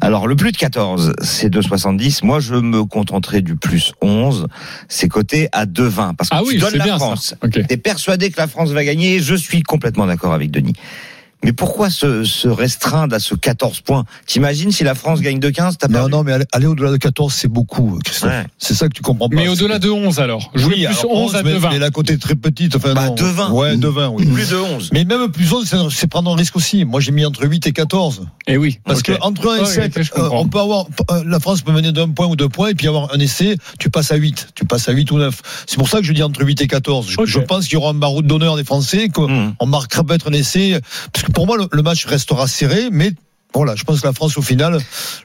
Alors 0.00 0.26
le 0.26 0.34
plus 0.34 0.50
de 0.50 0.56
14, 0.56 1.12
c'est 1.22 1.48
2,70. 1.54 2.24
Moi, 2.24 2.40
je 2.40 2.54
me 2.56 2.84
contenterai 2.84 3.42
du 3.42 3.54
plus 3.54 3.92
11. 4.02 4.48
C'est 4.88 5.06
coté 5.08 5.48
à 5.52 5.66
2,20 5.66 6.16
parce 6.16 6.30
que 6.30 6.34
Ah 6.34 6.40
tu 6.42 6.48
oui, 6.48 6.58
donnes 6.58 6.70
c'est 6.72 6.78
la 6.78 6.84
bien. 6.84 6.96
France. 6.98 7.36
Ok. 7.44 7.64
T'es 7.68 7.76
persuadé 7.76 8.30
que 8.30 8.38
la 8.40 8.48
France 8.48 8.70
va 8.70 8.84
gagner. 8.84 9.20
Je 9.20 9.36
suis 9.36 9.62
complètement 9.62 10.06
d'accord 10.06 10.34
avec 10.34 10.50
Denis. 10.50 10.72
Mais 11.44 11.52
pourquoi 11.52 11.88
se, 11.88 12.24
se 12.24 12.48
restreindre 12.48 13.14
à 13.14 13.20
ce 13.20 13.34
14 13.34 13.80
points? 13.82 14.04
T'imagines 14.26 14.72
si 14.72 14.82
la 14.84 14.94
France 14.94 15.20
gagne 15.20 15.38
de 15.38 15.50
15 15.50 15.78
t'as 15.78 15.86
Non, 15.88 15.94
perdu. 15.94 16.10
non, 16.10 16.22
mais 16.24 16.32
aller, 16.32 16.44
aller 16.52 16.66
au-delà 16.66 16.90
de 16.90 16.96
14, 16.96 17.32
c'est 17.32 17.48
beaucoup, 17.48 17.98
Christophe. 18.04 18.30
Ouais. 18.30 18.46
C'est 18.58 18.74
ça 18.74 18.88
que 18.88 18.94
tu 18.94 19.02
comprends 19.02 19.28
pas. 19.28 19.36
Mais 19.36 19.48
au-delà 19.48 19.78
de 19.78 19.88
11 19.88 20.18
alors 20.20 20.50
Jouer 20.54 20.74
oui, 20.74 20.84
plus 20.86 20.98
alors, 20.98 21.12
11 21.12 21.36
à 21.36 21.42
mais, 21.44 21.52
2,20. 21.54 21.70
mais 21.70 21.78
la 21.78 21.90
côté 21.90 22.14
est 22.14 22.18
très 22.22 22.34
petite. 22.34 22.74
Enfin, 22.76 22.92
Bah, 22.94 23.06
non. 23.06 23.14
2,20. 23.14 23.50
Ouais, 23.52 23.76
2,20, 23.76 24.08
oui. 24.14 24.26
Plus 24.26 24.50
de 24.50 24.56
11. 24.56 24.90
Mais 24.92 25.04
même 25.04 25.28
plus 25.30 25.52
11, 25.52 25.72
c'est- 25.90 26.06
prendre 26.08 26.32
un 26.32 26.36
risque 26.36 26.56
aussi. 26.56 26.84
Moi, 26.84 27.00
j'ai 27.00 27.12
mis 27.12 27.24
entre 27.24 27.46
8 27.46 27.66
et 27.66 27.72
14. 27.72 28.26
Et 28.48 28.54
Eh 28.54 28.56
oui. 28.56 28.80
Parce 28.84 29.00
ok. 29.00 29.04
que 29.06 29.12
entre 29.20 29.48
1 29.52 29.56
et 29.56 29.60
Ouais, 29.60 29.66
7, 29.66 29.96
ok, 29.96 30.02
je 30.02 30.12
euh, 30.20 30.28
on 30.32 30.48
peut 30.48 30.58
avoir, 30.58 30.86
euh, 31.12 31.22
la 31.24 31.38
France 31.38 31.62
peut 31.62 31.72
mener 31.72 31.92
d'un 31.92 32.08
point 32.08 32.26
ou 32.26 32.34
deux 32.34 32.48
points 32.48 32.68
et 32.70 32.74
puis 32.74 32.88
avoir 32.88 33.14
un 33.14 33.18
essai, 33.20 33.56
tu 33.78 33.90
passes 33.90 34.10
à 34.10 34.16
8. 34.16 34.48
Tu 34.54 34.64
passes 34.64 34.88
à 34.88 34.92
8 34.92 35.10
ou 35.12 35.18
9. 35.18 35.40
C'est 35.66 35.76
pour 35.76 35.88
ça 35.88 35.98
que 35.98 36.04
je 36.04 36.12
dis 36.12 36.22
entre 36.22 36.42
8 36.44 36.60
et 36.62 36.66
14. 36.66 37.08
Je, 37.10 37.16
Ok. 37.18 37.26
je 37.26 37.38
pense 37.38 37.64
qu'il 37.66 37.74
y 37.74 37.76
aura 37.76 37.90
un 37.90 37.94
baroud 37.94 38.26
d'honneur 38.26 38.56
des 38.56 38.64
Français, 38.64 39.08
qu'on 39.08 39.28
Mmh. 39.28 39.54
marquera 39.66 40.02
peut-être 40.02 40.28
un 40.28 40.32
essai. 40.32 40.80
Parce 41.12 41.24
que 41.26 41.27
pour 41.34 41.46
moi, 41.46 41.56
le, 41.70 41.82
match 41.82 42.06
restera 42.06 42.46
serré, 42.46 42.88
mais 42.90 43.12
voilà, 43.54 43.74
je 43.76 43.84
pense 43.84 44.00
que 44.00 44.06
la 44.06 44.12
France, 44.12 44.36
au 44.36 44.42
final, 44.42 44.78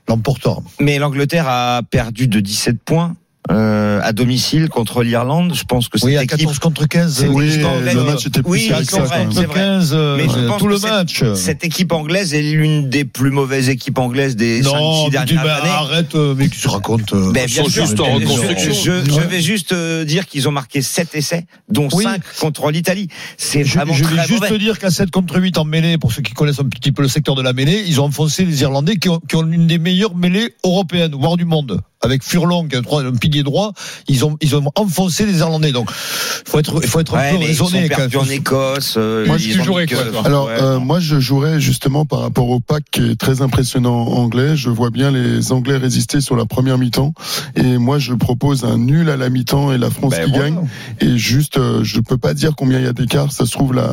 l'emportera. 0.08 0.62
Mais 0.80 0.98
l'Angleterre 0.98 1.48
a 1.48 1.82
perdu 1.90 2.28
de 2.28 2.40
17 2.40 2.82
points 2.84 3.16
euh, 3.52 4.00
à 4.04 4.14
domicile 4.14 4.70
contre 4.70 5.04
l'Irlande. 5.04 5.54
Je 5.54 5.64
pense 5.64 5.90
que 5.90 5.98
cette 5.98 6.08
Oui, 6.08 6.18
à 6.18 6.24
équipe. 6.24 6.38
14 6.40 6.60
contre 6.60 6.86
15. 6.88 7.14
C'est- 7.18 7.28
Oui, 7.28 7.50
euh, 7.60 7.66
anglaise- 7.66 7.96
le 7.96 8.04
match 8.04 8.26
était 8.26 8.42
plus 8.42 8.52
Oui, 8.52 8.68
serré 8.68 8.86
que 8.86 8.92
c'est 8.92 8.96
ça, 8.98 9.04
vrai, 9.04 9.10
quand 9.18 9.24
même. 9.24 9.32
c'est 9.34 9.46
vrai. 9.46 9.56
15, 9.60 9.92
euh, 9.94 10.18
Mais 10.18 10.24
je 10.24 10.48
pense 10.48 10.58
tout 10.60 10.66
que 10.66 10.70
le 10.72 10.78
cette- 10.78 10.90
match. 10.90 11.24
Cette 11.36 11.64
équipe 11.66 11.92
anglaise 11.92 12.34
est 12.34 12.42
l'une 12.42 12.90
des 12.90 13.04
plus 13.06 13.32
mauvaises 13.32 13.70
équipes 13.70 13.98
anglaises 14.00 14.36
des 14.36 14.62
non, 14.62 14.72
5-6 14.72 14.80
mais 14.80 15.26
tu- 15.26 15.34
dernières 15.34 15.44
mais 15.44 15.50
années. 15.62 15.70
arrête, 15.76 16.16
euh, 16.16 16.36
mais 16.38 16.48
qui 16.50 16.60
se 16.60 16.68
raconte. 16.70 17.14
euh, 17.14 17.32
Ben, 17.34 17.46
bien 17.46 17.48
sûr, 17.48 17.70
juste 17.70 18.00
en 18.00 18.06
je- 18.20 18.26
reconstruction. 18.26 18.74
Je, 18.74 19.12
je 19.12 19.20
vais 19.28 19.42
juste 19.42 19.72
euh, 19.74 20.06
dire 20.06 20.26
qu'ils 20.28 20.48
ont 20.48 20.52
marqué 20.52 20.82
7 20.82 21.14
essais, 21.16 21.46
dont 21.70 21.90
Oui. 21.94 22.04
5 22.06 22.22
contre 22.40 22.72
l'Italie. 22.72 23.08
C'est 23.38 23.64
Je, 23.66 23.74
vraiment 23.76 23.94
je 23.94 24.04
très 24.04 24.16
vais 24.16 24.28
juste 24.28 24.54
dire 24.54 24.80
qu'à 24.80 24.90
7 24.90 25.12
contre 25.12 25.40
8 25.40 25.58
en 25.58 25.66
mêlée, 25.66 25.98
pour 25.98 26.12
ceux 26.14 26.22
qui 26.22 26.34
connaissent 26.34 26.60
un 26.60 26.66
petit 26.70 26.92
peu 26.92 27.02
le 27.02 27.08
secteur 27.10 27.36
de 27.36 27.42
la 27.42 27.54
mêlée, 27.54 27.84
ils 27.88 28.00
ont 28.00 28.06
enfoncé 28.06 28.46
les 28.46 28.62
Irlandais 28.62 28.96
qui 28.96 29.10
ont, 29.10 29.20
qui 29.28 29.36
ont 29.36 29.42
l'une 29.42 29.68
des 29.68 29.78
meilleures 29.80 30.16
mêlées 30.16 30.54
européennes, 30.64 31.14
voire 31.14 31.36
du 31.38 31.46
monde. 31.46 31.82
Avec 32.04 32.22
Furlong, 32.24 32.68
qui 32.68 32.76
est 32.76 32.80
un, 32.80 32.82
droit- 32.82 33.02
un 33.04 33.12
pilier 33.14 33.44
droit, 33.44 33.74
ils 34.08 34.26
ont, 34.26 34.38
ils 34.42 34.56
ont 34.56 34.64
enfoncé 34.76 35.26
les 35.26 35.40
Irlandais. 35.40 35.72
Donc, 35.72 35.90
faut 35.92 36.60
être, 36.60 36.80
il 36.84 36.88
faut 36.90 37.00
être 37.00 37.16
un 37.16 37.20
Ouais, 37.20 37.32
peu 37.32 37.44
ils 37.46 37.56
sont 37.56 37.66
raisonné. 37.66 37.90
même. 37.90 38.10
en 38.20 38.26
Écosse. 38.30 38.96
euh, 38.98 39.26
Moi, 39.26 39.38
ils 39.40 39.64
jouerais 39.64 39.88
quoi, 39.88 40.00
Alors, 40.26 40.46
Ouais, 40.48 40.62
euh, 40.62 41.00
je 41.00 41.20
jouerais 41.20 41.60
justement 41.60 42.06
par 42.06 42.20
rapport 42.20 42.50
au 42.50 42.60
pack 42.60 42.84
qui 42.92 43.12
est 43.12 43.16
très 43.20 43.42
impressionnant 43.42 44.08
anglais. 44.08 44.56
Je 44.58 44.70
vois 44.70 44.90
bien 44.90 45.12
les 45.12 45.52
Anglais 45.52 45.78
résister 45.78 46.20
sur 46.22 46.36
la 46.36 46.46
première 46.46 46.78
mi-temps. 46.78 47.14
Et 47.56 47.78
moi, 47.78 48.00
je 48.00 48.14
propose 48.14 48.64
un 48.66 48.78
nul 48.78 49.10
à 49.10 49.18
la 49.18 49.30
mi-temps 49.30 49.72
et 49.72 49.78
la 49.78 49.90
France 49.90 50.12
Ben, 50.12 50.26
qui 50.26 50.32
voilà. 50.32 50.50
gagne. 50.52 50.68
Et 51.00 51.18
juste, 51.18 51.58
euh, 51.58 51.84
je 51.84 52.00
peux 52.02 52.18
pas 52.18 52.34
dire 52.34 52.54
combien 52.56 52.80
il 52.80 52.86
y 52.86 52.88
a 52.88 52.94
d'écart. 52.94 53.32
Ça 53.32 53.46
se 53.46 53.52
trouve, 53.52 53.74
la, 53.74 53.84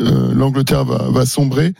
euh, 0.00 0.32
l'Angleterre 0.34 0.84
va, 0.84 1.06
va 1.10 1.26
sombrer. 1.26 1.74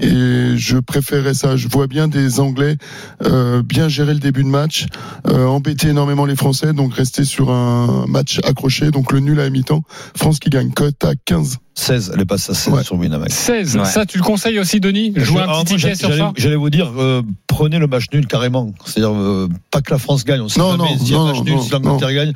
Et 0.00 0.56
je 0.56 0.78
préférerais 0.78 1.34
ça. 1.34 1.56
Je 1.56 1.68
vois 1.68 1.86
bien 1.86 2.08
des 2.08 2.40
Anglais 2.40 2.76
euh, 3.24 3.62
bien 3.62 3.88
gérer 3.88 4.14
le 4.14 4.20
début 4.20 4.42
de 4.44 4.48
match 4.48 4.86
euh, 5.28 5.46
embêter 5.46 5.88
énormément 5.88 6.24
les 6.26 6.36
Français, 6.36 6.72
donc 6.72 6.94
rester 6.94 7.24
sur 7.24 7.50
un 7.50 8.04
match 8.06 8.40
accroché, 8.44 8.90
donc 8.90 9.12
le 9.12 9.20
nul 9.20 9.40
à 9.40 9.48
mi-temps. 9.50 9.82
France 10.16 10.38
qui 10.38 10.50
gagne 10.50 10.70
cote 10.72 11.02
à 11.04 11.12
15. 11.24 11.58
16, 11.74 12.12
elle 12.14 12.20
est 12.20 12.24
passée 12.26 12.52
à 12.52 12.54
16 12.54 12.82
sur 12.82 12.96
Winamax. 12.96 13.32
16, 13.34 13.76
Ouais. 13.78 13.84
ça 13.86 14.04
tu 14.04 14.18
le 14.18 14.24
conseilles 14.24 14.58
aussi 14.58 14.78
Denis? 14.78 15.12
Jouer 15.16 15.40
un 15.40 15.46
petit 15.64 15.76
ticket 15.76 15.78
j'allais- 15.78 15.94
sur 15.94 16.12
ça? 16.14 16.32
j'allais- 16.36 16.56
vous 16.56 16.68
dire, 16.68 16.92
euh, 16.98 17.22
prenez 17.46 17.78
le 17.78 17.86
match 17.86 18.04
nul 18.12 18.26
carrément. 18.26 18.72
C'est-à-dire, 18.84 19.14
euh, 19.14 19.48
pas 19.70 19.80
que 19.80 19.90
la 19.90 19.98
France 19.98 20.24
gagne. 20.24 20.42
On 20.42 20.48
sait 20.48 20.60
Non, 20.60 20.72
jamais 20.72 20.82
non, 20.82 20.98
si 20.98 21.04
il 21.04 21.10
y 21.10 21.14
a 21.14 21.16
non, 21.18 21.26
match 21.28 21.40
nul, 21.42 21.54
non, 21.54 21.62
si 21.62 21.70
l'Angleterre 21.70 22.12
gagne. 22.12 22.32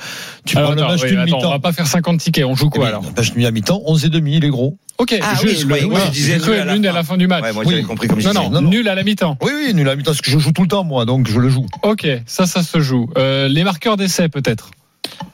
Tu 0.46 0.56
Alors, 0.56 0.72
prends 0.74 0.80
le 0.82 0.88
match 0.88 1.02
oui, 1.02 1.10
nul 1.10 1.18
attends, 1.20 1.32
on 1.32 1.36
mi-temps. 1.36 1.50
va 1.50 1.58
pas 1.58 1.72
faire 1.72 1.86
50 1.86 2.18
tickets, 2.20 2.44
on 2.46 2.54
joue 2.54 2.70
quoi 2.70 2.88
alors? 2.88 3.02
Match 3.14 3.34
nul 3.34 3.44
à 3.44 3.50
mi-temps, 3.50 3.82
11 3.84 4.04
et 4.06 4.08
demi, 4.08 4.36
il 4.36 4.44
est 4.44 4.48
gros. 4.48 4.78
Ok, 4.98 5.18
Ah 5.22 5.34
je, 5.40 5.46
oui, 5.46 5.56
je 5.58 5.64
croyais 5.66 5.84
oui, 5.84 5.96
tu 6.06 6.10
disais 6.12 6.38
nul 6.38 6.52
à 6.54 6.64
la 6.64 6.76
nul 6.78 6.86
à 6.86 6.90
fin. 6.90 6.96
la 6.96 7.04
fin 7.04 7.16
du 7.16 7.26
match. 7.26 7.44
Ouais, 7.44 7.52
moi, 7.52 7.64
j'avais 7.68 7.82
compris 7.82 8.08
comme 8.08 8.20
non, 8.20 8.30
je 8.30 8.34
non. 8.34 8.50
Non, 8.50 8.60
non. 8.62 8.70
nul 8.70 8.88
à 8.88 8.94
la 8.94 9.02
mi-temps. 9.04 9.36
Oui, 9.42 9.52
oui, 9.54 9.74
nul 9.74 9.88
à 9.88 9.94
mi-temps, 9.96 10.10
parce 10.12 10.20
que 10.22 10.30
je 10.30 10.38
joue 10.38 10.52
tout 10.52 10.62
le 10.62 10.68
temps, 10.68 10.84
moi, 10.84 11.04
donc 11.04 11.28
je 11.28 11.38
le 11.38 11.48
joue. 11.48 11.66
Ok, 11.82 12.06
ça, 12.26 12.46
ça 12.46 12.62
se 12.62 12.80
joue. 12.80 13.08
Euh, 13.18 13.48
les 13.48 13.62
marqueurs 13.64 13.96
d'essai 13.96 14.28
peut-être, 14.28 14.70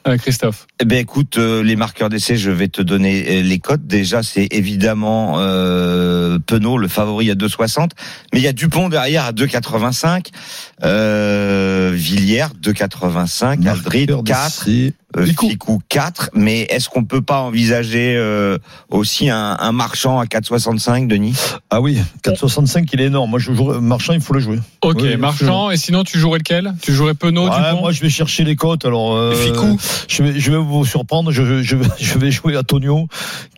euh, 0.07 0.17
Christophe. 0.17 0.67
Eh 0.81 0.85
ben 0.85 0.97
écoute, 0.99 1.37
euh, 1.37 1.63
les 1.63 1.75
marqueurs 1.77 2.09
d'essai, 2.09 2.35
je 2.35 2.51
vais 2.51 2.67
te 2.67 2.81
donner 2.81 3.41
les 3.41 3.59
cotes. 3.59 3.87
Déjà, 3.87 4.21
c'est 4.21 4.47
évidemment 4.51 5.35
euh, 5.37 6.39
Penaud, 6.45 6.77
le 6.77 6.87
favori 6.89 7.31
à 7.31 7.35
2,60, 7.35 7.91
mais 8.33 8.39
il 8.39 8.43
y 8.43 8.47
a 8.47 8.53
Dupont 8.53 8.89
derrière 8.89 9.23
à 9.25 9.31
2,85, 9.31 10.27
euh, 10.83 11.91
Villiers 11.93 12.47
2,85, 12.61 13.67
Aldrid 13.67 14.23
4, 14.23 14.65
euh, 15.17 15.25
Ficou 15.25 15.81
4. 15.89 16.31
Mais 16.33 16.61
est-ce 16.63 16.89
qu'on 16.89 17.03
peut 17.05 17.21
pas 17.21 17.39
envisager 17.41 18.15
euh, 18.17 18.57
aussi 18.89 19.29
un, 19.29 19.55
un 19.59 19.71
marchand 19.71 20.19
à 20.19 20.25
4,65, 20.25 21.07
Denis? 21.07 21.35
Ah 21.69 21.81
oui, 21.81 21.99
4,65, 22.23 22.87
il 22.93 23.01
est 23.01 23.05
énorme. 23.05 23.29
Moi, 23.29 23.39
je 23.39 23.53
joue, 23.53 23.79
Marchand, 23.79 24.13
il 24.13 24.21
faut 24.21 24.33
le 24.33 24.39
jouer. 24.39 24.59
Ok, 24.81 24.99
Oui, 25.01 25.15
marchand. 25.17 25.71
Et 25.71 25.77
sinon, 25.77 26.03
tu 26.03 26.17
jouerais 26.19 26.39
lequel? 26.39 26.73
Tu 26.81 26.93
jouerais 26.93 27.13
Penaud, 27.13 27.47
Ouais, 27.49 27.55
Dupont 27.69 27.79
moi, 27.81 27.91
je 27.91 28.01
vais 28.01 28.09
chercher 28.09 28.43
les 28.43 28.55
cotes. 28.55 28.85
Alors, 28.85 29.15
euh, 29.15 29.33
Ficou 29.35 29.77
je 30.07 30.23
vais, 30.23 30.39
je 30.39 30.51
vais 30.51 30.57
vous 30.57 30.85
surprendre. 30.85 31.31
Je, 31.31 31.61
je, 31.63 31.75
vais- 31.75 31.85
je 31.99 32.17
vais 32.17 32.31
jouer 32.31 32.57
Antonio, 32.57 33.07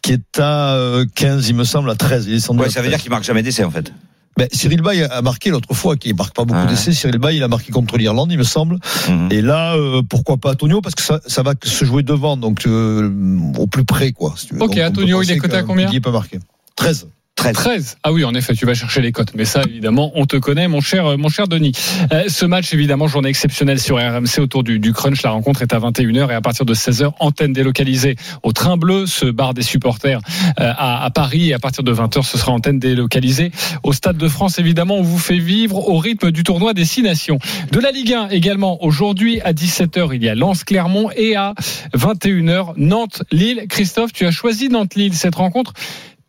qui 0.01 0.13
est 0.13 0.39
à 0.39 0.73
euh, 0.75 1.05
15, 1.15 1.47
il 1.49 1.55
me 1.55 1.63
semble, 1.63 1.89
à 1.89 1.95
13. 1.95 2.25
Il 2.27 2.35
est 2.35 2.49
Ouais, 2.51 2.65
à 2.67 2.69
ça 2.69 2.81
veut 2.81 2.87
13. 2.87 2.89
dire 2.89 2.99
qu'il 3.01 3.09
marque 3.11 3.23
jamais 3.23 3.41
d'essai 3.43 3.63
en 3.63 3.71
fait. 3.71 3.91
Ben, 4.37 4.47
Cyril 4.51 4.81
Bay 4.81 5.03
a 5.03 5.21
marqué 5.21 5.49
l'autre 5.49 5.73
fois, 5.73 5.95
qui 5.95 6.13
marque 6.13 6.35
pas 6.35 6.43
beaucoup 6.43 6.59
Ouais. 6.59 6.67
d'essais. 6.67 6.91
Cyril 6.91 7.19
Bay, 7.19 7.37
il 7.37 7.43
a 7.43 7.47
marqué 7.47 7.71
contre 7.71 7.97
l'Irlande, 7.97 8.31
il 8.31 8.37
me 8.37 8.43
semble. 8.43 8.79
Mhm. 9.09 9.29
Et 9.31 9.41
là, 9.41 9.75
euh, 9.75 10.01
pourquoi 10.07 10.37
pas 10.37 10.51
Antonio? 10.51 10.81
Parce 10.81 10.93
que 10.95 11.01
ça, 11.01 11.21
ça 11.25 11.41
va 11.41 11.53
se 11.63 11.85
jouer 11.85 12.03
devant, 12.03 12.35
donc 12.35 12.65
euh, 12.67 13.09
au 13.57 13.67
plus 13.67 13.85
près, 13.85 14.11
quoi. 14.11 14.33
si 14.37 14.47
tu 14.47 14.55
veux. 14.55 14.61
Ok, 14.61 14.75
Donc, 14.75 14.79
Antonio, 14.85 15.21
il 15.21 15.31
est 15.31 15.37
coté 15.37 15.55
à 15.55 15.63
combien? 15.63 15.89
Il 15.91 16.01
peut 16.01 16.11
marquer. 16.11 16.39
13. 16.75 17.07
13. 17.35 17.53
13. 17.53 17.97
Ah 18.03 18.13
oui, 18.13 18.23
en 18.23 18.33
effet, 18.33 18.53
tu 18.53 18.65
vas 18.65 18.73
chercher 18.73 19.01
les 19.01 19.11
cotes. 19.11 19.33
Mais 19.35 19.45
ça, 19.45 19.61
évidemment, 19.63 20.11
on 20.15 20.25
te 20.25 20.37
connaît, 20.37 20.67
mon 20.67 20.79
cher, 20.79 21.05
euh, 21.05 21.17
mon 21.17 21.29
cher 21.29 21.47
Denis. 21.47 21.73
Euh, 22.11 22.23
ce 22.27 22.45
match, 22.45 22.73
évidemment, 22.73 23.07
journée 23.07 23.29
exceptionnelle 23.29 23.79
sur 23.79 23.97
RMC 23.97 24.39
autour 24.39 24.63
du, 24.63 24.79
du 24.79 24.93
crunch. 24.93 25.21
La 25.21 25.31
rencontre 25.31 25.61
est 25.61 25.73
à 25.73 25.79
21h 25.79 26.31
et 26.31 26.33
à 26.33 26.41
partir 26.41 26.65
de 26.65 26.73
16h, 26.73 27.11
antenne 27.19 27.53
délocalisée 27.53 28.15
au 28.41 28.53
Train 28.53 28.77
Bleu, 28.77 29.05
ce 29.05 29.25
bar 29.25 29.53
des 29.53 29.63
supporters 29.63 30.19
euh, 30.59 30.73
à, 30.77 31.03
à 31.03 31.09
Paris. 31.11 31.49
Et 31.49 31.53
à 31.53 31.59
partir 31.59 31.83
de 31.83 31.93
20h, 31.93 32.23
ce 32.23 32.37
sera 32.37 32.53
antenne 32.53 32.79
délocalisée 32.79 33.51
au 33.83 33.91
Stade 33.91 34.17
de 34.17 34.27
France. 34.29 34.57
Évidemment, 34.57 34.95
on 34.95 35.03
vous 35.03 35.19
fait 35.19 35.37
vivre 35.37 35.89
au 35.89 35.97
rythme 35.97 36.31
du 36.31 36.43
tournoi 36.43 36.73
des 36.73 36.85
Six 36.85 37.03
Nations. 37.03 37.37
De 37.71 37.79
la 37.79 37.91
Ligue 37.91 38.13
1 38.13 38.29
également, 38.29 38.83
aujourd'hui 38.83 39.41
à 39.41 39.51
17h, 39.51 40.11
il 40.13 40.23
y 40.23 40.29
a 40.29 40.35
Lens-Clermont 40.35 41.09
et 41.15 41.35
à 41.35 41.53
21h, 41.93 42.73
Nantes-Lille. 42.77 43.65
Christophe, 43.67 44.13
tu 44.13 44.25
as 44.25 44.31
choisi 44.31 44.69
Nantes-Lille. 44.69 45.13
Cette 45.13 45.35
rencontre 45.35 45.73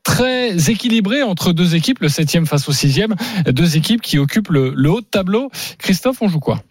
très 0.07 0.71
équilibrée 0.71 1.25
entre 1.25 1.53
deux 1.53 1.75
équipes, 1.75 1.99
le 1.99 2.09
septième 2.09 2.47
face 2.47 2.69
au 2.69 2.73
sixième, 2.73 3.17
deux 3.47 3.77
équipes 3.77 4.01
qui 4.01 4.19
occupent 4.19 4.51
le, 4.51 4.73
le 4.75 4.91
haut 4.91 5.01
de 5.01 5.07
tableau. 5.07 5.51
Christophe, 5.79 6.19
on 6.23 6.29
joue 6.29 6.39
quoi? 6.39 6.63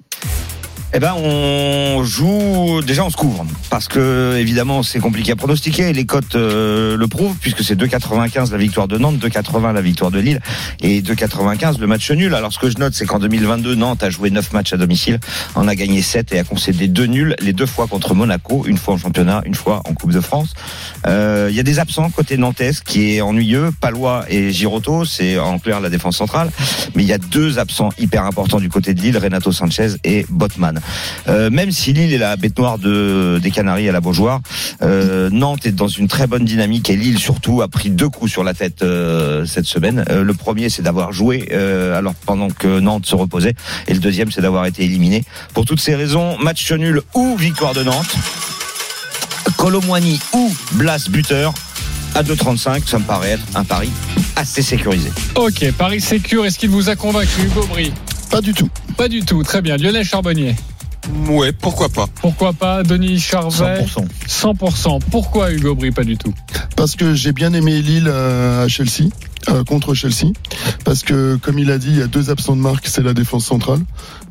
Eh 0.97 0.99
ben, 0.99 1.13
on 1.13 2.05
joue. 2.05 2.79
Déjà, 2.81 3.03
on 3.03 3.10
se 3.10 3.17
couvre 3.17 3.45
parce 3.69 3.89
que 3.89 4.38
évidemment, 4.38 4.81
c'est 4.81 4.99
compliqué 4.99 5.34
à 5.34 5.36
pronostiquer. 5.36 5.91
Les 5.91 6.05
cotes 6.05 6.36
euh, 6.36 6.95
le 6.95 7.08
prouvent 7.10 7.36
puisque 7.38 7.65
c'est 7.65 7.75
2,95 7.75 8.49
la 8.49 8.58
victoire 8.58 8.88
de 8.88 8.97
Nantes, 8.97 9.17
2,80 9.17 9.73
la 9.73 9.81
victoire 9.81 10.10
de 10.10 10.19
Lille 10.19 10.39
et 10.81 11.01
2,95 11.01 11.81
le 11.81 11.88
match 11.88 12.10
nul. 12.12 12.34
Alors, 12.34 12.53
ce 12.53 12.60
que 12.60 12.69
je 12.69 12.77
note, 12.77 12.93
c'est 12.93 13.05
qu'en 13.05 13.19
2022, 13.19 13.75
Nantes 13.75 14.03
a 14.03 14.10
joué 14.10 14.29
9 14.29 14.53
matchs 14.53 14.71
à 14.71 14.77
domicile, 14.77 15.19
en 15.55 15.67
a 15.67 15.75
gagné 15.75 16.01
7 16.01 16.31
et 16.31 16.39
a 16.39 16.45
concédé 16.45 16.88
deux 16.88 17.08
nuls, 17.08 17.36
les 17.41 17.51
deux 17.51 17.65
fois 17.65 17.88
contre 17.88 18.15
Monaco, 18.15 18.63
une 18.65 18.77
fois 18.77 18.93
en 18.93 18.97
championnat, 18.97 19.41
une 19.45 19.55
fois 19.55 19.81
en 19.89 19.93
Coupe 19.95 20.13
de 20.13 20.21
France. 20.21 20.53
Euh, 21.08 21.49
Il 21.51 21.58
y 21.58 21.60
a 21.60 21.63
des 21.63 21.79
absents 21.79 22.10
côté 22.10 22.38
Nantes 22.38 22.62
qui 22.86 23.17
est 23.17 23.21
ennuyeux, 23.21 23.71
Palois 23.81 24.23
et 24.29 24.53
Giroto, 24.53 25.03
c'est 25.03 25.38
en 25.39 25.60
clair 25.60 25.81
la 25.81 25.89
défense 25.89 26.15
centrale. 26.15 26.51
Mais 26.95 27.03
il 27.03 27.10
y 27.10 27.13
a 27.13 27.17
deux 27.17 27.60
absents 27.60 27.89
hyper 27.97 28.23
importants 28.23 28.62
du 28.62 28.69
côté 28.69 28.93
de 28.93 29.01
Lille, 29.01 29.17
Renato 29.17 29.51
Sanchez 29.51 29.95
et 30.05 30.25
Botman. 30.29 30.79
Euh, 31.28 31.50
même 31.50 31.71
si 31.71 31.93
Lille 31.93 32.13
est 32.13 32.17
la 32.17 32.36
bête 32.36 32.58
noire 32.58 32.78
de, 32.78 33.39
des 33.41 33.52
Canaries 33.52 33.89
à 33.89 33.91
la 33.91 34.02
Beaujoire, 34.02 34.41
euh, 34.82 35.30
Nantes 35.32 35.65
est 35.65 35.71
dans 35.71 35.88
une 35.88 36.08
très 36.08 36.28
bonne 36.28 36.45
dynamique 36.45 36.89
et 36.89 36.95
Lille 36.95 37.19
surtout 37.19 37.62
a 37.62 37.67
pris 37.67 37.89
deux 37.89 38.10
coups 38.10 38.32
sur 38.32 38.43
la 38.43 38.54
tête 38.54 38.82
euh, 38.82 39.45
cette 39.45 39.65
semaine. 39.65 40.06
Euh, 40.10 40.24
le 40.24 40.34
premier 40.34 40.69
c'est 40.69 40.82
d'avoir 40.82 41.12
joué 41.12 41.50
euh, 41.52 41.98
alors 41.98 42.13
pendant 42.26 42.50
que 42.50 42.80
Nantes 42.80 43.06
se 43.06 43.15
reposait 43.15 43.54
et 43.88 43.93
le 43.93 44.00
deuxième 44.00 44.32
c'est 44.32 44.41
d'avoir 44.41 44.65
été 44.65 44.84
éliminé. 44.84 45.24
Pour 45.54 45.65
toutes 45.65 45.82
ces 45.82 45.95
raisons, 45.95 46.38
match 46.39 46.71
nul 46.71 47.02
ou 47.13 47.36
victoire 47.38 47.74
de 47.74 47.84
Nantes. 47.84 48.15
Colomwani 49.58 50.19
ou 50.34 50.54
Blas 50.74 51.08
buteur 51.10 51.54
à 52.15 52.24
2,35, 52.24 52.88
ça 52.88 52.98
me 52.98 53.04
paraît 53.04 53.32
être 53.32 53.43
un 53.56 53.63
pari 53.63 53.89
assez 54.36 54.62
sécurisé. 54.62 55.12
Ok, 55.36 55.69
Paris 55.78 56.00
Sécure, 56.00 56.45
est-ce 56.45 56.58
qu'il 56.58 56.69
vous 56.69 56.89
a 56.89 56.95
convaincu, 56.95 57.41
Hugo 57.41 57.67
Pas 58.32 58.41
du 58.41 58.54
tout. 58.54 58.69
Pas 58.95 59.10
du 59.10 59.24
tout, 59.24 59.43
très 59.43 59.62
bien. 59.62 59.76
Lionel 59.76 60.06
Charbonnier 60.06 60.56
Ouais, 61.28 61.52
pourquoi 61.52 61.89
pas. 61.89 62.08
Pourquoi 62.22 62.54
pas 62.54 62.84
Denis 62.84 63.20
Charvet? 63.20 63.84
100%. 63.84 64.06
100%. 64.28 65.00
Pourquoi 65.12 65.52
Hugo 65.52 65.76
Bry 65.76 65.91
Pas 65.91 66.04
du 66.04 66.18
tout? 66.18 66.34
Parce 66.76 66.96
que 66.96 67.13
j'ai 67.13 67.32
bien 67.32 67.54
aimé 67.54 67.82
Lille 67.82 68.08
euh, 68.08 68.65
à 68.65 68.68
Chelsea, 68.68 69.10
euh, 69.50 69.63
contre 69.63 69.94
Chelsea. 69.94 70.32
Parce 70.84 71.04
que, 71.04 71.36
comme 71.38 71.60
il 71.60 71.72
a 71.72 71.78
dit, 71.78 71.89
il 71.89 71.98
y 71.98 72.02
a 72.02 72.08
deux 72.08 72.30
absents 72.30 72.56
de 72.56 72.62
marque, 72.62 72.88
c'est 72.88 73.04
la 73.04 73.13
défense 73.13 73.46
centrale. 73.46 73.80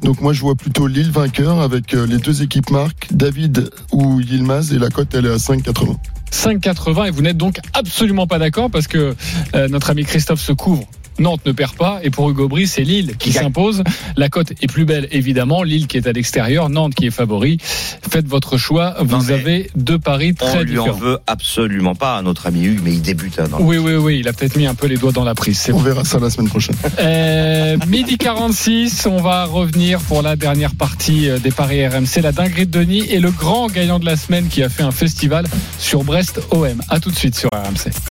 Donc 0.03 0.21
moi, 0.21 0.33
je 0.33 0.41
vois 0.41 0.55
plutôt 0.55 0.87
Lille 0.87 1.11
vainqueur 1.11 1.61
avec 1.61 1.95
euh, 1.95 2.07
les 2.07 2.19
deux 2.19 2.43
équipes 2.43 2.71
marques, 2.71 3.09
David 3.11 3.71
ou 3.93 4.21
Yilmaz, 4.21 4.73
et 4.73 4.79
la 4.79 4.91
cote, 4.91 5.15
elle 5.15 5.27
est 5.27 5.33
à 5.33 5.37
5,80. 5.37 5.97
5,80 6.35 7.07
et 7.07 7.11
vous 7.11 7.23
n'êtes 7.23 7.37
donc 7.37 7.59
absolument 7.73 8.27
pas 8.27 8.39
d'accord 8.39 8.71
parce 8.71 8.89
que 8.89 9.15
euh, 9.55 9.69
notre 9.69 9.91
ami 9.91 10.05
Christophe 10.05 10.41
se 10.41 10.53
couvre. 10.53 10.85
Nantes 11.19 11.41
ne 11.47 11.53
perd 11.53 11.75
pas 11.77 12.01
et 12.03 12.11
pour 12.11 12.29
Hugo 12.31 12.49
Bry, 12.49 12.67
c'est 12.67 12.83
Lille 12.83 13.17
qui 13.19 13.33
s'impose. 13.33 13.83
La 14.17 14.29
cote 14.29 14.53
est 14.61 14.67
plus 14.67 14.85
belle 14.85 15.09
évidemment, 15.13 15.63
Lille 15.63 15.87
qui 15.87 15.97
est 15.97 16.07
à 16.07 16.13
l'extérieur, 16.13 16.69
Nantes 16.71 16.95
qui 16.95 17.07
est 17.07 17.11
favori. 17.11 17.59
Faites 17.61 18.27
votre 18.27 18.57
choix, 18.57 18.97
vous 19.01 19.17
Non, 19.17 19.29
avez 19.31 19.71
deux 19.77 19.99
paris 19.99 20.35
On 20.41 20.47
très 20.47 20.65
lui 20.65 20.79
en 20.79 20.85
différents. 20.85 20.99
veut 21.01 21.19
absolument 21.27 21.95
pas 21.95 22.17
à 22.17 22.23
notre 22.23 22.47
ami 22.47 22.63
Hugues, 22.65 22.81
mais 22.85 22.93
il 22.95 23.03
débute 23.03 23.39
hein, 23.39 23.47
dans 23.51 23.61
Oui, 23.61 23.79
oui, 23.79 23.95
oui, 23.95 24.19
il 24.21 24.29
a 24.29 24.33
peut-être 24.33 24.57
mis 24.57 24.67
un 24.67 24.75
peu 24.75 24.87
les 24.87 24.97
doigts 24.97 25.13
dans 25.13 25.25
la 25.25 25.35
prise. 25.35 25.67
On 25.71 25.77
bon. 25.77 25.83
verra 25.83 26.05
ça 26.05 26.19
la 26.19 26.31
semaine 26.31 26.49
prochaine. 26.49 26.77
Euh, 27.01 27.77
midi 27.89 28.17
46, 28.19 29.07
on 29.07 29.21
va 29.21 29.45
revenir 29.45 30.01
pour 30.01 30.23
la 30.23 30.37
dernière 30.37 30.75
partie 30.75 31.29
euh, 31.29 31.39
des 31.39 31.51
paris 31.51 31.87
RMC, 31.87 32.21
la 32.23 32.33
dinguerie 32.33 32.67
de 32.67 32.79
Denis 32.79 33.05
et 33.11 33.21
le 33.21 33.31
grand 33.31 33.67
gagnant 33.69 33.99
de 33.99 34.05
la 34.07 34.17
semaine 34.17 34.49
qui 34.49 34.63
a 34.63 34.69
fait 34.69 34.83
un 34.85 34.91
festival 34.91 35.45
sur 35.79 36.05
Brest 36.05 36.41
OM. 36.51 36.81
À 36.89 37.01
tout 37.01 37.11
de 37.11 37.17
suite 37.17 37.35
sur 37.37 37.49
RMC. 37.53 38.14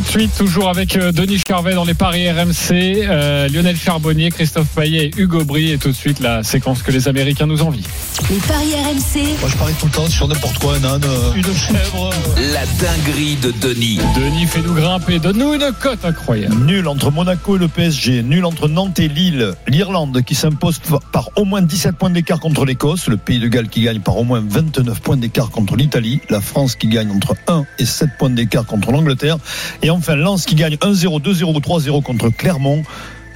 38, 0.00 0.32
toujours 0.36 0.68
avec 0.70 0.96
euh, 0.96 1.12
Denis 1.12 1.40
Charvet 1.46 1.72
dans 1.74 1.84
les 1.84 1.94
paris 1.94 2.28
RMC, 2.28 2.72
euh, 2.72 3.46
Lionel 3.48 3.76
Charbonnier, 3.76 4.30
Christophe 4.32 4.66
Payet 4.74 5.04
et 5.06 5.20
Hugo 5.20 5.44
Bry. 5.44 5.70
Et 5.70 5.78
tout 5.78 5.86
de 5.90 5.94
suite, 5.94 6.18
la 6.18 6.42
séquence 6.42 6.82
que 6.82 6.90
les 6.90 7.06
Américains 7.06 7.46
nous 7.46 7.62
envient. 7.62 7.84
Les 8.28 8.38
paris 8.38 8.72
RMC, 8.74 9.38
Moi, 9.40 9.48
je 9.48 9.56
parie 9.56 9.74
tout 9.78 9.86
le 9.86 9.92
temps 9.92 10.08
sur 10.08 10.26
n'importe 10.26 10.58
quoi, 10.58 10.74
un 10.78 10.84
âne, 10.84 11.04
euh, 11.04 11.34
une 11.36 11.44
chèvre. 11.44 12.10
La 12.52 12.66
dinguerie 12.84 13.36
de 13.36 13.52
Denis. 13.52 14.00
Denis, 14.16 14.46
fais-nous 14.46 14.74
grimper, 14.74 15.20
donne-nous 15.20 15.54
une 15.54 15.70
cote 15.80 16.04
incroyable. 16.04 16.56
Nul 16.66 16.88
entre 16.88 17.12
Monaco 17.12 17.54
et 17.54 17.60
le 17.60 17.68
PSG, 17.68 18.24
nul 18.24 18.44
entre 18.46 18.66
Nantes 18.66 18.98
et 18.98 19.06
Lille, 19.06 19.52
l'Irlande 19.68 20.22
qui 20.26 20.34
s'impose 20.34 20.80
par- 20.80 21.02
par 21.12 21.28
au 21.36 21.44
moins 21.44 21.62
17 21.62 21.94
points 21.96 22.10
d'écart 22.10 22.40
contre 22.40 22.64
l'Écosse, 22.64 23.06
le 23.06 23.16
Pays 23.16 23.38
de 23.38 23.46
Galles 23.46 23.68
qui 23.68 23.82
gagne 23.82 24.00
par 24.00 24.16
au 24.16 24.24
moins 24.24 24.42
29 24.44 24.98
points 25.00 25.16
d'écart 25.16 25.50
contre 25.52 25.76
l'Italie, 25.76 26.20
la 26.30 26.40
France 26.40 26.74
qui 26.74 26.88
gagne 26.88 27.12
entre 27.12 27.36
1 27.46 27.64
et 27.78 27.86
7 27.86 28.08
points 28.18 28.30
d'écart 28.30 28.66
contre 28.66 28.90
l'Angleterre, 28.90 29.36
et 29.84 29.90
enfin 29.90 30.16
Lens 30.16 30.46
qui 30.46 30.54
gagne 30.56 30.74
1-0, 30.76 31.20
2-0 31.20 31.44
ou 31.44 31.58
3-0 31.60 32.02
contre 32.02 32.30
Clermont. 32.30 32.82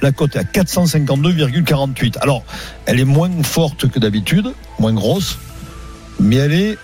La 0.01 0.11
cote 0.11 0.35
est 0.35 0.39
à 0.39 0.43
452,48. 0.43 2.17
Alors, 2.21 2.43
elle 2.85 2.99
est 2.99 3.05
moins 3.05 3.29
forte 3.43 3.87
que 3.89 3.99
d'habitude, 3.99 4.53
moins 4.79 4.93
grosse, 4.93 5.37
mais 6.19 6.37
elle 6.37 6.53
est, 6.53 6.77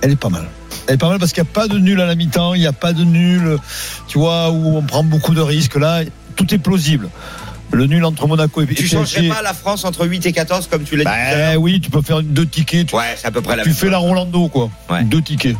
elle 0.00 0.12
est 0.12 0.16
pas 0.16 0.28
mal. 0.30 0.46
Elle 0.86 0.94
est 0.94 0.98
pas 0.98 1.08
mal 1.08 1.18
parce 1.18 1.32
qu'il 1.32 1.42
n'y 1.42 1.48
a 1.48 1.52
pas 1.52 1.68
de 1.68 1.78
nul 1.78 2.00
à 2.00 2.06
la 2.06 2.14
mi-temps, 2.14 2.54
il 2.54 2.60
n'y 2.60 2.66
a 2.66 2.72
pas 2.72 2.92
de 2.92 3.04
nul, 3.04 3.58
tu 4.08 4.18
vois, 4.18 4.50
où 4.50 4.76
on 4.76 4.82
prend 4.82 5.04
beaucoup 5.04 5.34
de 5.34 5.40
risques. 5.40 5.76
Là, 5.76 6.02
tout 6.36 6.54
est 6.54 6.58
plausible. 6.58 7.08
Le 7.72 7.86
nul 7.86 8.04
entre 8.04 8.26
Monaco 8.26 8.60
et 8.62 8.66
Tu 8.66 8.74
PSG. 8.74 8.96
changerais 8.96 9.28
pas 9.28 9.42
la 9.42 9.54
France 9.54 9.84
entre 9.84 10.06
8 10.06 10.26
et 10.26 10.32
14 10.32 10.68
comme 10.68 10.84
tu 10.84 10.96
l'as 10.96 11.04
dit 11.04 11.10
Ben 11.10 11.56
oui, 11.56 11.80
tu 11.80 11.90
peux 11.90 12.02
faire 12.02 12.22
deux 12.22 12.46
tickets. 12.46 12.86
Tu, 12.88 12.94
Ouais, 12.94 13.14
c'est 13.16 13.26
à 13.26 13.30
peu 13.30 13.40
près 13.42 13.56
la 13.56 13.62
tu 13.62 13.70
même 13.70 13.76
fais 13.76 13.88
la 13.90 13.98
Rolando, 13.98 14.48
quoi. 14.48 14.70
Ouais. 14.90 15.02
Deux 15.04 15.22
tickets. 15.22 15.56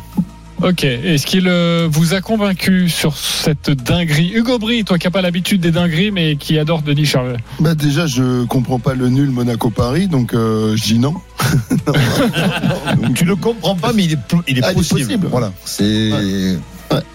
Ok. 0.63 0.83
Est-ce 0.85 1.25
qu'il 1.25 1.47
euh, 1.47 1.87
vous 1.91 2.13
a 2.13 2.21
convaincu 2.21 2.87
sur 2.89 3.17
cette 3.17 3.69
dinguerie? 3.69 4.31
Hugo 4.33 4.57
Bry, 4.59 4.83
toi 4.85 4.97
qui 4.97 5.07
n'as 5.07 5.11
pas 5.11 5.21
l'habitude 5.21 5.59
des 5.61 5.71
dingueries, 5.71 6.11
mais 6.11 6.35
qui 6.37 6.57
adore 6.57 6.81
Denis 6.81 7.05
Charvet. 7.05 7.35
Bah 7.59 7.75
déjà, 7.75 8.07
je 8.07 8.45
comprends 8.45 8.79
pas 8.79 8.93
le 8.93 9.09
nul 9.09 9.29
Monaco-Paris, 9.29 10.07
donc 10.07 10.33
euh, 10.33 10.75
je 10.77 10.83
dis 10.83 10.99
non. 10.99 11.15
Tu 13.15 13.25
ne 13.25 13.33
comprends 13.33 13.75
pas, 13.75 13.91
mais 13.93 14.05
il 14.05 14.13
est, 14.13 14.17
pl- 14.17 14.41
il 14.47 14.57
est 14.59 14.61
Ah, 14.63 14.67
il 14.69 14.71
est 14.71 14.75
possible. 14.75 15.01
possible. 15.01 15.27
Voilà. 15.29 15.51
C'est. 15.65 16.11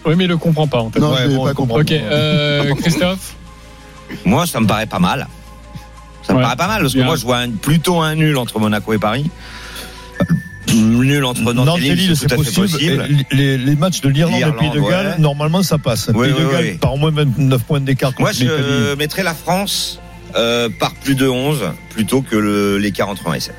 Oui, 0.05 0.15
mais 0.17 0.25
il 0.25 0.29
le 0.29 0.37
comprend 0.37 0.67
pas 0.67 0.79
en 0.81 0.91
fait. 0.91 0.99
Non, 1.01 1.13
Ouais, 1.13 1.19
je 1.25 1.29
vais 1.29 1.35
bon, 1.37 1.45
pas 1.45 1.51
je 1.51 1.55
comprendre. 1.55 1.81
Ok. 1.83 1.93
euh, 1.93 2.75
Christophe? 2.81 3.35
Moi, 4.25 4.47
ça 4.47 4.61
me 4.61 4.67
paraît 4.67 4.87
pas 4.87 4.99
mal. 4.99 5.27
Ça 6.23 6.35
me 6.35 6.43
paraît 6.43 6.57
pas 6.57 6.67
mal 6.67 6.83
parce 6.83 6.93
que 6.93 6.99
Bien. 6.99 7.07
moi, 7.07 7.17
je 7.17 7.25
vois 7.25 7.39
un- 7.39 7.51
plutôt 7.51 8.01
un 8.01 8.15
nul 8.15 8.37
entre 8.37 8.59
Monaco 8.59 8.93
et 8.93 8.99
Paris. 8.99 9.31
Nul 10.75 11.25
entre 11.25 11.53
Nantes, 11.53 11.79
et 11.83 11.95
Lille, 11.95 12.15
c'est 12.17 12.35
possible. 12.35 13.09
Les, 13.31 13.57
les 13.59 13.77
matchs 13.77 14.01
de 14.01 14.09
l'Irlande 14.09 14.41
et 14.41 14.59
Pays 14.59 14.71
de 14.71 14.81
Galles, 14.81 15.07
ouais. 15.09 15.19
normalement, 15.19 15.63
ça 15.63 15.79
passe. 15.79 16.11
Oui, 16.15 16.29
Pays 16.33 16.45
de 16.45 16.51
Galles, 16.51 16.65
oui. 16.73 16.79
par 16.79 16.95
au 16.95 16.97
moins 16.97 17.11
29 17.11 17.63
points 17.65 17.81
d'écart. 17.81 18.13
Moi, 18.19 18.33
je 18.33 18.95
mettrais 18.97 19.23
la 19.23 19.35
France 19.35 20.01
euh, 20.37 20.69
par 20.79 20.93
plus 20.95 21.15
de 21.15 21.27
11 21.29 21.61
plutôt 21.91 22.23
que 22.23 22.77
l'écart 22.81 23.09
entre 23.09 23.29
1 23.29 23.35
et 23.35 23.41
7. 23.41 23.55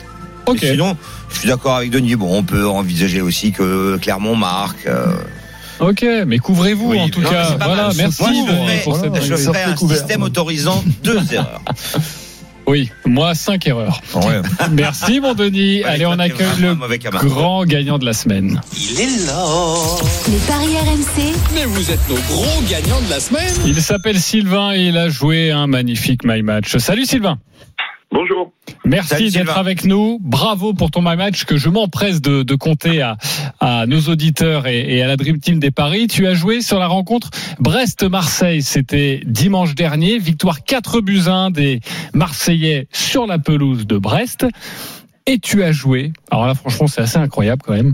Ok. 0.46 0.64
Et 0.64 0.72
sinon, 0.72 0.96
je 1.32 1.40
suis 1.40 1.48
d'accord 1.48 1.76
avec 1.76 1.90
Denis. 1.92 2.16
Bon, 2.16 2.36
on 2.38 2.44
peut 2.44 2.68
envisager 2.68 3.22
aussi 3.22 3.52
que 3.52 3.98
Clermont 3.98 4.36
marque. 4.36 4.86
euh, 4.88 5.08
Ok, 5.80 6.06
mais 6.28 6.40
couvrez-vous 6.40 6.90
oui. 6.92 7.00
en 7.00 7.08
tout 7.10 7.22
Non, 7.22 7.30
cas. 7.30 7.56
Voilà, 7.58 7.88
mal. 7.88 7.94
merci 7.96 8.22
Moi, 8.22 8.32
je 8.34 8.84
pour 8.84 8.98
ferais 8.98 9.64
un 9.64 9.74
couvert. 9.76 9.98
système 9.98 10.24
autorisant 10.24 10.84
deux 11.04 11.20
erreurs. 11.34 11.62
Oui, 12.70 12.92
moi 13.04 13.34
5 13.34 13.66
erreurs. 13.66 14.00
Ouais. 14.14 14.42
Merci 14.72 15.20
mon 15.20 15.34
Denis. 15.34 15.84
Allez, 15.84 16.06
on 16.06 16.20
accueille 16.20 16.46
le 16.62 16.76
grand 17.28 17.66
gagnant 17.66 17.98
de 17.98 18.06
la 18.06 18.14
semaine. 18.14 18.62
Les 18.76 20.38
paris 20.48 20.78
RMC, 20.78 21.34
Mais 21.56 21.66
vous 21.66 21.90
êtes 21.90 22.08
nos 22.08 22.20
gros 22.28 22.62
gagnants 22.70 23.02
de 23.02 23.10
la 23.10 23.20
semaine. 23.20 23.52
Il 23.66 23.82
s'appelle 23.82 24.20
Sylvain 24.20 24.74
et 24.76 24.82
il 24.82 24.98
a 25.00 25.10
joué 25.10 25.50
un 25.50 25.66
magnifique 25.66 26.24
My 26.24 26.44
Match. 26.44 26.78
Salut 26.78 27.06
Sylvain. 27.06 27.40
Bonjour. 28.12 28.52
Merci 28.86 29.32
d'être 29.32 29.58
avec 29.58 29.84
nous. 29.84 30.20
Bravo 30.22 30.74
pour 30.74 30.92
ton 30.92 31.02
My 31.02 31.16
Match 31.16 31.46
que 31.46 31.58
je 31.58 31.70
m'empresse 31.70 32.22
de, 32.22 32.44
de 32.44 32.56
compter 32.56 33.02
à, 33.02 33.18
à 33.60 33.86
nos 33.86 34.02
auditeurs 34.02 34.68
et, 34.68 35.02
à 35.02 35.08
la 35.08 35.18
Dream 35.18 35.40
Team 35.40 35.60
des 35.60 35.72
Paris. 35.72 36.08
Tu 36.08 36.28
as 36.28 36.34
joué 36.34 36.62
sur 36.62 36.80
la 36.80 36.88
rencontre 36.88 37.30
Brest-Marseille. 37.60 38.62
C'était 38.62 39.22
dimanche 39.26 39.76
dernier. 39.76 40.18
Victoire 40.18 40.64
4 40.64 41.02
buts 41.02 41.24
1 41.28 41.52
des 41.52 41.82
Marseillais 42.14 42.88
sur 42.92 43.28
la 43.28 43.40
pelouse 43.40 43.86
de 43.86 43.98
Brest. 43.98 44.46
Et 45.26 45.38
tu 45.38 45.64
as 45.64 45.72
joué, 45.72 46.12
alors 46.32 46.48
là 46.48 46.56
franchement 46.56 46.88
c'est 46.88 47.02
assez 47.02 47.18
incroyable 47.18 47.62
quand 47.64 47.74
même, 47.74 47.94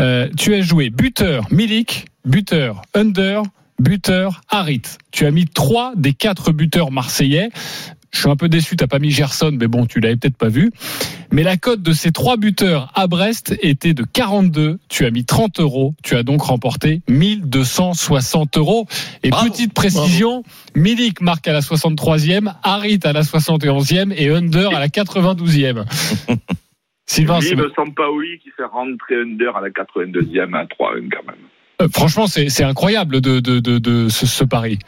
Euh, 0.00 0.28
tu 0.36 0.54
as 0.54 0.60
joué 0.60 0.90
buteur 0.90 1.46
Milik, 1.52 2.06
buteur 2.24 2.82
Under, 2.94 3.42
buteur 3.78 4.40
Harit. 4.48 4.82
Tu 5.12 5.24
as 5.26 5.30
mis 5.30 5.46
trois 5.46 5.92
des 5.96 6.14
quatre 6.14 6.50
buteurs 6.50 6.90
marseillais. 6.90 7.50
Je 8.14 8.20
suis 8.20 8.30
un 8.30 8.36
peu 8.36 8.48
déçu, 8.48 8.76
t'as 8.76 8.86
pas 8.86 9.00
mis 9.00 9.10
Gerson, 9.10 9.50
mais 9.58 9.66
bon, 9.66 9.86
tu 9.86 9.98
l'avais 9.98 10.14
peut-être 10.16 10.36
pas 10.36 10.48
vu. 10.48 10.70
Mais 11.32 11.42
la 11.42 11.56
cote 11.56 11.82
de 11.82 11.92
ces 11.92 12.12
trois 12.12 12.36
buteurs 12.36 12.92
à 12.94 13.08
Brest 13.08 13.56
était 13.60 13.92
de 13.92 14.04
42. 14.04 14.78
Tu 14.88 15.04
as 15.04 15.10
mis 15.10 15.24
30 15.24 15.58
euros. 15.58 15.94
Tu 16.04 16.14
as 16.14 16.22
donc 16.22 16.42
remporté 16.42 17.02
1260 17.08 18.56
euros. 18.56 18.86
Et 19.24 19.30
Bravo. 19.30 19.50
petite 19.50 19.74
précision, 19.74 20.44
Milik 20.76 21.20
marque 21.20 21.48
à 21.48 21.52
la 21.52 21.60
63e, 21.60 22.54
Harit 22.62 23.00
à 23.04 23.12
la 23.12 23.22
71e 23.22 24.12
et 24.16 24.30
Under 24.30 24.74
à 24.74 24.78
la 24.78 24.88
92e. 24.88 25.84
Sylvain, 27.06 27.40
c'est- 27.40 27.54
Vive 27.54 27.66
Sampaoli 27.76 28.38
qui 28.42 28.50
fait 28.56 28.64
rentrer 28.64 29.16
Under 29.16 29.56
à 29.56 29.60
la 29.60 29.68
82e 29.70 30.54
à 30.54 30.64
3-1 30.66 31.08
quand 31.10 31.26
même. 31.26 31.36
euh, 31.82 31.88
franchement, 31.92 32.26
c'est 32.26 32.48
c'est 32.48 32.64
incroyable 32.64 33.20
de, 33.20 33.40
de, 33.40 33.60
de, 33.60 33.78
de 33.78 34.08
ce, 34.08 34.24
ce 34.26 34.44
pari. 34.44 34.78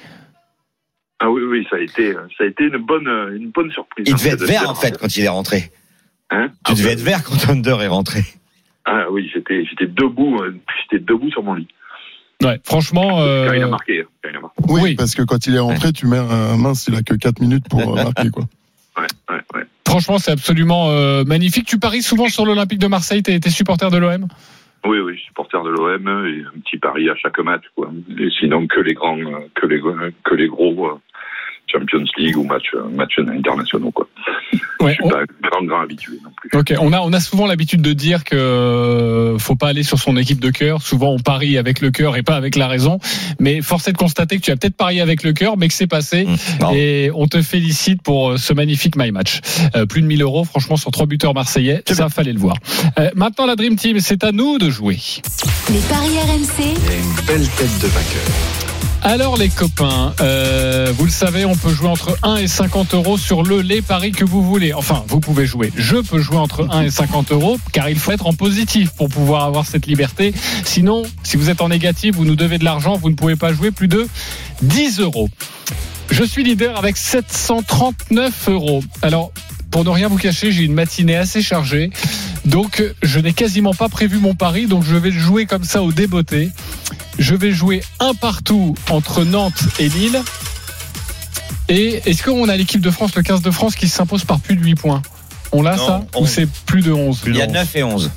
Ah 1.19 1.31
oui, 1.31 1.43
oui, 1.43 1.67
ça 1.71 1.77
a 1.77 1.81
été, 1.81 2.12
ça 2.37 2.45
a 2.45 2.47
été 2.47 2.64
une 2.64 2.77
bonne, 2.79 3.09
une 3.35 3.51
bonne 3.51 3.71
surprise. 3.73 4.05
Il 4.07 4.12
hein, 4.12 4.17
devait 4.17 4.31
être 4.31 4.41
de 4.41 4.45
vert 4.47 4.69
en 4.71 4.75
fait 4.75 4.99
quand 4.99 5.17
il 5.17 5.25
est 5.25 5.29
rentré. 5.29 5.71
Hein 6.31 6.49
Tu 6.67 6.75
devais 6.75 6.93
être 6.93 7.01
vert 7.01 7.23
quand 7.25 7.49
Under 7.51 7.81
est 7.83 7.87
rentré. 7.89 8.23
Ah 8.85 9.07
oui, 9.11 9.31
j'étais, 9.33 9.64
j'étais 9.64 9.87
debout, 9.87 10.39
euh, 10.43 10.55
j'étais 10.91 11.03
debout 11.05 11.31
sur 11.31 11.43
mon 11.43 11.55
lit. 11.55 11.69
Ouais, 12.43 12.61
franchement. 12.64 13.09
Quand 13.19 13.53
il 13.55 13.62
a 13.62 13.67
Euh, 13.67 13.69
marqué. 13.69 14.01
hein, 14.01 14.05
quand 14.23 14.29
il 14.31 14.37
a 14.37 14.41
marqué. 14.41 14.57
Oui, 14.69 14.81
Oui. 14.83 14.95
parce 14.95 15.14
que 15.14 15.23
quand 15.23 15.47
il 15.47 15.55
est 15.55 15.59
rentré, 15.61 15.93
tu 15.93 16.07
mets 16.07 16.19
un 16.19 16.57
mince, 16.57 16.87
il 16.89 16.95
a 16.95 17.03
que 17.03 17.14
4 17.14 17.41
minutes 17.41 17.64
pour 17.71 17.81
euh, 17.99 18.03
marquer 18.05 18.31
quoi. 18.31 18.45
Ouais, 18.99 19.07
ouais, 19.29 19.41
ouais. 19.55 19.62
Franchement, 19.87 20.19
c'est 20.19 20.31
absolument 20.31 20.89
euh, 20.91 21.23
magnifique. 21.25 21.67
Tu 21.67 21.79
paries 21.79 22.01
souvent 22.03 22.29
sur 22.31 22.47
l'Olympique 22.47 22.79
de 22.79 22.87
Marseille. 22.87 23.23
T'es 23.23 23.39
t'es 23.41 23.51
supporter 23.51 23.91
de 23.91 23.99
l'OM 23.99 24.27
Oui, 24.87 25.01
oui, 25.01 25.18
supporter 25.26 25.62
de 25.62 25.70
l'OM 25.70 26.26
et 26.26 26.43
un 26.43 26.61
petit 26.61 26.78
pari 26.78 27.11
à 27.11 27.16
chaque 27.16 27.39
match, 27.41 27.64
quoi. 27.74 27.91
Et 28.18 28.30
sinon 28.30 28.66
que 28.66 28.80
les 28.80 28.95
grands, 28.95 29.18
euh, 29.18 29.49
que 29.55 29.66
les, 29.66 29.80
que 30.24 30.34
les 30.34 30.47
gros 30.47 30.87
euh, 30.87 30.95
Champions 31.71 32.05
League 32.19 32.37
ou 32.37 32.45
matchs, 32.45 32.71
matchs 32.95 33.19
internationaux, 33.19 33.91
quoi. 33.91 34.09
Ouais. 34.81 34.91
Je 34.91 34.95
suis 34.95 35.05
on- 35.05 35.09
pas 35.09 35.21
un 35.21 35.49
grand, 35.49 35.64
grand 35.64 35.81
habitué 35.81 36.12
non 36.23 36.31
plus. 36.37 36.51
Ok, 36.59 36.75
on 36.81 36.93
a 36.93 37.01
on 37.01 37.12
a 37.12 37.21
souvent 37.21 37.47
l'habitude 37.47 37.83
de 37.83 37.93
dire 37.93 38.25
que 38.25 38.37
euh, 38.37 39.39
faut 39.39 39.57
pas 39.57 39.69
aller 39.69 39.83
sur 39.83 39.99
son 39.99 40.17
équipe 40.17 40.41
de 40.41 40.51
cœur. 40.51 40.83
Souvent, 40.83 41.11
on 41.12 41.19
parie 41.19 41.59
avec 41.59 41.81
le 41.81 41.91
cœur 41.91 42.17
et 42.17 42.23
pas 42.23 42.37
avec 42.37 42.57
la 42.57 42.69
raison. 42.69 42.99
Mais 43.41 43.62
force 43.62 43.89
est 43.89 43.93
de 43.93 43.97
constater 43.99 44.37
que 44.37 44.43
tu 44.43 44.51
as 44.51 44.57
peut-être 44.57 44.77
parié 44.77 45.01
avec 45.01 45.23
le 45.23 45.33
cœur, 45.33 45.57
mais 45.57 45.69
que 45.69 45.75
c'est 45.75 45.87
passé. 45.87 46.25
Mmh. 46.25 46.37
Non. 46.61 46.73
Et 46.75 47.11
on 47.14 47.27
te 47.27 47.43
félicite 47.43 48.03
pour 48.03 48.31
euh, 48.33 48.37
ce 48.37 48.53
magnifique 48.53 48.97
my 48.97 49.11
match. 49.11 49.41
Euh, 49.75 49.87
plus 49.87 50.03
de 50.03 50.07
1000 50.07 50.23
euros, 50.23 50.45
franchement, 50.45 50.77
sur 50.77 50.91
trois 50.91 51.07
buteurs 51.07 51.35
marseillais, 51.35 51.83
ça 51.87 52.09
fallait 52.09 52.33
le 52.33 52.39
voir. 52.39 52.57
Euh, 52.99 53.11
maintenant, 53.14 53.47
la 53.47 53.57
Dream 53.57 53.77
Team, 53.77 53.99
c'est 54.01 54.23
à 54.25 54.33
nous 54.33 54.59
de 54.59 54.71
jouer. 54.71 54.99
les 55.71 55.81
paris 55.89 56.19
RMC, 56.19 56.75
une 56.75 57.27
belle 57.27 57.49
tête 57.49 57.79
de 57.83 57.87
vainqueur. 57.89 58.55
Alors 59.07 59.36
les 59.36 59.50
copains, 59.50 60.12
euh, 60.20 60.92
vous 60.98 61.04
le 61.04 61.12
savez, 61.12 61.44
on 61.44 61.54
peut 61.54 61.70
jouer 61.70 61.86
entre 61.86 62.18
1 62.24 62.38
et 62.38 62.48
50 62.48 62.94
euros 62.94 63.16
sur 63.16 63.44
le 63.44 63.61
les 63.61 63.80
paris 63.80 64.11
que 64.11 64.24
vous 64.24 64.42
voulez. 64.42 64.72
Enfin, 64.72 65.04
vous 65.07 65.20
pouvez 65.20 65.46
jouer. 65.46 65.72
Je 65.76 65.98
peux 65.98 66.18
jouer 66.18 66.38
entre 66.38 66.66
1 66.68 66.82
et 66.82 66.90
50 66.90 67.30
euros, 67.30 67.57
car 67.70 67.88
il 67.88 68.00
faut 68.00 68.11
être 68.11 68.26
en 68.26 68.32
positif 68.32 68.90
pour 68.90 69.09
pouvoir 69.09 69.44
avoir 69.44 69.64
cette 69.64 69.86
liberté. 69.86 70.34
Sinon, 70.64 71.04
si 71.22 71.36
vous 71.36 71.50
êtes 71.50 71.61
en 71.61 71.68
négatif, 71.68 72.16
vous 72.16 72.24
nous 72.24 72.34
devez 72.34 72.59
de 72.59 72.64
l'argent, 72.64 72.96
vous 72.96 73.11
ne 73.11 73.14
pouvez 73.14 73.36
pas 73.36 73.52
jouer 73.52 73.70
plus 73.70 73.86
de 73.86 74.09
10 74.62 74.98
euros. 74.98 75.28
Je 76.11 76.24
suis 76.24 76.42
leader 76.42 76.76
avec 76.76 76.96
739 76.96 78.48
euros. 78.48 78.82
Alors, 79.02 79.30
pour 79.77 79.85
ne 79.85 79.91
rien 79.91 80.09
vous 80.09 80.16
cacher, 80.16 80.53
j'ai 80.53 80.62
une 80.62 80.72
matinée 80.72 81.16
assez 81.16 81.43
chargée. 81.43 81.91
Donc, 82.47 82.83
je 83.03 83.18
n'ai 83.20 83.35
quasiment 83.35 83.74
pas 83.74 83.91
prévu 83.91 84.16
mon 84.16 84.35
pari. 84.35 84.64
Donc, 84.64 84.83
je 84.85 84.97
vais 84.97 85.11
le 85.11 85.18
jouer 85.18 85.45
comme 85.45 85.64
ça 85.64 85.83
au 85.83 85.93
débeauté. 85.93 86.51
Je 87.18 87.35
vais 87.35 87.53
jouer 87.53 87.83
un 88.01 88.14
partout 88.14 88.74
entre 88.89 89.22
Nantes 89.22 89.62
et 89.79 89.91
Lille. 89.91 90.18
Et 91.68 92.01
est-ce 92.07 92.22
qu'on 92.22 92.49
a 92.49 92.57
l'équipe 92.57 92.81
de 92.81 92.91
France, 92.91 93.14
le 93.16 93.22
15 93.22 93.43
de 93.43 93.51
France, 93.51 93.77
qui 93.77 93.87
s'impose 93.87 94.24
par 94.24 94.41
plus 94.41 94.57
de 94.57 94.62
8 94.64 94.77
points? 94.77 95.03
On 95.53 95.61
l'a 95.61 95.77
Non, 95.77 95.87
ça? 95.87 96.07
Ou 96.14 96.22
11. 96.22 96.31
c'est 96.31 96.49
plus 96.64 96.81
de 96.81 96.93
11 96.93 97.20
Il 97.27 97.37
y 97.37 97.43
a 97.43 97.47
9 97.47 97.77
et 97.77 97.83
11. 97.83 98.11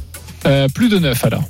Euh, 0.45 0.69
Plus 0.69 0.87
de 0.87 0.97
9 0.97 1.25
alors. 1.25 1.43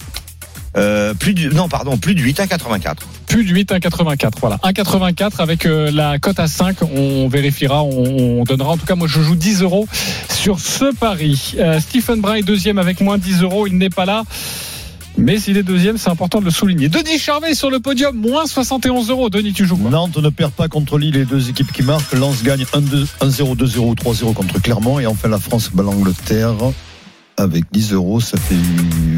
Euh, 0.75 1.13
plus 1.13 1.35
de, 1.35 1.51
non, 1.51 1.69
pardon, 1.69 1.99
plus 1.99 2.15
de 2.15 2.21
8 2.21 2.39
à 2.39 2.47
84. 2.47 3.05
Plus 3.29 3.45
de 3.45 3.53
8, 3.53 3.71
1,84. 3.71 4.31
Voilà. 4.41 4.57
1,84 4.57 5.41
avec 5.41 5.65
euh, 5.65 5.91
la 5.91 6.19
cote 6.19 6.39
à 6.39 6.47
5. 6.47 6.77
On 6.81 7.29
vérifiera, 7.29 7.83
on, 7.83 8.41
on 8.41 8.43
donnera. 8.43 8.71
En 8.71 8.77
tout 8.77 8.85
cas, 8.85 8.95
moi, 8.95 9.07
je 9.07 9.21
joue 9.21 9.35
10 9.35 9.61
euros 9.61 9.87
sur 10.29 10.59
ce 10.59 10.93
pari. 10.93 11.53
Euh, 11.57 11.79
Stephen 11.79 12.21
Bray, 12.21 12.41
deuxième 12.43 12.79
avec 12.79 13.01
moins 13.01 13.17
10 13.17 13.43
euros. 13.43 13.67
Il 13.67 13.77
n'est 13.77 13.91
pas 13.91 14.05
là. 14.05 14.23
Mais 15.17 15.37
s'il 15.37 15.57
est 15.57 15.63
deuxième, 15.63 15.97
c'est 15.97 16.09
important 16.09 16.39
de 16.39 16.45
le 16.45 16.51
souligner. 16.51 16.87
Denis 16.87 17.19
Charvet 17.19 17.53
sur 17.53 17.69
le 17.69 17.79
podium, 17.79 18.15
moins 18.15 18.45
71 18.45 19.09
euros. 19.09 19.29
Denis, 19.29 19.53
tu 19.53 19.65
joues 19.65 19.77
quoi? 19.77 19.91
Nantes 19.91 20.17
ne 20.17 20.29
perd 20.29 20.51
pas 20.51 20.67
contre 20.67 20.97
Lille, 20.97 21.15
les 21.15 21.25
deux 21.25 21.49
équipes 21.49 21.71
qui 21.71 21.83
marquent. 21.83 22.13
Lens 22.13 22.41
gagne 22.41 22.63
1-2, 22.63 23.05
1-0, 23.21 23.55
2-0, 23.55 23.95
3-0 23.95 24.33
contre 24.33 24.61
Clermont. 24.61 24.99
Et 24.99 25.05
enfin, 25.05 25.27
la 25.27 25.39
France 25.39 25.71
bat 25.73 25.83
l'Angleterre 25.83 26.53
avec 27.39 27.65
10 27.71 27.93
euros. 27.93 28.19
Ça 28.19 28.37
fait 28.37 28.55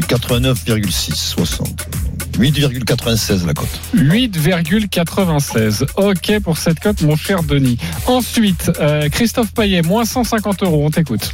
89,6, 0.08 1.14
60. 1.14 1.86
8,96 2.38 3.46
la 3.46 3.54
cote. 3.54 3.68
8,96. 3.94 5.86
Ok 5.96 6.40
pour 6.40 6.56
cette 6.56 6.80
cote, 6.80 7.02
mon 7.02 7.16
cher 7.16 7.42
Denis. 7.42 7.78
Ensuite, 8.06 8.72
euh, 8.80 9.08
Christophe 9.08 9.52
Payet, 9.52 9.82
moins 9.82 10.04
150 10.04 10.62
euros. 10.62 10.86
On 10.86 10.90
t'écoute. 10.90 11.30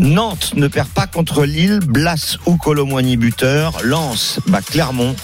Nantes 0.00 0.52
ne 0.56 0.66
perd 0.66 0.88
pas 0.88 1.06
contre 1.06 1.44
Lille. 1.44 1.78
Blas 1.86 2.38
ou 2.46 2.56
Colomboigny 2.56 3.16
buteur. 3.16 3.78
Lens 3.84 4.40
bat 4.48 4.62
Clermont. 4.62 5.14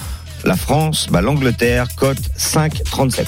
La 0.45 0.55
France 0.55 1.07
bat 1.11 1.21
l'Angleterre. 1.21 1.87
Cote 1.95 2.21
5,37. 2.37 3.25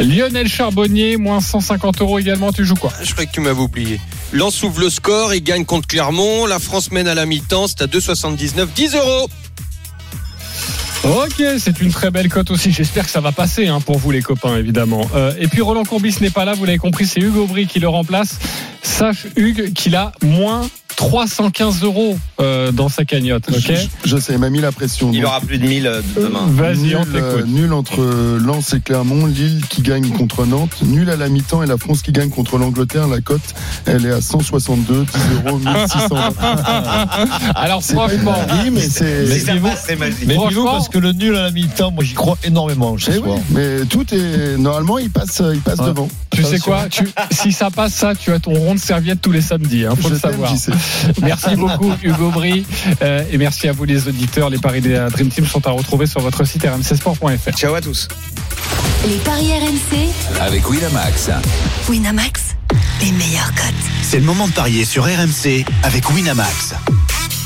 Lionel 0.00 0.46
Charbonnier, 0.46 1.16
moins 1.16 1.40
150 1.40 2.02
euros 2.02 2.18
également. 2.18 2.52
Tu 2.52 2.64
joues 2.66 2.74
quoi? 2.74 2.92
Je 3.02 3.12
croyais 3.12 3.28
que 3.28 3.32
tu 3.32 3.40
m'avais 3.40 3.60
oublié. 3.60 3.98
Lens 4.36 4.62
ouvre 4.62 4.80
le 4.80 4.90
score, 4.90 5.34
il 5.34 5.42
gagne 5.42 5.64
contre 5.64 5.88
Clermont. 5.88 6.44
La 6.44 6.58
France 6.58 6.92
mène 6.92 7.08
à 7.08 7.14
la 7.14 7.24
mi-temps, 7.24 7.68
c'est 7.68 7.80
à 7.80 7.86
2,79. 7.86 8.66
10 8.74 8.94
euros 8.94 9.28
Ok, 11.04 11.42
c'est 11.58 11.80
une 11.80 11.90
très 11.90 12.10
belle 12.10 12.28
cote 12.28 12.50
aussi. 12.50 12.70
J'espère 12.70 13.04
que 13.04 13.10
ça 13.10 13.20
va 13.20 13.32
passer 13.32 13.68
hein, 13.68 13.80
pour 13.80 13.98
vous 13.98 14.10
les 14.10 14.22
copains, 14.22 14.56
évidemment. 14.56 15.08
Euh, 15.14 15.32
et 15.38 15.46
puis 15.46 15.62
Roland 15.62 15.84
Courbis 15.84 16.16
n'est 16.20 16.30
pas 16.30 16.44
là, 16.44 16.54
vous 16.54 16.64
l'avez 16.64 16.78
compris, 16.78 17.06
c'est 17.06 17.20
Hugo 17.20 17.44
Aubry 17.44 17.66
qui 17.66 17.78
le 17.78 17.88
remplace. 17.88 18.38
Sache 18.82 19.26
Hugues 19.36 19.72
qu'il 19.72 19.96
a 19.96 20.12
moins 20.22 20.68
315 20.96 21.82
euros 21.82 22.18
euh, 22.40 22.72
dans 22.72 22.88
sa 22.88 23.04
cagnotte. 23.04 23.44
Ok. 23.48 23.58
Je, 24.04 24.08
je 24.08 24.16
sais, 24.16 24.32
il 24.34 24.38
m'a 24.38 24.50
mis 24.50 24.60
la 24.60 24.72
pression. 24.72 25.10
Il 25.12 25.20
Donc, 25.20 25.28
aura 25.28 25.40
plus 25.40 25.58
de 25.58 25.66
1000 25.66 25.86
euh, 25.86 26.02
demain. 26.16 26.46
Vas-y, 26.48 26.78
nul, 26.78 26.96
euh, 27.14 27.42
nul 27.46 27.72
entre 27.72 28.02
Lens 28.38 28.72
et 28.74 28.80
Clermont, 28.80 29.26
Lille 29.26 29.62
qui 29.68 29.82
gagne 29.82 30.08
contre 30.10 30.44
Nantes, 30.46 30.78
nul 30.82 31.08
à 31.10 31.16
la 31.16 31.28
mi-temps 31.28 31.62
et 31.62 31.66
la 31.66 31.76
France 31.76 32.02
qui 32.02 32.12
gagne 32.12 32.30
contre 32.30 32.58
l'Angleterre. 32.58 33.08
La 33.08 33.20
cote, 33.20 33.40
elle 33.84 34.06
est 34.06 34.10
à 34.12 34.20
162, 34.20 35.04
10 35.04 35.46
euros, 35.46 35.58
1600. 35.58 36.08
Alors 37.54 37.82
C'est 37.82 37.94
pas 37.94 38.12
une 38.12 38.20
franchement, 38.20 38.46
dinguerie, 38.48 38.70
mais 38.70 38.80
c'est. 38.88 39.24
Passe, 39.60 39.84
c'est 39.86 39.96
magique. 39.96 40.24
Mais 40.26 40.34
Franchement- 40.34 40.64
parce 40.72 40.88
que 40.88 40.98
le 40.98 41.12
nul 41.12 41.36
à 41.36 41.42
la 41.42 41.50
mi-temps, 41.50 41.90
moi 41.90 42.04
j'y 42.04 42.14
crois 42.14 42.36
énormément 42.44 42.96
ce 42.98 43.10
Eh 43.10 43.18
oui, 43.18 43.24
soir. 43.24 43.38
mais 43.50 43.84
tout 43.88 44.04
est 44.14 44.56
normalement 44.58 44.98
il 44.98 45.10
passe 45.10 45.42
il 45.52 45.60
passe 45.60 45.78
Ouais. 45.78 45.86
devant. 45.86 46.08
Tu 46.30 46.42
sais 46.42 46.58
quoi 46.58 46.88
tu, 46.90 47.08
Si 47.30 47.52
ça 47.52 47.70
passe 47.70 47.94
ça, 47.94 48.14
tu 48.14 48.30
as 48.32 48.38
ton 48.38 48.52
rond 48.52 48.74
de 48.74 48.80
serviette 48.80 49.20
tous 49.22 49.32
les 49.32 49.40
samedis. 49.40 49.86
Hein, 49.86 49.94
faut 49.98 50.08
Je 50.08 50.14
le 50.14 50.18
savoir. 50.20 50.52
Merci 51.22 51.56
beaucoup 51.56 51.92
Hugo 52.02 52.30
Bry 52.30 52.64
euh, 53.02 53.24
et 53.30 53.38
merci 53.38 53.68
à 53.68 53.72
vous 53.72 53.84
les 53.84 54.08
auditeurs. 54.08 54.50
Les 54.50 54.58
paris 54.58 54.80
des 54.80 55.06
Dream 55.10 55.28
Team 55.28 55.46
sont 55.46 55.66
à 55.66 55.70
retrouver 55.70 56.06
sur 56.06 56.20
votre 56.20 56.44
site 56.44 56.64
rmcsport.fr. 56.64 57.56
Ciao 57.56 57.74
à 57.74 57.80
tous. 57.80 58.08
Les 59.06 59.16
paris 59.18 59.52
RMC, 59.52 60.40
Avec 60.40 60.68
Winamax. 60.68 61.30
Winamax, 61.88 62.56
les 63.00 63.12
meilleurs 63.12 63.52
cotes. 63.54 63.74
C'est 64.02 64.18
le 64.18 64.24
moment 64.24 64.48
de 64.48 64.52
parier 64.52 64.84
sur 64.84 65.04
RMC 65.04 65.64
avec 65.82 66.10
Winamax. 66.10 66.74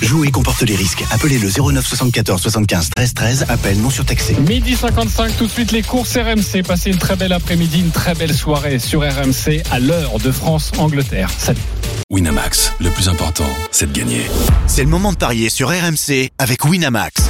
Jouer 0.02 0.30
comporte 0.30 0.62
les 0.62 0.76
risques. 0.76 1.04
Appelez 1.10 1.38
le 1.38 1.48
09 1.50 1.86
74 1.86 2.40
75 2.40 2.90
13 2.96 3.14
13. 3.14 3.46
Appel 3.48 3.80
non 3.80 3.90
surtaxé. 3.90 4.34
Midi 4.48 4.74
55, 4.74 5.36
tout 5.36 5.46
de 5.46 5.50
suite 5.50 5.72
les 5.72 5.82
courses 5.82 6.16
RMC. 6.16 6.62
Passez 6.66 6.90
une 6.90 6.98
très 6.98 7.16
belle 7.16 7.32
après-midi, 7.32 7.80
une 7.80 7.90
très 7.90 8.14
belle 8.14 8.34
soirée 8.34 8.78
sur 8.78 9.00
RMC 9.00 9.62
à 9.70 9.78
l'heure 9.78 10.18
de 10.18 10.32
France-Angleterre. 10.32 11.30
Salut. 11.36 11.60
Winamax, 12.08 12.72
le 12.80 12.90
plus 12.90 13.08
important, 13.08 13.48
c'est 13.70 13.92
de 13.92 13.96
gagner. 13.96 14.22
C'est 14.66 14.82
le 14.82 14.88
moment 14.88 15.12
de 15.12 15.18
parier 15.18 15.50
sur 15.50 15.68
RMC 15.68 16.30
avec 16.38 16.64
Winamax. 16.64 17.22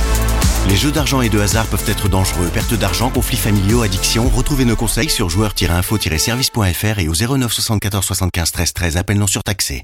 Les 0.69 0.77
jeux 0.77 0.93
d'argent 0.93 1.23
et 1.23 1.31
de 1.31 1.41
hasard 1.41 1.67
peuvent 1.67 1.89
être 1.89 2.09
dangereux. 2.09 2.49
Perte 2.53 2.75
d'argent, 2.75 3.11
conflits 3.11 3.39
familiaux, 3.39 3.83
addiction. 3.83 4.29
Retrouvez 4.29 4.65
nos 4.65 4.77
conseils 4.77 5.09
sur 5.09 5.31
joueurs-info-service.fr 5.31 6.99
et 6.99 7.09
au 7.09 7.15
09 7.15 7.53
74 7.53 8.05
75 8.05 8.53
13 8.53 8.73
13. 8.75 8.97
Appel 8.97 9.19
non 9.19 9.27
surtaxé. 9.27 9.79